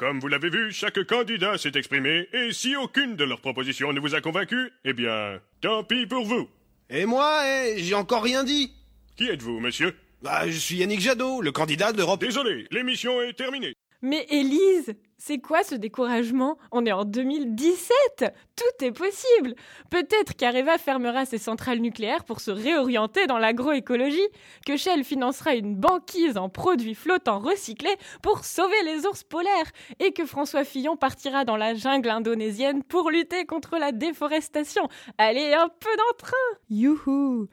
Comme 0.00 0.20
vous 0.20 0.28
l'avez 0.28 0.48
vu, 0.48 0.72
chaque 0.72 1.04
candidat 1.04 1.58
s'est 1.58 1.72
exprimé, 1.74 2.28
et 2.32 2.50
si 2.52 2.76
aucune 2.76 3.16
de 3.16 3.24
leurs 3.24 3.42
propositions 3.42 3.92
ne 3.92 4.00
vous 4.00 4.14
a 4.14 4.22
convaincu, 4.22 4.72
eh 4.86 4.94
bien, 4.94 5.38
tant 5.60 5.84
pis 5.84 6.06
pour 6.06 6.24
vous. 6.24 6.48
Et 6.88 7.04
moi, 7.04 7.42
eh, 7.44 7.82
j'ai 7.82 7.94
encore 7.94 8.22
rien 8.22 8.44
dit. 8.44 8.72
Qui 9.16 9.28
êtes-vous, 9.28 9.58
monsieur? 9.58 9.96
Bah, 10.22 10.48
je 10.48 10.56
suis 10.56 10.76
Yannick 10.76 11.00
Jadot, 11.00 11.40
le 11.40 11.50
candidat 11.50 11.92
d'Europe. 11.92 12.20
Désolé, 12.20 12.66
l'émission 12.70 13.20
est 13.22 13.32
terminée. 13.32 13.74
Mais 14.06 14.24
Élise, 14.30 14.94
c'est 15.18 15.38
quoi 15.38 15.64
ce 15.64 15.74
découragement? 15.74 16.58
On 16.70 16.86
est 16.86 16.92
en 16.92 17.04
2017 17.04 18.32
Tout 18.54 18.84
est 18.84 18.92
possible! 18.92 19.56
Peut-être 19.90 20.36
qu'Areva 20.36 20.78
fermera 20.78 21.26
ses 21.26 21.38
centrales 21.38 21.80
nucléaires 21.80 22.22
pour 22.22 22.38
se 22.38 22.52
réorienter 22.52 23.26
dans 23.26 23.38
l'agroécologie, 23.38 24.28
que 24.64 24.76
Shell 24.76 25.02
financera 25.02 25.56
une 25.56 25.74
banquise 25.74 26.36
en 26.36 26.48
produits 26.48 26.94
flottants 26.94 27.40
recyclés 27.40 27.96
pour 28.22 28.44
sauver 28.44 28.80
les 28.84 29.06
ours 29.06 29.24
polaires, 29.24 29.72
et 29.98 30.12
que 30.12 30.24
François 30.24 30.62
Fillon 30.62 30.96
partira 30.96 31.44
dans 31.44 31.56
la 31.56 31.74
jungle 31.74 32.10
indonésienne 32.10 32.84
pour 32.84 33.10
lutter 33.10 33.44
contre 33.44 33.76
la 33.78 33.90
déforestation. 33.90 34.88
Allez, 35.18 35.52
un 35.52 35.68
peu 35.68 35.90
d'entrain! 35.96 36.36
Youhou! 36.70 37.48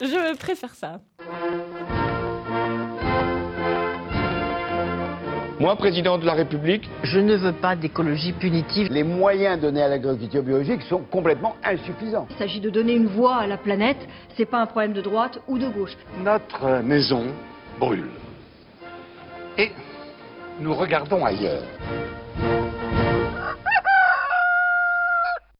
Je 0.00 0.34
préfère 0.38 0.74
ça. 0.74 1.02
Moi, 5.60 5.74
président 5.74 6.18
de 6.18 6.24
la 6.24 6.34
République, 6.34 6.88
je 7.02 7.18
ne 7.18 7.34
veux 7.34 7.52
pas 7.52 7.74
d'écologie 7.74 8.32
punitive. 8.32 8.92
Les 8.92 9.02
moyens 9.02 9.60
donnés 9.60 9.82
à 9.82 9.88
l'agriculture 9.88 10.44
biologique 10.44 10.82
sont 10.82 11.02
complètement 11.10 11.56
insuffisants. 11.64 12.28
Il 12.30 12.36
s'agit 12.36 12.60
de 12.60 12.70
donner 12.70 12.94
une 12.94 13.08
voix 13.08 13.38
à 13.38 13.48
la 13.48 13.56
planète, 13.56 13.98
c'est 14.36 14.46
pas 14.46 14.60
un 14.60 14.66
problème 14.66 14.92
de 14.92 15.00
droite 15.00 15.40
ou 15.48 15.58
de 15.58 15.68
gauche. 15.68 15.96
Notre 16.22 16.80
maison 16.84 17.24
brûle. 17.80 18.08
Et 19.56 19.72
nous 20.60 20.74
regardons 20.74 21.24
ailleurs. 21.24 21.64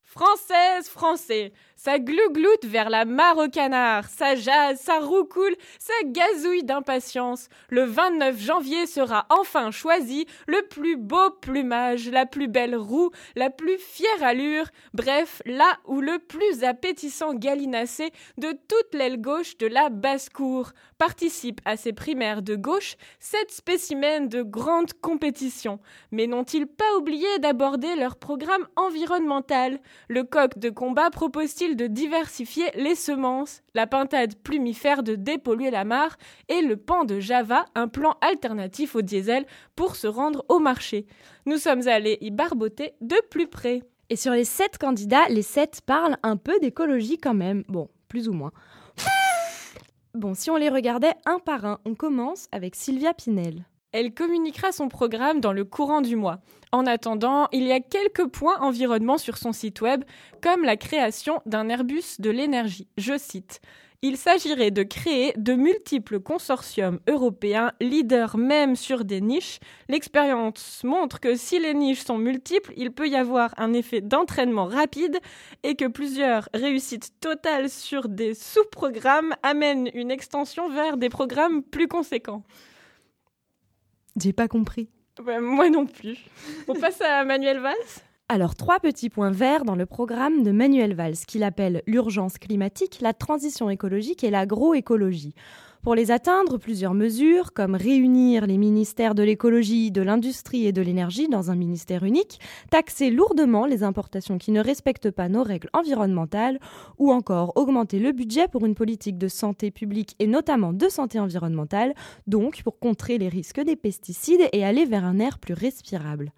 Française, 0.04 0.88
français, 0.88 1.52
ça 1.78 2.00
glougloute 2.00 2.64
vers 2.64 2.90
la 2.90 3.04
mare 3.04 3.38
au 3.38 3.48
canard, 3.48 4.08
ça 4.08 4.34
jase, 4.34 4.80
ça 4.80 4.98
roucoule, 4.98 5.54
ça 5.78 5.94
gazouille 6.06 6.64
d'impatience. 6.64 7.48
Le 7.70 7.84
29 7.84 8.36
janvier 8.36 8.86
sera 8.86 9.26
enfin 9.30 9.70
choisi 9.70 10.26
le 10.48 10.60
plus 10.68 10.96
beau 10.96 11.30
plumage, 11.40 12.10
la 12.10 12.26
plus 12.26 12.48
belle 12.48 12.74
roue, 12.74 13.10
la 13.36 13.48
plus 13.48 13.78
fière 13.78 14.22
allure, 14.22 14.66
bref, 14.92 15.40
là 15.46 15.78
où 15.86 16.00
le 16.00 16.18
plus 16.18 16.64
appétissant 16.64 17.32
gallinacé 17.32 18.10
de 18.38 18.50
toute 18.50 18.92
l'aile 18.92 19.20
gauche 19.20 19.56
de 19.58 19.68
la 19.68 19.88
basse-cour. 19.88 20.72
Participe 20.98 21.60
à 21.64 21.76
ces 21.76 21.92
primaires 21.92 22.42
de 22.42 22.56
gauche 22.56 22.96
sept 23.20 23.52
spécimens 23.52 24.26
de 24.26 24.42
grande 24.42 24.92
compétition. 24.94 25.78
Mais 26.10 26.26
n'ont-ils 26.26 26.66
pas 26.66 26.96
oublié 26.98 27.38
d'aborder 27.38 27.94
leur 27.94 28.16
programme 28.16 28.66
environnemental? 28.74 29.78
Le 30.08 30.24
coq 30.24 30.58
de 30.58 30.70
combat 30.70 31.10
propose-t-il 31.10 31.67
de 31.76 31.86
diversifier 31.86 32.70
les 32.74 32.94
semences, 32.94 33.62
la 33.74 33.86
pintade 33.86 34.34
plumifère 34.36 35.02
de 35.02 35.14
dépolluer 35.14 35.70
la 35.70 35.84
mare 35.84 36.16
et 36.48 36.60
le 36.62 36.76
pan 36.76 37.04
de 37.04 37.20
Java, 37.20 37.64
un 37.74 37.88
plan 37.88 38.16
alternatif 38.20 38.94
au 38.94 39.02
diesel 39.02 39.46
pour 39.76 39.96
se 39.96 40.06
rendre 40.06 40.44
au 40.48 40.58
marché. 40.58 41.06
Nous 41.46 41.58
sommes 41.58 41.86
allés 41.88 42.18
y 42.20 42.30
barboter 42.30 42.94
de 43.00 43.16
plus 43.30 43.46
près. 43.46 43.82
Et 44.10 44.16
sur 44.16 44.32
les 44.32 44.44
sept 44.44 44.78
candidats, 44.78 45.28
les 45.28 45.42
sept 45.42 45.80
parlent 45.84 46.16
un 46.22 46.36
peu 46.36 46.58
d'écologie 46.60 47.18
quand 47.18 47.34
même. 47.34 47.64
Bon, 47.68 47.88
plus 48.08 48.28
ou 48.28 48.32
moins. 48.32 48.52
Bon, 50.14 50.34
si 50.34 50.50
on 50.50 50.56
les 50.56 50.70
regardait 50.70 51.14
un 51.26 51.38
par 51.38 51.64
un, 51.64 51.78
on 51.84 51.94
commence 51.94 52.48
avec 52.50 52.74
Sylvia 52.74 53.14
Pinel. 53.14 53.66
Elle 53.92 54.12
communiquera 54.12 54.70
son 54.70 54.88
programme 54.88 55.40
dans 55.40 55.52
le 55.52 55.64
courant 55.64 56.02
du 56.02 56.14
mois. 56.14 56.40
En 56.72 56.84
attendant, 56.86 57.48
il 57.52 57.62
y 57.62 57.72
a 57.72 57.80
quelques 57.80 58.26
points 58.26 58.60
environnement 58.60 59.16
sur 59.16 59.38
son 59.38 59.52
site 59.52 59.80
web, 59.80 60.04
comme 60.42 60.62
la 60.62 60.76
création 60.76 61.40
d'un 61.46 61.70
Airbus 61.70 62.16
de 62.18 62.28
l'énergie. 62.28 62.86
Je 62.98 63.16
cite. 63.16 63.62
Il 64.02 64.16
s'agirait 64.16 64.70
de 64.70 64.82
créer 64.82 65.32
de 65.36 65.54
multiples 65.54 66.20
consortiums 66.20 67.00
européens, 67.08 67.72
leaders 67.80 68.36
même 68.36 68.76
sur 68.76 69.04
des 69.04 69.22
niches. 69.22 69.58
L'expérience 69.88 70.82
montre 70.84 71.18
que 71.18 71.34
si 71.34 71.58
les 71.58 71.74
niches 71.74 72.04
sont 72.04 72.18
multiples, 72.18 72.74
il 72.76 72.92
peut 72.92 73.08
y 73.08 73.16
avoir 73.16 73.54
un 73.56 73.72
effet 73.72 74.02
d'entraînement 74.02 74.66
rapide 74.66 75.18
et 75.64 75.74
que 75.74 75.86
plusieurs 75.86 76.48
réussites 76.54 77.10
totales 77.20 77.70
sur 77.70 78.08
des 78.08 78.34
sous-programmes 78.34 79.34
amènent 79.42 79.90
une 79.94 80.10
extension 80.10 80.68
vers 80.68 80.98
des 80.98 81.08
programmes 81.08 81.62
plus 81.62 81.88
conséquents. 81.88 82.44
J'ai 84.20 84.32
pas 84.32 84.48
compris. 84.48 84.88
Ouais, 85.24 85.40
moi 85.40 85.68
non 85.70 85.86
plus. 85.86 86.18
On 86.68 86.74
passe 86.80 87.00
à 87.00 87.24
Manuel 87.24 87.60
Valls 87.60 87.74
alors, 88.30 88.56
trois 88.56 88.78
petits 88.78 89.08
points 89.08 89.30
verts 89.30 89.64
dans 89.64 89.74
le 89.74 89.86
programme 89.86 90.42
de 90.42 90.50
Manuel 90.50 90.94
Valls, 90.94 91.16
qu'il 91.26 91.42
appelle 91.42 91.82
l'urgence 91.86 92.36
climatique, 92.36 92.98
la 93.00 93.14
transition 93.14 93.70
écologique 93.70 94.22
et 94.22 94.28
l'agroécologie. 94.28 95.34
Pour 95.88 95.94
les 95.94 96.10
atteindre, 96.10 96.58
plusieurs 96.58 96.92
mesures, 96.92 97.54
comme 97.54 97.74
réunir 97.74 98.46
les 98.46 98.58
ministères 98.58 99.14
de 99.14 99.22
l'écologie, 99.22 99.90
de 99.90 100.02
l'industrie 100.02 100.66
et 100.66 100.72
de 100.72 100.82
l'énergie 100.82 101.28
dans 101.28 101.50
un 101.50 101.54
ministère 101.54 102.04
unique, 102.04 102.40
taxer 102.68 103.08
lourdement 103.10 103.64
les 103.64 103.82
importations 103.82 104.36
qui 104.36 104.52
ne 104.52 104.60
respectent 104.60 105.10
pas 105.10 105.30
nos 105.30 105.42
règles 105.42 105.70
environnementales, 105.72 106.60
ou 106.98 107.10
encore 107.10 107.54
augmenter 107.56 108.00
le 108.00 108.12
budget 108.12 108.48
pour 108.48 108.66
une 108.66 108.74
politique 108.74 109.16
de 109.16 109.28
santé 109.28 109.70
publique 109.70 110.14
et 110.18 110.26
notamment 110.26 110.74
de 110.74 110.90
santé 110.90 111.18
environnementale, 111.18 111.94
donc 112.26 112.62
pour 112.64 112.78
contrer 112.78 113.16
les 113.16 113.30
risques 113.30 113.62
des 113.62 113.74
pesticides 113.74 114.46
et 114.52 114.66
aller 114.66 114.84
vers 114.84 115.06
un 115.06 115.18
air 115.18 115.38
plus 115.38 115.54
respirable. 115.54 116.32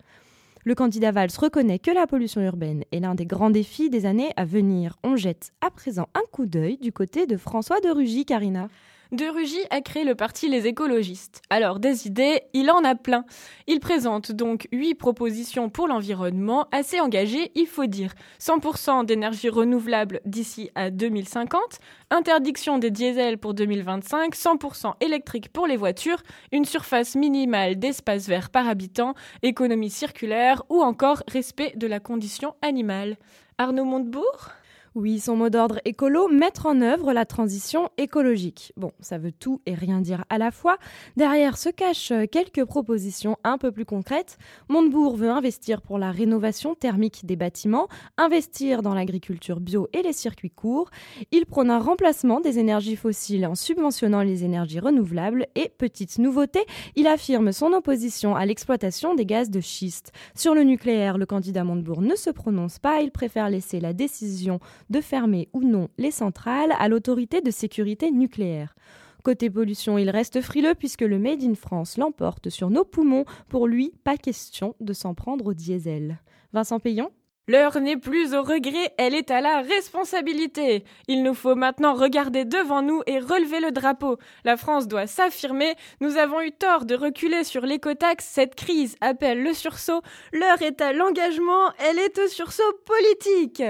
Le 0.62 0.76
candidat 0.76 1.10
Valls 1.10 1.36
reconnaît 1.36 1.80
que 1.80 1.90
la 1.90 2.06
pollution 2.06 2.40
urbaine 2.40 2.84
est 2.92 3.00
l'un 3.00 3.16
des 3.16 3.26
grands 3.26 3.50
défis 3.50 3.90
des 3.90 4.06
années 4.06 4.30
à 4.36 4.44
venir. 4.44 4.96
On 5.02 5.16
jette 5.16 5.50
à 5.60 5.72
présent 5.72 6.06
un 6.14 6.22
coup 6.30 6.46
d'œil 6.46 6.78
du 6.78 6.92
côté 6.92 7.26
de 7.26 7.36
François 7.36 7.80
de 7.80 7.88
Rugy, 7.88 8.24
Carina. 8.24 8.68
De 9.12 9.24
Rugy 9.24 9.58
a 9.70 9.80
créé 9.80 10.04
le 10.04 10.14
parti 10.14 10.48
Les 10.48 10.68
écologistes. 10.68 11.42
Alors, 11.50 11.80
des 11.80 12.06
idées, 12.06 12.42
il 12.52 12.70
en 12.70 12.84
a 12.84 12.94
plein. 12.94 13.24
Il 13.66 13.80
présente 13.80 14.30
donc 14.30 14.68
huit 14.70 14.94
propositions 14.94 15.68
pour 15.68 15.88
l'environnement, 15.88 16.68
assez 16.70 17.00
engagées, 17.00 17.50
il 17.56 17.66
faut 17.66 17.86
dire. 17.86 18.14
100% 18.40 19.04
d'énergie 19.06 19.48
renouvelable 19.48 20.20
d'ici 20.26 20.70
à 20.76 20.90
2050, 20.90 21.80
interdiction 22.10 22.78
des 22.78 22.92
diesels 22.92 23.38
pour 23.38 23.52
2025, 23.52 24.36
100% 24.36 24.94
électrique 25.00 25.52
pour 25.52 25.66
les 25.66 25.76
voitures, 25.76 26.22
une 26.52 26.64
surface 26.64 27.16
minimale 27.16 27.80
d'espace 27.80 28.28
vert 28.28 28.50
par 28.50 28.68
habitant, 28.68 29.14
économie 29.42 29.90
circulaire 29.90 30.62
ou 30.68 30.82
encore 30.82 31.24
respect 31.26 31.72
de 31.74 31.88
la 31.88 31.98
condition 31.98 32.54
animale. 32.62 33.16
Arnaud 33.58 33.84
Montebourg? 33.84 34.59
Oui, 34.96 35.20
son 35.20 35.36
mot 35.36 35.50
d'ordre 35.50 35.78
écolo, 35.84 36.26
mettre 36.26 36.66
en 36.66 36.80
œuvre 36.80 37.12
la 37.12 37.24
transition 37.24 37.90
écologique. 37.96 38.72
Bon, 38.76 38.90
ça 38.98 39.18
veut 39.18 39.30
tout 39.30 39.60
et 39.64 39.74
rien 39.74 40.00
dire 40.00 40.24
à 40.30 40.36
la 40.36 40.50
fois. 40.50 40.78
Derrière 41.16 41.56
se 41.58 41.68
cachent 41.68 42.12
quelques 42.32 42.64
propositions 42.64 43.36
un 43.44 43.56
peu 43.56 43.70
plus 43.70 43.84
concrètes. 43.84 44.36
Montebourg 44.68 45.16
veut 45.16 45.30
investir 45.30 45.80
pour 45.80 45.98
la 45.98 46.10
rénovation 46.10 46.74
thermique 46.74 47.24
des 47.24 47.36
bâtiments, 47.36 47.86
investir 48.16 48.82
dans 48.82 48.92
l'agriculture 48.92 49.60
bio 49.60 49.88
et 49.92 50.02
les 50.02 50.12
circuits 50.12 50.50
courts. 50.50 50.90
Il 51.30 51.46
prône 51.46 51.70
un 51.70 51.78
remplacement 51.78 52.40
des 52.40 52.58
énergies 52.58 52.96
fossiles 52.96 53.46
en 53.46 53.54
subventionnant 53.54 54.22
les 54.22 54.42
énergies 54.42 54.80
renouvelables 54.80 55.46
et, 55.54 55.68
petite 55.68 56.18
nouveauté, 56.18 56.64
il 56.96 57.06
affirme 57.06 57.52
son 57.52 57.72
opposition 57.74 58.34
à 58.34 58.44
l'exploitation 58.44 59.14
des 59.14 59.24
gaz 59.24 59.50
de 59.50 59.60
schiste. 59.60 60.10
Sur 60.34 60.56
le 60.56 60.64
nucléaire, 60.64 61.16
le 61.16 61.26
candidat 61.26 61.62
Montebourg 61.62 62.02
ne 62.02 62.16
se 62.16 62.30
prononce 62.30 62.80
pas, 62.80 63.02
il 63.02 63.12
préfère 63.12 63.50
laisser 63.50 63.78
la 63.78 63.92
décision 63.92 64.58
de 64.90 65.00
fermer 65.00 65.48
ou 65.52 65.62
non 65.62 65.88
les 65.96 66.10
centrales 66.10 66.74
à 66.78 66.88
l'autorité 66.88 67.40
de 67.40 67.50
sécurité 67.50 68.10
nucléaire. 68.10 68.74
Côté 69.22 69.50
pollution, 69.50 69.98
il 69.98 70.10
reste 70.10 70.40
frileux 70.40 70.74
puisque 70.74 71.02
le 71.02 71.18
Made 71.18 71.42
in 71.42 71.54
France 71.54 71.98
l'emporte 71.98 72.48
sur 72.48 72.70
nos 72.70 72.84
poumons. 72.84 73.24
Pour 73.48 73.66
lui, 73.66 73.92
pas 74.04 74.16
question 74.16 74.74
de 74.80 74.92
s'en 74.92 75.14
prendre 75.14 75.46
au 75.46 75.54
diesel. 75.54 76.18
Vincent 76.52 76.80
Payon? 76.80 77.10
L'heure 77.50 77.80
n'est 77.80 77.96
plus 77.96 78.32
au 78.32 78.42
regret, 78.42 78.94
elle 78.96 79.12
est 79.12 79.32
à 79.32 79.40
la 79.40 79.60
responsabilité. 79.62 80.84
Il 81.08 81.24
nous 81.24 81.34
faut 81.34 81.56
maintenant 81.56 81.94
regarder 81.94 82.44
devant 82.44 82.80
nous 82.80 83.02
et 83.06 83.18
relever 83.18 83.58
le 83.58 83.72
drapeau. 83.72 84.18
La 84.44 84.56
France 84.56 84.86
doit 84.86 85.08
s'affirmer. 85.08 85.74
Nous 86.00 86.16
avons 86.16 86.40
eu 86.42 86.52
tort 86.52 86.84
de 86.84 86.94
reculer 86.94 87.42
sur 87.42 87.66
l'écotaxe. 87.66 88.24
Cette 88.24 88.54
crise 88.54 88.94
appelle 89.00 89.42
le 89.42 89.52
sursaut. 89.52 90.00
L'heure 90.32 90.62
est 90.62 90.80
à 90.80 90.92
l'engagement, 90.92 91.72
elle 91.80 91.98
est 91.98 92.20
au 92.20 92.28
sursaut 92.28 92.62
politique. 92.84 93.64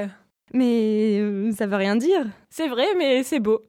Mais 0.53 1.19
euh, 1.21 1.53
ça 1.53 1.67
veut 1.67 1.77
rien 1.77 1.97
dire. 1.97 2.27
C'est 2.49 2.69
vrai, 2.69 2.87
mais 2.97 3.23
c'est 3.23 3.41
beau. 3.41 3.63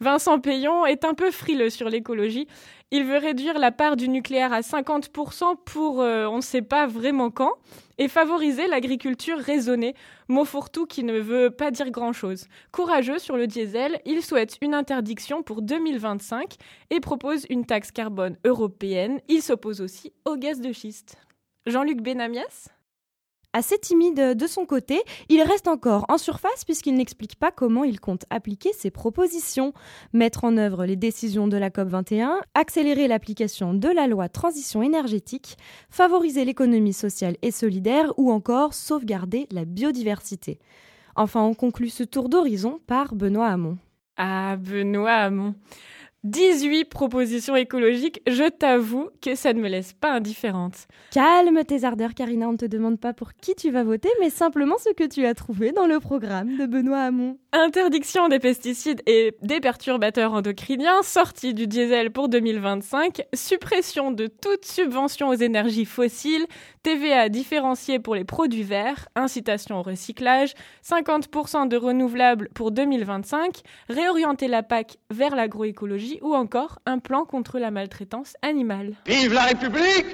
Vincent 0.00 0.40
Payon 0.40 0.86
est 0.86 1.04
un 1.04 1.14
peu 1.14 1.30
frileux 1.30 1.70
sur 1.70 1.88
l'écologie. 1.88 2.46
Il 2.90 3.04
veut 3.04 3.18
réduire 3.18 3.58
la 3.58 3.72
part 3.72 3.96
du 3.96 4.08
nucléaire 4.08 4.52
à 4.52 4.60
50% 4.60 5.56
pour 5.64 6.00
euh, 6.00 6.26
on 6.26 6.36
ne 6.36 6.42
sait 6.42 6.62
pas 6.62 6.86
vraiment 6.86 7.30
quand 7.30 7.52
et 7.98 8.08
favoriser 8.08 8.66
l'agriculture 8.66 9.38
raisonnée, 9.38 9.94
mot 10.28 10.44
fourre-tout 10.44 10.86
qui 10.86 11.04
ne 11.04 11.18
veut 11.18 11.50
pas 11.50 11.70
dire 11.70 11.90
grand-chose. 11.90 12.46
Courageux 12.72 13.18
sur 13.18 13.36
le 13.36 13.46
diesel, 13.46 14.00
il 14.04 14.22
souhaite 14.22 14.58
une 14.60 14.74
interdiction 14.74 15.42
pour 15.42 15.62
2025 15.62 16.54
et 16.90 17.00
propose 17.00 17.46
une 17.50 17.66
taxe 17.66 17.92
carbone 17.92 18.36
européenne. 18.44 19.20
Il 19.28 19.42
s'oppose 19.42 19.80
aussi 19.80 20.12
au 20.24 20.36
gaz 20.36 20.60
de 20.60 20.72
schiste. 20.72 21.16
Jean-Luc 21.66 22.02
Benamias? 22.02 22.68
Assez 23.56 23.78
timide 23.78 24.36
de 24.36 24.46
son 24.48 24.66
côté, 24.66 25.00
il 25.28 25.40
reste 25.40 25.68
encore 25.68 26.06
en 26.08 26.18
surface 26.18 26.64
puisqu'il 26.64 26.96
n'explique 26.96 27.36
pas 27.36 27.52
comment 27.52 27.84
il 27.84 28.00
compte 28.00 28.24
appliquer 28.28 28.72
ses 28.72 28.90
propositions. 28.90 29.72
Mettre 30.12 30.42
en 30.42 30.56
œuvre 30.56 30.84
les 30.86 30.96
décisions 30.96 31.46
de 31.46 31.56
la 31.56 31.70
COP21, 31.70 32.40
accélérer 32.54 33.06
l'application 33.06 33.72
de 33.72 33.88
la 33.88 34.08
loi 34.08 34.28
transition 34.28 34.82
énergétique, 34.82 35.56
favoriser 35.88 36.44
l'économie 36.44 36.92
sociale 36.92 37.36
et 37.42 37.52
solidaire 37.52 38.12
ou 38.16 38.32
encore 38.32 38.74
sauvegarder 38.74 39.46
la 39.52 39.64
biodiversité. 39.64 40.58
Enfin, 41.14 41.44
on 41.44 41.54
conclut 41.54 41.90
ce 41.90 42.02
tour 42.02 42.28
d'horizon 42.28 42.80
par 42.88 43.14
Benoît 43.14 43.46
Hamon. 43.46 43.78
Ah, 44.16 44.56
Benoît 44.56 45.12
Hamon. 45.12 45.54
18 46.24 46.86
propositions 46.86 47.54
écologiques, 47.54 48.22
je 48.26 48.48
t'avoue 48.48 49.10
que 49.20 49.34
ça 49.34 49.52
ne 49.52 49.60
me 49.60 49.68
laisse 49.68 49.92
pas 49.92 50.12
indifférente. 50.12 50.88
Calme 51.10 51.62
tes 51.64 51.84
ardeurs, 51.84 52.14
Karina, 52.14 52.48
on 52.48 52.52
ne 52.52 52.56
te 52.56 52.64
demande 52.64 52.98
pas 52.98 53.12
pour 53.12 53.34
qui 53.34 53.54
tu 53.54 53.70
vas 53.70 53.84
voter, 53.84 54.08
mais 54.20 54.30
simplement 54.30 54.76
ce 54.78 54.94
que 54.94 55.04
tu 55.04 55.26
as 55.26 55.34
trouvé 55.34 55.72
dans 55.72 55.86
le 55.86 56.00
programme 56.00 56.56
de 56.56 56.64
Benoît 56.64 57.02
Hamon. 57.02 57.36
Interdiction 57.56 58.28
des 58.28 58.40
pesticides 58.40 59.00
et 59.06 59.36
des 59.42 59.60
perturbateurs 59.60 60.32
endocriniens, 60.32 61.04
sortie 61.04 61.54
du 61.54 61.68
diesel 61.68 62.10
pour 62.10 62.28
2025, 62.28 63.22
suppression 63.32 64.10
de 64.10 64.26
toute 64.26 64.64
subvention 64.64 65.28
aux 65.28 65.34
énergies 65.34 65.84
fossiles, 65.84 66.46
TVA 66.82 67.28
différenciée 67.28 68.00
pour 68.00 68.16
les 68.16 68.24
produits 68.24 68.64
verts, 68.64 69.08
incitation 69.14 69.78
au 69.78 69.82
recyclage, 69.82 70.54
50% 70.84 71.68
de 71.68 71.76
renouvelables 71.76 72.48
pour 72.56 72.72
2025, 72.72 73.60
réorienter 73.88 74.48
la 74.48 74.64
PAC 74.64 74.96
vers 75.12 75.36
l'agroécologie 75.36 76.18
ou 76.22 76.34
encore 76.34 76.80
un 76.86 76.98
plan 76.98 77.24
contre 77.24 77.60
la 77.60 77.70
maltraitance 77.70 78.34
animale. 78.42 78.96
Vive 79.06 79.32
la 79.32 79.44
République 79.44 80.06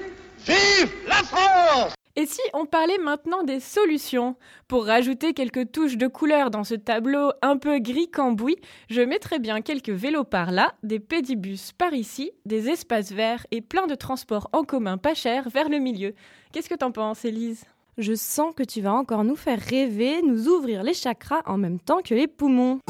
Vive 0.47 0.91
la 1.09 1.14
France 1.14 1.95
et 2.17 2.27
si 2.27 2.41
on 2.55 2.67
parlait 2.67 2.99
maintenant 2.99 3.45
des 3.45 3.61
solutions 3.61 4.37
Pour 4.67 4.87
rajouter 4.87 5.33
quelques 5.33 5.71
touches 5.71 5.97
de 5.97 6.09
couleur 6.09 6.51
dans 6.51 6.65
ce 6.65 6.75
tableau 6.75 7.31
un 7.41 7.57
peu 7.57 7.79
gris 7.79 8.11
cambouis, 8.11 8.57
je 8.89 9.01
mettrais 9.01 9.39
bien 9.39 9.61
quelques 9.61 9.91
vélos 9.91 10.25
par 10.25 10.51
là, 10.51 10.75
des 10.83 10.99
pédibus 10.99 11.73
par 11.73 11.95
ici, 11.95 12.33
des 12.47 12.69
espaces 12.69 13.13
verts 13.13 13.47
et 13.53 13.61
plein 13.61 13.87
de 13.87 13.95
transports 13.95 14.49
en 14.53 14.65
commun 14.65 14.99
pas 14.99 15.15
chers 15.15 15.49
vers 15.49 15.69
le 15.69 15.79
milieu. 15.79 16.15
Qu'est-ce 16.53 16.69
que 16.69 16.75
t'en 16.75 16.91
penses, 16.91 17.25
Élise? 17.25 17.65
Je 17.97 18.15
sens 18.15 18.55
que 18.57 18.63
tu 18.63 18.81
vas 18.81 18.95
encore 18.95 19.25
nous 19.25 19.37
faire 19.37 19.61
rêver, 19.61 20.23
nous 20.23 20.49
ouvrir 20.49 20.83
les 20.83 20.95
chakras 20.95 21.43
en 21.47 21.59
même 21.59 21.79
temps 21.79 22.01
que 22.03 22.15
les 22.15 22.27
poumons. 22.27 22.81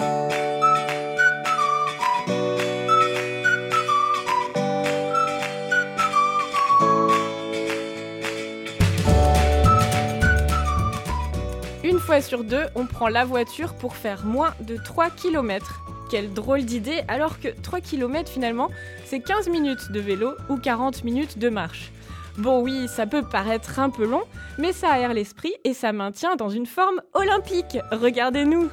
Fois 12.11 12.21
sur 12.21 12.43
deux, 12.43 12.67
on 12.75 12.87
prend 12.87 13.07
la 13.07 13.25
voiture 13.25 13.75
pour 13.75 13.95
faire 13.95 14.25
moins 14.27 14.53
de 14.63 14.77
3 14.77 15.11
km. 15.11 15.81
Quelle 16.11 16.33
drôle 16.33 16.65
d'idée, 16.65 17.03
alors 17.07 17.39
que 17.39 17.47
3 17.63 17.81
km 17.81 18.29
finalement, 18.29 18.69
c'est 19.05 19.21
15 19.21 19.49
minutes 19.49 19.93
de 19.93 20.01
vélo 20.01 20.33
ou 20.49 20.57
40 20.57 21.05
minutes 21.05 21.39
de 21.39 21.49
marche. 21.49 21.93
Bon 22.37 22.63
oui, 22.63 22.89
ça 22.89 23.07
peut 23.07 23.23
paraître 23.23 23.79
un 23.79 23.91
peu 23.91 24.05
long, 24.05 24.25
mais 24.59 24.73
ça 24.73 24.91
aère 24.91 25.15
l'esprit 25.15 25.55
et 25.63 25.73
ça 25.73 25.93
maintient 25.93 26.35
dans 26.35 26.49
une 26.49 26.67
forme 26.67 27.01
olympique. 27.15 27.79
Regardez-nous. 27.93 28.69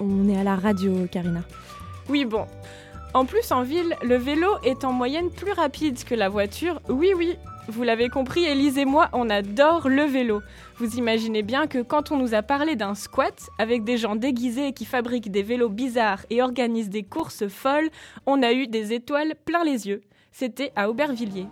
On 0.00 0.28
est 0.28 0.36
à 0.36 0.42
la 0.42 0.56
radio, 0.56 1.06
Karina. 1.12 1.42
Oui, 2.08 2.24
bon. 2.24 2.44
En 3.12 3.24
plus, 3.24 3.52
en 3.52 3.62
ville, 3.62 3.94
le 4.02 4.16
vélo 4.16 4.48
est 4.64 4.84
en 4.84 4.92
moyenne 4.92 5.30
plus 5.30 5.52
rapide 5.52 6.02
que 6.02 6.16
la 6.16 6.28
voiture. 6.28 6.80
Oui, 6.88 7.12
oui, 7.16 7.36
vous 7.68 7.82
l'avez 7.82 8.10
compris, 8.10 8.44
Élise 8.44 8.76
et 8.76 8.84
moi, 8.84 9.08
on 9.14 9.30
adore 9.30 9.88
le 9.88 10.02
vélo. 10.02 10.42
Vous 10.76 10.96
imaginez 10.96 11.42
bien 11.42 11.66
que 11.66 11.80
quand 11.80 12.12
on 12.12 12.18
nous 12.18 12.34
a 12.34 12.42
parlé 12.42 12.76
d'un 12.76 12.94
squat, 12.94 13.48
avec 13.58 13.84
des 13.84 13.96
gens 13.96 14.16
déguisés 14.16 14.72
qui 14.72 14.84
fabriquent 14.84 15.30
des 15.30 15.42
vélos 15.42 15.70
bizarres 15.70 16.26
et 16.28 16.42
organisent 16.42 16.90
des 16.90 17.04
courses 17.04 17.48
folles, 17.48 17.88
on 18.26 18.42
a 18.42 18.52
eu 18.52 18.66
des 18.66 18.92
étoiles 18.92 19.34
plein 19.46 19.64
les 19.64 19.88
yeux. 19.88 20.02
C'était 20.30 20.72
à 20.76 20.90
Aubervilliers. 20.90 21.46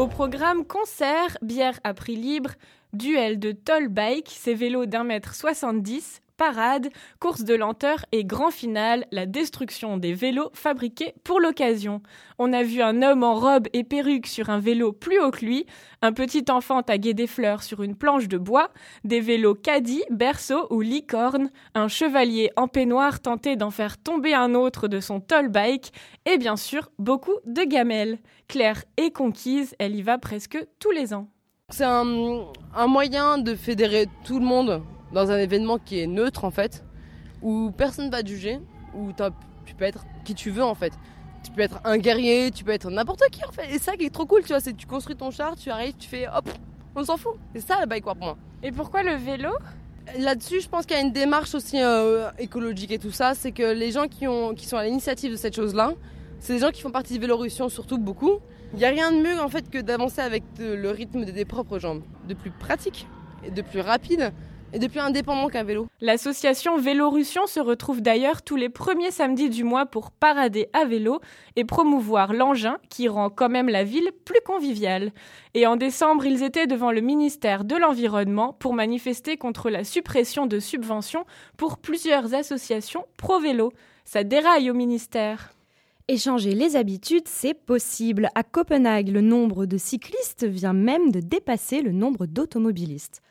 Au 0.00 0.06
programme 0.06 0.64
concert, 0.64 1.36
bière 1.42 1.78
à 1.84 1.92
prix 1.92 2.16
libre, 2.16 2.52
Duel 2.94 3.38
de 3.38 3.52
toll 3.52 3.88
bike, 3.88 4.30
ces 4.34 4.54
vélos 4.54 4.86
d'un 4.86 5.04
mètre 5.04 5.34
70, 5.34 6.22
parade, 6.40 6.88
course 7.18 7.44
de 7.44 7.54
lenteur 7.54 8.06
et 8.12 8.24
grand 8.24 8.50
final, 8.50 9.04
la 9.12 9.26
destruction 9.26 9.98
des 9.98 10.14
vélos 10.14 10.48
fabriqués 10.54 11.12
pour 11.22 11.38
l'occasion. 11.38 12.00
On 12.38 12.54
a 12.54 12.62
vu 12.62 12.80
un 12.80 13.02
homme 13.02 13.24
en 13.24 13.34
robe 13.34 13.68
et 13.74 13.84
perruque 13.84 14.26
sur 14.26 14.48
un 14.48 14.58
vélo 14.58 14.92
plus 14.92 15.20
haut 15.20 15.32
que 15.32 15.44
lui, 15.44 15.66
un 16.00 16.14
petit 16.14 16.46
enfant 16.48 16.82
taguer 16.82 17.12
des 17.12 17.26
fleurs 17.26 17.62
sur 17.62 17.82
une 17.82 17.94
planche 17.94 18.26
de 18.26 18.38
bois, 18.38 18.70
des 19.04 19.20
vélos 19.20 19.54
caddie, 19.54 20.02
berceau 20.08 20.66
ou 20.70 20.80
licorne, 20.80 21.50
un 21.74 21.88
chevalier 21.88 22.50
en 22.56 22.68
peignoir 22.68 23.20
tenté 23.20 23.56
d'en 23.56 23.70
faire 23.70 23.98
tomber 23.98 24.32
un 24.32 24.54
autre 24.54 24.88
de 24.88 25.00
son 25.00 25.20
toll 25.20 25.50
bike, 25.50 25.92
et 26.24 26.38
bien 26.38 26.56
sûr 26.56 26.90
beaucoup 26.98 27.36
de 27.44 27.64
gamelles. 27.64 28.18
Claire 28.48 28.82
est 28.96 29.10
conquise, 29.10 29.74
elle 29.78 29.94
y 29.94 30.00
va 30.00 30.16
presque 30.16 30.56
tous 30.78 30.90
les 30.90 31.12
ans. 31.12 31.28
C'est 31.68 31.84
un 31.84 32.86
moyen 32.86 33.36
de 33.36 33.54
fédérer 33.54 34.06
tout 34.24 34.38
le 34.38 34.46
monde 34.46 34.82
dans 35.12 35.30
un 35.30 35.38
événement 35.38 35.78
qui 35.78 36.00
est 36.00 36.06
neutre 36.06 36.44
en 36.44 36.50
fait, 36.50 36.84
où 37.42 37.72
personne 37.76 38.06
ne 38.06 38.10
va 38.10 38.22
te 38.22 38.28
juger, 38.28 38.60
où 38.94 39.12
tu 39.64 39.74
peux 39.74 39.84
être 39.84 40.04
qui 40.24 40.34
tu 40.34 40.50
veux 40.50 40.64
en 40.64 40.74
fait. 40.74 40.92
Tu 41.42 41.50
peux 41.52 41.62
être 41.62 41.80
un 41.84 41.96
guerrier, 41.96 42.50
tu 42.50 42.64
peux 42.64 42.72
être 42.72 42.90
n'importe 42.90 43.22
qui 43.30 43.44
en 43.44 43.52
fait. 43.52 43.70
Et 43.74 43.78
ça 43.78 43.96
qui 43.96 44.04
est 44.04 44.10
trop 44.10 44.26
cool, 44.26 44.42
tu 44.42 44.48
vois, 44.48 44.60
c'est 44.60 44.76
tu 44.76 44.86
construis 44.86 45.16
ton 45.16 45.30
char, 45.30 45.56
tu 45.56 45.70
arrives, 45.70 45.94
tu 45.98 46.08
fais 46.08 46.28
hop, 46.28 46.48
on 46.94 47.04
s'en 47.04 47.16
fout. 47.16 47.32
C'est 47.54 47.66
ça 47.66 47.80
le 47.80 47.86
bike 47.86 48.04
pour 48.04 48.16
moi. 48.16 48.36
Et 48.62 48.72
pourquoi 48.72 49.02
le 49.02 49.14
vélo? 49.14 49.50
Là-dessus, 50.18 50.60
je 50.60 50.68
pense 50.68 50.86
qu'il 50.86 50.96
y 50.96 51.00
a 51.00 51.02
une 51.02 51.12
démarche 51.12 51.54
aussi 51.54 51.80
euh, 51.80 52.30
écologique 52.38 52.90
et 52.90 52.98
tout 52.98 53.12
ça. 53.12 53.34
C'est 53.34 53.52
que 53.52 53.72
les 53.72 53.92
gens 53.92 54.08
qui, 54.08 54.26
ont, 54.26 54.54
qui 54.54 54.66
sont 54.66 54.76
à 54.76 54.84
l'initiative 54.84 55.30
de 55.30 55.36
cette 55.36 55.54
chose-là, 55.54 55.92
c'est 56.40 56.54
des 56.54 56.58
gens 56.58 56.70
qui 56.70 56.82
font 56.82 56.90
partie 56.90 57.14
de 57.14 57.20
Vélorussion, 57.20 57.68
surtout 57.68 57.98
beaucoup. 57.98 58.38
Il 58.72 58.78
n'y 58.78 58.84
a 58.84 58.88
rien 58.88 59.12
de 59.12 59.18
mieux 59.18 59.40
en 59.40 59.48
fait 59.48 59.68
que 59.70 59.78
d'avancer 59.78 60.20
avec 60.20 60.42
le 60.58 60.90
rythme 60.90 61.24
de 61.24 61.30
tes 61.30 61.44
propres 61.44 61.78
jambes, 61.78 62.02
de 62.28 62.34
plus 62.34 62.50
pratique 62.50 63.06
et 63.44 63.50
de 63.50 63.62
plus 63.62 63.80
rapide 63.80 64.32
et 64.72 64.78
de 64.78 64.86
plus 64.86 65.00
indépendant 65.00 65.48
qu'un 65.48 65.64
vélo. 65.64 65.86
L'association 66.00 66.76
Vélorussion 66.78 67.46
se 67.46 67.60
retrouve 67.60 68.00
d'ailleurs 68.00 68.42
tous 68.42 68.56
les 68.56 68.68
premiers 68.68 69.10
samedis 69.10 69.50
du 69.50 69.64
mois 69.64 69.86
pour 69.86 70.10
parader 70.10 70.68
à 70.72 70.84
vélo 70.84 71.20
et 71.56 71.64
promouvoir 71.64 72.32
l'engin 72.32 72.78
qui 72.88 73.08
rend 73.08 73.30
quand 73.30 73.48
même 73.48 73.68
la 73.68 73.84
ville 73.84 74.10
plus 74.24 74.40
conviviale. 74.44 75.12
Et 75.54 75.66
en 75.66 75.76
décembre, 75.76 76.26
ils 76.26 76.42
étaient 76.42 76.66
devant 76.66 76.92
le 76.92 77.00
ministère 77.00 77.64
de 77.64 77.76
l'Environnement 77.76 78.52
pour 78.52 78.74
manifester 78.74 79.36
contre 79.36 79.70
la 79.70 79.84
suppression 79.84 80.46
de 80.46 80.58
subventions 80.58 81.24
pour 81.56 81.78
plusieurs 81.78 82.34
associations 82.34 83.06
pro-vélo. 83.16 83.72
Ça 84.04 84.24
déraille 84.24 84.70
au 84.70 84.74
ministère. 84.74 85.54
Échanger 86.08 86.54
les 86.56 86.74
habitudes, 86.74 87.28
c'est 87.28 87.54
possible. 87.54 88.30
À 88.34 88.42
Copenhague, 88.42 89.10
le 89.10 89.20
nombre 89.20 89.64
de 89.66 89.78
cyclistes 89.78 90.44
vient 90.44 90.72
même 90.72 91.12
de 91.12 91.20
dépasser 91.20 91.82
le 91.82 91.92
nombre 91.92 92.26
d'automobilistes. 92.26 93.22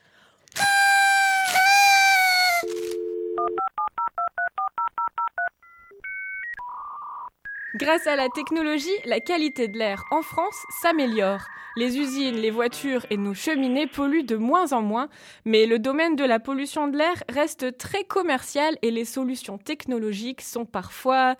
Grâce 7.75 8.07
à 8.07 8.15
la 8.15 8.29
technologie, 8.29 8.89
la 9.05 9.19
qualité 9.19 9.67
de 9.67 9.77
l'air 9.77 10.03
en 10.09 10.23
France 10.23 10.65
s'améliore. 10.81 11.45
Les 11.75 11.99
usines, 11.99 12.35
les 12.35 12.49
voitures 12.49 13.05
et 13.11 13.17
nos 13.17 13.35
cheminées 13.35 13.85
polluent 13.85 14.23
de 14.23 14.37
moins 14.37 14.73
en 14.73 14.81
moins, 14.81 15.07
mais 15.45 15.67
le 15.67 15.77
domaine 15.77 16.15
de 16.15 16.23
la 16.23 16.39
pollution 16.39 16.87
de 16.87 16.97
l'air 16.97 17.23
reste 17.29 17.77
très 17.77 18.03
commercial 18.05 18.75
et 18.81 18.89
les 18.89 19.05
solutions 19.05 19.59
technologiques 19.59 20.41
sont 20.41 20.65
parfois, 20.65 21.35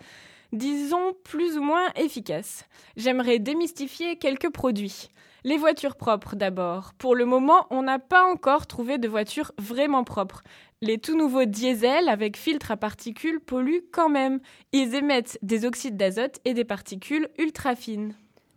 disons, 0.52 1.14
plus 1.24 1.58
ou 1.58 1.62
moins 1.62 1.88
efficaces. 1.96 2.64
J'aimerais 2.96 3.38
démystifier 3.38 4.16
quelques 4.16 4.50
produits. 4.50 5.08
Les 5.42 5.56
voitures 5.56 5.96
propres 5.96 6.36
d'abord. 6.36 6.92
Pour 6.98 7.14
le 7.14 7.24
moment, 7.24 7.66
on 7.70 7.82
n'a 7.82 7.98
pas 7.98 8.30
encore 8.30 8.66
trouvé 8.66 8.98
de 8.98 9.08
voitures 9.08 9.52
vraiment 9.58 10.04
propres. 10.04 10.42
Les 10.82 10.98
tout 10.98 11.16
nouveaux 11.16 11.46
diesels 11.46 12.08
avec 12.08 12.36
filtre 12.36 12.70
à 12.70 12.76
particules 12.76 13.40
polluent 13.40 13.84
quand 13.90 14.10
même. 14.10 14.40
Ils 14.72 14.94
émettent 14.94 15.38
des 15.42 15.64
oxydes 15.64 15.96
d'azote 15.96 16.40
et 16.44 16.52
des 16.52 16.64
particules 16.64 17.28
ultra 17.38 17.74
fines. 17.74 18.14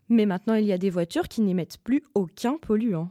Mais 0.10 0.26
maintenant, 0.26 0.56
il 0.56 0.66
y 0.66 0.74
a 0.74 0.78
des 0.78 0.90
voitures 0.90 1.30
qui 1.30 1.42
n'émettent 1.42 1.78
plus 1.78 2.04
aucun 2.16 2.58
polluant. 2.58 3.10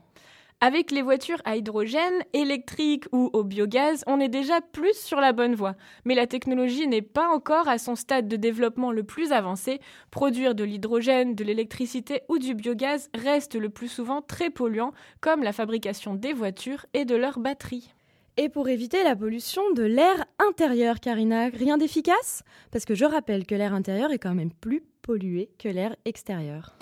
Avec 0.64 0.92
les 0.92 1.02
voitures 1.02 1.42
à 1.44 1.56
hydrogène, 1.56 2.22
électriques 2.32 3.06
ou 3.10 3.30
au 3.32 3.42
biogaz, 3.42 4.04
on 4.06 4.20
est 4.20 4.28
déjà 4.28 4.60
plus 4.60 4.96
sur 4.96 5.18
la 5.20 5.32
bonne 5.32 5.56
voie. 5.56 5.74
Mais 6.04 6.14
la 6.14 6.28
technologie 6.28 6.86
n'est 6.86 7.02
pas 7.02 7.28
encore 7.34 7.66
à 7.66 7.78
son 7.78 7.96
stade 7.96 8.28
de 8.28 8.36
développement 8.36 8.92
le 8.92 9.02
plus 9.02 9.32
avancé. 9.32 9.80
Produire 10.12 10.54
de 10.54 10.62
l'hydrogène, 10.62 11.34
de 11.34 11.42
l'électricité 11.42 12.20
ou 12.28 12.38
du 12.38 12.54
biogaz 12.54 13.10
reste 13.12 13.56
le 13.56 13.70
plus 13.70 13.88
souvent 13.88 14.22
très 14.22 14.50
polluant, 14.50 14.92
comme 15.20 15.42
la 15.42 15.52
fabrication 15.52 16.14
des 16.14 16.32
voitures 16.32 16.86
et 16.94 17.04
de 17.04 17.16
leurs 17.16 17.40
batteries. 17.40 17.92
Et 18.36 18.48
pour 18.48 18.68
éviter 18.68 19.02
la 19.02 19.16
pollution 19.16 19.62
de 19.74 19.82
l'air 19.82 20.26
intérieur, 20.38 21.00
Karina, 21.00 21.48
rien 21.48 21.76
d'efficace? 21.76 22.44
Parce 22.70 22.84
que 22.84 22.94
je 22.94 23.04
rappelle 23.04 23.46
que 23.46 23.56
l'air 23.56 23.74
intérieur 23.74 24.12
est 24.12 24.20
quand 24.20 24.36
même 24.36 24.52
plus 24.52 24.84
pollué 25.02 25.50
que 25.58 25.68
l'air 25.68 25.96
extérieur. 26.04 26.76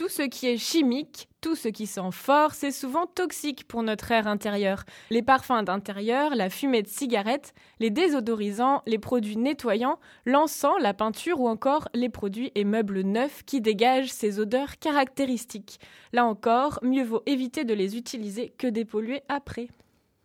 Tout 0.00 0.08
ce 0.08 0.22
qui 0.22 0.46
est 0.46 0.56
chimique, 0.56 1.28
tout 1.42 1.54
ce 1.54 1.68
qui 1.68 1.86
sent 1.86 2.10
fort, 2.10 2.54
c'est 2.54 2.70
souvent 2.70 3.04
toxique 3.04 3.68
pour 3.68 3.82
notre 3.82 4.10
air 4.12 4.26
intérieur. 4.26 4.84
Les 5.10 5.20
parfums 5.20 5.62
d'intérieur, 5.62 6.34
la 6.34 6.48
fumée 6.48 6.80
de 6.80 6.88
cigarette, 6.88 7.52
les 7.80 7.90
désodorisants, 7.90 8.80
les 8.86 8.98
produits 8.98 9.36
nettoyants, 9.36 9.98
l'encens, 10.24 10.80
la 10.80 10.94
peinture 10.94 11.38
ou 11.38 11.48
encore 11.48 11.90
les 11.92 12.08
produits 12.08 12.50
et 12.54 12.64
meubles 12.64 13.02
neufs 13.02 13.42
qui 13.44 13.60
dégagent 13.60 14.10
ces 14.10 14.40
odeurs 14.40 14.78
caractéristiques. 14.78 15.80
Là 16.14 16.24
encore, 16.24 16.78
mieux 16.80 17.04
vaut 17.04 17.22
éviter 17.26 17.64
de 17.64 17.74
les 17.74 17.98
utiliser 17.98 18.54
que 18.56 18.68
dépolluer 18.68 19.20
après. 19.28 19.68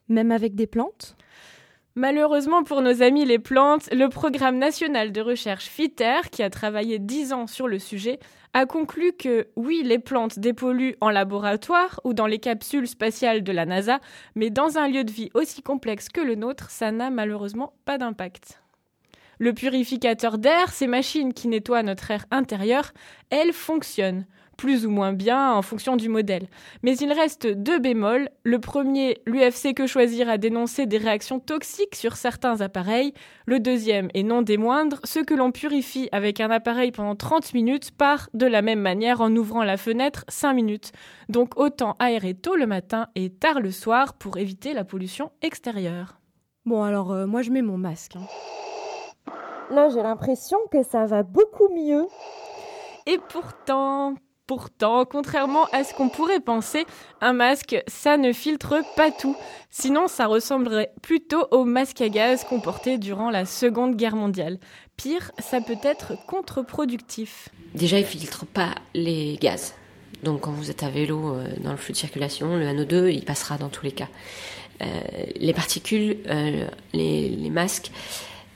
Même 0.08 0.32
avec 0.32 0.56
des 0.56 0.68
plantes? 0.68 1.18
Malheureusement 1.98 2.66
pour 2.66 2.82
nos 2.82 3.02
amis 3.02 3.24
les 3.24 3.40
plantes, 3.40 3.88
le 3.94 4.10
programme 4.10 4.58
national 4.58 5.14
de 5.14 5.22
recherche 5.22 5.68
FITER, 5.68 6.30
qui 6.30 6.44
a 6.44 6.50
travaillé 6.50 7.00
10 7.00 7.32
ans 7.32 7.48
sur 7.48 7.70
le 7.70 7.80
sujet, 7.80 8.20
a 8.54 8.66
conclu 8.66 9.14
que 9.14 9.48
oui, 9.56 9.82
les 9.82 9.98
plantes 9.98 10.38
dépolluent 10.38 10.98
en 11.00 11.10
laboratoire 11.10 12.02
ou 12.04 12.14
dans 12.14 12.28
les 12.28 12.40
capsules 12.40 12.90
spatiales 12.90 13.44
de 13.44 13.52
la 13.54 13.66
NASA, 13.66 14.02
mais 14.36 14.50
dans 14.50 14.78
un 14.78 14.90
lieu 14.90 15.06
de 15.06 15.12
vie 15.12 15.30
aussi 15.36 15.62
complexe 15.62 16.10
que 16.10 16.20
le 16.20 16.36
nôtre, 16.36 16.70
ça 16.70 16.92
n'a 16.92 17.10
malheureusement 17.10 17.72
pas 17.86 17.98
d'impact. 17.98 18.62
Le 19.40 19.54
purificateur 19.54 20.38
d'air, 20.38 20.74
ces 20.74 20.88
machines 20.88 21.34
qui 21.34 21.48
nettoient 21.48 21.84
notre 21.84 22.12
air 22.12 22.26
intérieur, 22.30 22.92
elles 23.30 23.54
fonctionnent 23.54 24.26
plus 24.58 24.86
ou 24.86 24.90
moins 24.90 25.14
bien 25.14 25.54
en 25.54 25.62
fonction 25.62 25.96
du 25.96 26.10
modèle. 26.10 26.48
Mais 26.84 26.96
il 26.98 27.12
reste 27.12 27.48
deux 27.48 27.80
bémols. 27.80 28.30
Le 28.44 28.60
premier, 28.60 29.22
l'UFC 29.26 29.74
Que 29.76 29.88
Choisir 29.88 30.30
a 30.30 30.38
dénoncé 30.38 30.86
des 30.86 30.98
réactions 30.98 31.40
toxiques 31.40 31.96
sur 31.96 32.16
certains 32.16 32.62
appareils. 32.62 33.14
Le 33.46 33.60
deuxième, 33.60 34.10
et 34.14 34.24
non 34.24 34.42
des 34.42 34.58
moindres, 34.58 35.00
ce 35.04 35.20
que 35.20 35.34
l'on 35.34 35.52
purifie 35.52 36.10
avec 36.12 36.40
un 36.40 36.52
appareil 36.52 36.92
pendant 36.92 37.16
30 37.16 37.54
minutes 37.54 37.92
part 37.92 38.30
de 38.34 38.46
la 38.46 38.62
même 38.62 38.80
manière 38.80 39.22
en 39.22 39.36
ouvrant 39.36 39.64
la 39.64 39.78
fenêtre 39.78 40.26
5 40.28 40.54
minutes. 40.54 40.92
Donc 41.30 41.58
autant 41.58 41.96
aérer 42.00 42.34
tôt 42.34 42.56
le 42.56 42.68
matin 42.68 43.08
et 43.16 43.30
tard 43.30 43.60
le 43.60 43.72
soir 43.72 44.14
pour 44.14 44.38
éviter 44.38 44.74
la 44.74 44.84
pollution 44.84 45.32
extérieure. 45.42 46.20
Bon 46.66 46.84
alors 46.84 47.12
euh, 47.12 47.28
moi 47.28 47.42
je 47.42 47.52
mets 47.52 47.62
mon 47.62 47.78
masque. 47.78 48.16
Hein. 48.16 48.26
Là 49.70 49.90
j'ai 49.90 50.02
l'impression 50.02 50.58
que 50.72 50.84
ça 50.84 51.06
va 51.06 51.24
beaucoup 51.24 51.70
mieux. 51.70 52.08
Et 53.08 53.20
pourtant, 53.30 54.16
Pourtant, 54.48 55.06
contrairement 55.06 55.66
à 55.72 55.84
ce 55.84 55.96
qu'on 55.96 56.08
pourrait 56.08 56.40
penser, 56.40 56.86
un 57.20 57.34
masque, 57.34 57.82
ça 57.88 58.18
ne 58.18 58.32
filtre 58.32 58.84
pas 58.96 59.10
tout. 59.10 59.36
Sinon, 59.72 60.08
ça 60.08 60.28
ressemblerait 60.28 60.92
plutôt 61.02 61.48
au 61.50 61.66
masque 61.66 62.02
à 62.02 62.10
gaz 62.10 62.44
qu'on 62.44 62.60
portait 62.60 63.00
durant 63.00 63.32
la 63.32 63.46
Seconde 63.46 63.96
Guerre 63.96 64.16
mondiale. 64.16 64.60
Pire, 64.98 65.32
ça 65.40 65.62
peut 65.62 65.80
être 65.82 66.14
contre-productif. 66.28 67.50
Déjà, 67.74 67.98
il 67.98 68.06
filtre 68.06 68.46
pas 68.46 68.76
les 68.94 69.38
gaz. 69.42 69.74
Donc, 70.22 70.42
quand 70.42 70.52
vous 70.52 70.70
êtes 70.70 70.84
à 70.84 70.92
vélo 70.92 71.34
euh, 71.34 71.48
dans 71.64 71.72
le 71.72 71.78
flux 71.78 71.94
de 71.94 71.98
circulation, 71.98 72.56
le 72.56 72.68
NO2, 72.68 73.12
il 73.12 73.26
passera 73.26 73.58
dans 73.58 73.70
tous 73.70 73.84
les 73.84 73.92
cas. 73.94 74.10
Euh, 74.84 74.86
les 75.38 75.54
particules, 75.54 76.18
euh, 76.30 76.68
les, 76.94 77.50
masques, 77.50 77.90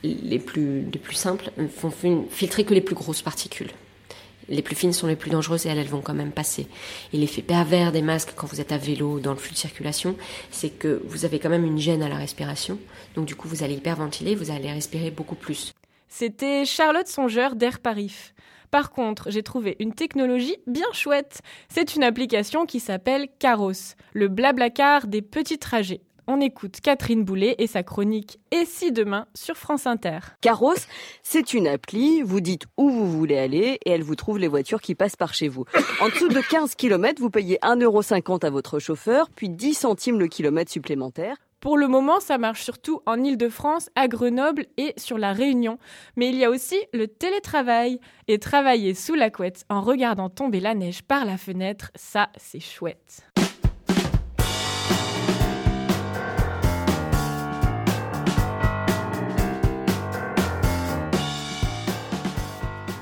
les 0.04 0.38
plus, 0.38 0.82
les 0.82 0.98
plus 1.00 1.16
simples, 1.16 1.50
font 1.74 1.92
filtrer 2.30 2.62
que 2.62 2.74
les 2.74 2.80
plus 2.80 2.94
grosses 2.94 3.22
particules 3.22 3.70
les 4.50 4.62
plus 4.62 4.76
fines 4.76 4.92
sont 4.92 5.06
les 5.06 5.16
plus 5.16 5.30
dangereuses 5.30 5.66
et 5.66 5.68
elles, 5.70 5.86
vont 5.86 6.00
quand 6.00 6.14
même 6.14 6.32
passer. 6.32 6.66
Et 7.12 7.16
l'effet 7.16 7.42
pervers 7.42 7.92
des 7.92 8.02
masques 8.02 8.32
quand 8.36 8.46
vous 8.46 8.60
êtes 8.60 8.72
à 8.72 8.78
vélo 8.78 9.20
dans 9.20 9.32
le 9.32 9.38
flux 9.38 9.52
de 9.52 9.58
circulation, 9.58 10.16
c'est 10.50 10.70
que 10.70 11.02
vous 11.06 11.24
avez 11.24 11.38
quand 11.38 11.48
même 11.48 11.64
une 11.64 11.78
gêne 11.78 12.02
à 12.02 12.08
la 12.08 12.16
respiration. 12.16 12.78
Donc 13.14 13.26
du 13.26 13.34
coup, 13.34 13.48
vous 13.48 13.62
allez 13.62 13.74
hyperventiler, 13.74 14.34
vous 14.34 14.50
allez 14.50 14.70
respirer 14.70 15.10
beaucoup 15.10 15.36
plus. 15.36 15.72
C'était 16.08 16.64
Charlotte 16.64 17.06
Songeur 17.06 17.54
d'Air 17.54 17.78
Paris. 17.78 18.32
Par 18.70 18.90
contre, 18.90 19.30
j'ai 19.30 19.42
trouvé 19.42 19.76
une 19.80 19.94
technologie 19.94 20.56
bien 20.66 20.86
chouette. 20.92 21.40
C'est 21.68 21.96
une 21.96 22.04
application 22.04 22.66
qui 22.66 22.78
s'appelle 22.78 23.28
Caros, 23.38 23.94
le 24.12 24.28
blablacar 24.28 25.06
des 25.06 25.22
petits 25.22 25.58
trajets. 25.58 26.00
On 26.26 26.40
écoute 26.40 26.80
Catherine 26.82 27.24
Boulet 27.24 27.54
et 27.58 27.66
sa 27.66 27.82
chronique 27.82 28.38
Et 28.50 28.64
si 28.64 28.92
demain 28.92 29.26
sur 29.34 29.56
France 29.56 29.86
Inter. 29.86 30.18
Caros, 30.40 30.74
c'est 31.22 31.54
une 31.54 31.66
appli, 31.66 32.22
vous 32.22 32.40
dites 32.40 32.64
où 32.76 32.90
vous 32.90 33.10
voulez 33.10 33.38
aller 33.38 33.78
et 33.84 33.90
elle 33.90 34.02
vous 34.02 34.16
trouve 34.16 34.38
les 34.38 34.48
voitures 34.48 34.80
qui 34.80 34.94
passent 34.94 35.16
par 35.16 35.34
chez 35.34 35.48
vous. 35.48 35.64
En 36.00 36.08
dessous 36.08 36.28
de 36.28 36.40
15 36.40 36.74
km, 36.74 37.20
vous 37.20 37.30
payez 37.30 37.58
1,50€ 37.62 38.46
à 38.46 38.50
votre 38.50 38.78
chauffeur, 38.78 39.28
puis 39.30 39.48
10 39.48 39.74
centimes 39.74 40.18
le 40.18 40.28
kilomètre 40.28 40.70
supplémentaire. 40.70 41.36
Pour 41.60 41.76
le 41.76 41.88
moment, 41.88 42.20
ça 42.20 42.38
marche 42.38 42.62
surtout 42.62 43.02
en 43.04 43.22
Ile-de-France, 43.22 43.90
à 43.94 44.08
Grenoble 44.08 44.64
et 44.78 44.94
sur 44.96 45.18
la 45.18 45.34
Réunion. 45.34 45.78
Mais 46.16 46.30
il 46.30 46.36
y 46.36 46.44
a 46.44 46.50
aussi 46.50 46.76
le 46.94 47.06
télétravail. 47.06 48.00
Et 48.28 48.38
travailler 48.38 48.94
sous 48.94 49.14
la 49.14 49.28
couette 49.28 49.64
en 49.68 49.82
regardant 49.82 50.30
tomber 50.30 50.60
la 50.60 50.74
neige 50.74 51.02
par 51.02 51.26
la 51.26 51.36
fenêtre, 51.36 51.90
ça, 51.94 52.30
c'est 52.36 52.60
chouette. 52.60 53.26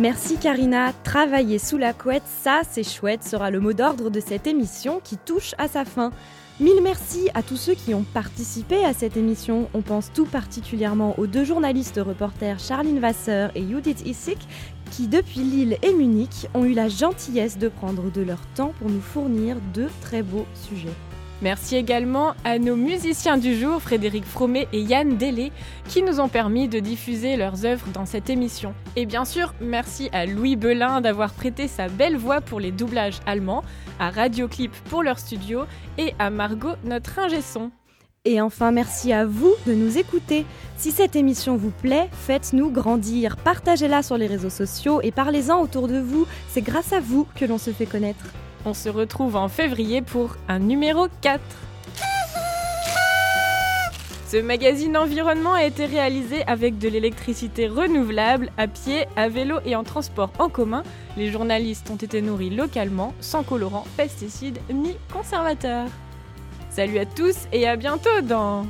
Merci 0.01 0.36
Karina. 0.36 0.92
Travailler 1.03 1.59
sous 1.59 1.76
la 1.76 1.92
couette, 1.92 2.22
ça 2.24 2.61
c'est 2.70 2.88
chouette, 2.88 3.24
sera 3.24 3.51
le 3.51 3.59
mot 3.59 3.72
d'ordre 3.72 4.11
de 4.11 4.20
cette 4.20 4.46
émission 4.46 5.01
qui 5.03 5.16
touche 5.16 5.57
à 5.59 5.66
sa 5.66 5.84
fin. 5.84 6.12
Mille 6.61 6.80
merci 6.84 7.28
à 7.34 7.42
tous 7.42 7.57
ceux 7.57 7.74
qui 7.74 7.94
ont 7.94 8.05
participé 8.14 8.84
à 8.84 8.92
cette 8.92 9.16
émission. 9.16 9.68
On 9.74 9.82
pense 9.82 10.12
tout 10.12 10.24
particulièrement 10.24 11.18
aux 11.18 11.26
deux 11.26 11.44
journalistes 11.44 12.01
reporters 12.05 12.61
Charline 12.61 13.01
Vasseur 13.01 13.51
et 13.57 13.66
Judith 13.66 14.07
Issik 14.07 14.38
qui, 14.92 15.09
depuis 15.09 15.40
Lille 15.40 15.76
et 15.82 15.92
Munich, 15.92 16.46
ont 16.55 16.64
eu 16.64 16.74
la 16.74 16.88
gentillesse 16.88 17.59
de 17.59 17.66
prendre 17.66 18.09
de 18.12 18.22
leur 18.22 18.40
temps 18.55 18.74
pour 18.78 18.88
nous 18.88 19.01
fournir 19.01 19.57
de 19.74 19.88
très 20.01 20.22
beaux 20.22 20.46
sujets. 20.55 20.94
Merci 21.41 21.76
également 21.76 22.34
à 22.43 22.59
nos 22.59 22.74
musiciens 22.74 23.39
du 23.39 23.57
jour, 23.57 23.80
Frédéric 23.80 24.24
Fromet 24.24 24.66
et 24.72 24.80
Yann 24.80 25.16
Délé, 25.16 25.53
qui 25.89 26.03
nous 26.03 26.18
ont 26.18 26.28
permis 26.28 26.66
de 26.66 26.80
diffuser 26.80 27.36
leurs 27.36 27.64
œuvres 27.64 27.86
dans 27.95 28.07
cette 28.07 28.28
émission. 28.28 28.74
Et 28.97 29.07
bien 29.07 29.24
sûr, 29.24 29.55
merci 29.61 30.09
à 30.12 30.26
Louis 30.26 30.57
Belin 30.57 31.01
d'avoir 31.01 31.32
prêté 31.32 31.68
sa 31.68 31.86
belle 31.89 32.16
voix 32.16 32.41
pour 32.41 32.59
les 32.59 32.72
doublages 32.72 33.20
allemands, 33.24 33.62
à 34.01 34.11
Radioclip 34.11 34.72
pour 34.91 35.05
leur 35.05 35.20
studio 35.20 35.62
et 35.97 36.12
à 36.18 36.30
Margot, 36.30 36.74
notre 36.84 37.20
ingé 37.20 37.41
son. 37.41 37.70
Et 38.24 38.41
enfin, 38.41 38.72
merci 38.72 39.12
à 39.12 39.24
vous 39.24 39.55
de 39.64 39.74
nous 39.74 39.97
écouter. 39.97 40.45
Si 40.76 40.91
cette 40.91 41.14
émission 41.14 41.57
vous 41.57 41.70
plaît, 41.70 42.11
faites-nous 42.12 42.70
grandir. 42.70 43.36
Partagez-la 43.36 44.03
sur 44.03 44.18
les 44.18 44.26
réseaux 44.26 44.51
sociaux 44.51 45.01
et 45.03 45.12
parlez-en 45.12 45.61
autour 45.62 45.86
de 45.86 46.01
vous. 46.01 46.26
C'est 46.49 46.62
grâce 46.62 46.93
à 46.93 46.99
vous 46.99 47.28
que 47.36 47.45
l'on 47.45 47.59
se 47.59 47.70
fait 47.70 47.86
connaître. 47.86 48.26
On 48.69 48.75
se 48.75 48.91
retrouve 48.91 49.35
en 49.35 49.49
février 49.49 50.03
pour 50.03 50.37
un 50.47 50.59
numéro 50.59 51.07
4. 51.23 51.41
Ce 54.27 54.37
magazine 54.37 54.95
environnement 54.95 55.55
a 55.55 55.64
été 55.64 55.87
réalisé 55.87 56.45
avec 56.47 56.77
de 56.77 56.87
l'électricité 56.91 57.66
renouvelable, 57.66 58.51
à 58.59 58.66
pied, 58.69 59.07
à 59.16 59.31
vélo 59.31 59.57
et 59.64 59.75
en 59.75 59.85
transport 59.85 60.31
en 60.39 60.51
commun. 60.51 60.83
Les 61.16 61.33
journalistes 61.33 61.89
ont 61.89 61.97
été 61.97 62.21
nourris 62.21 62.51
localement, 62.51 63.14
sans 63.23 63.43
colorants, 63.43 63.87
pesticides 63.97 64.59
ni 64.71 64.97
conservateurs. 65.11 65.89
Salut 66.69 66.99
à 66.99 67.07
tous 67.07 67.49
et 67.55 67.66
à 67.66 67.77
bientôt 67.77 68.21
dans 68.23 68.66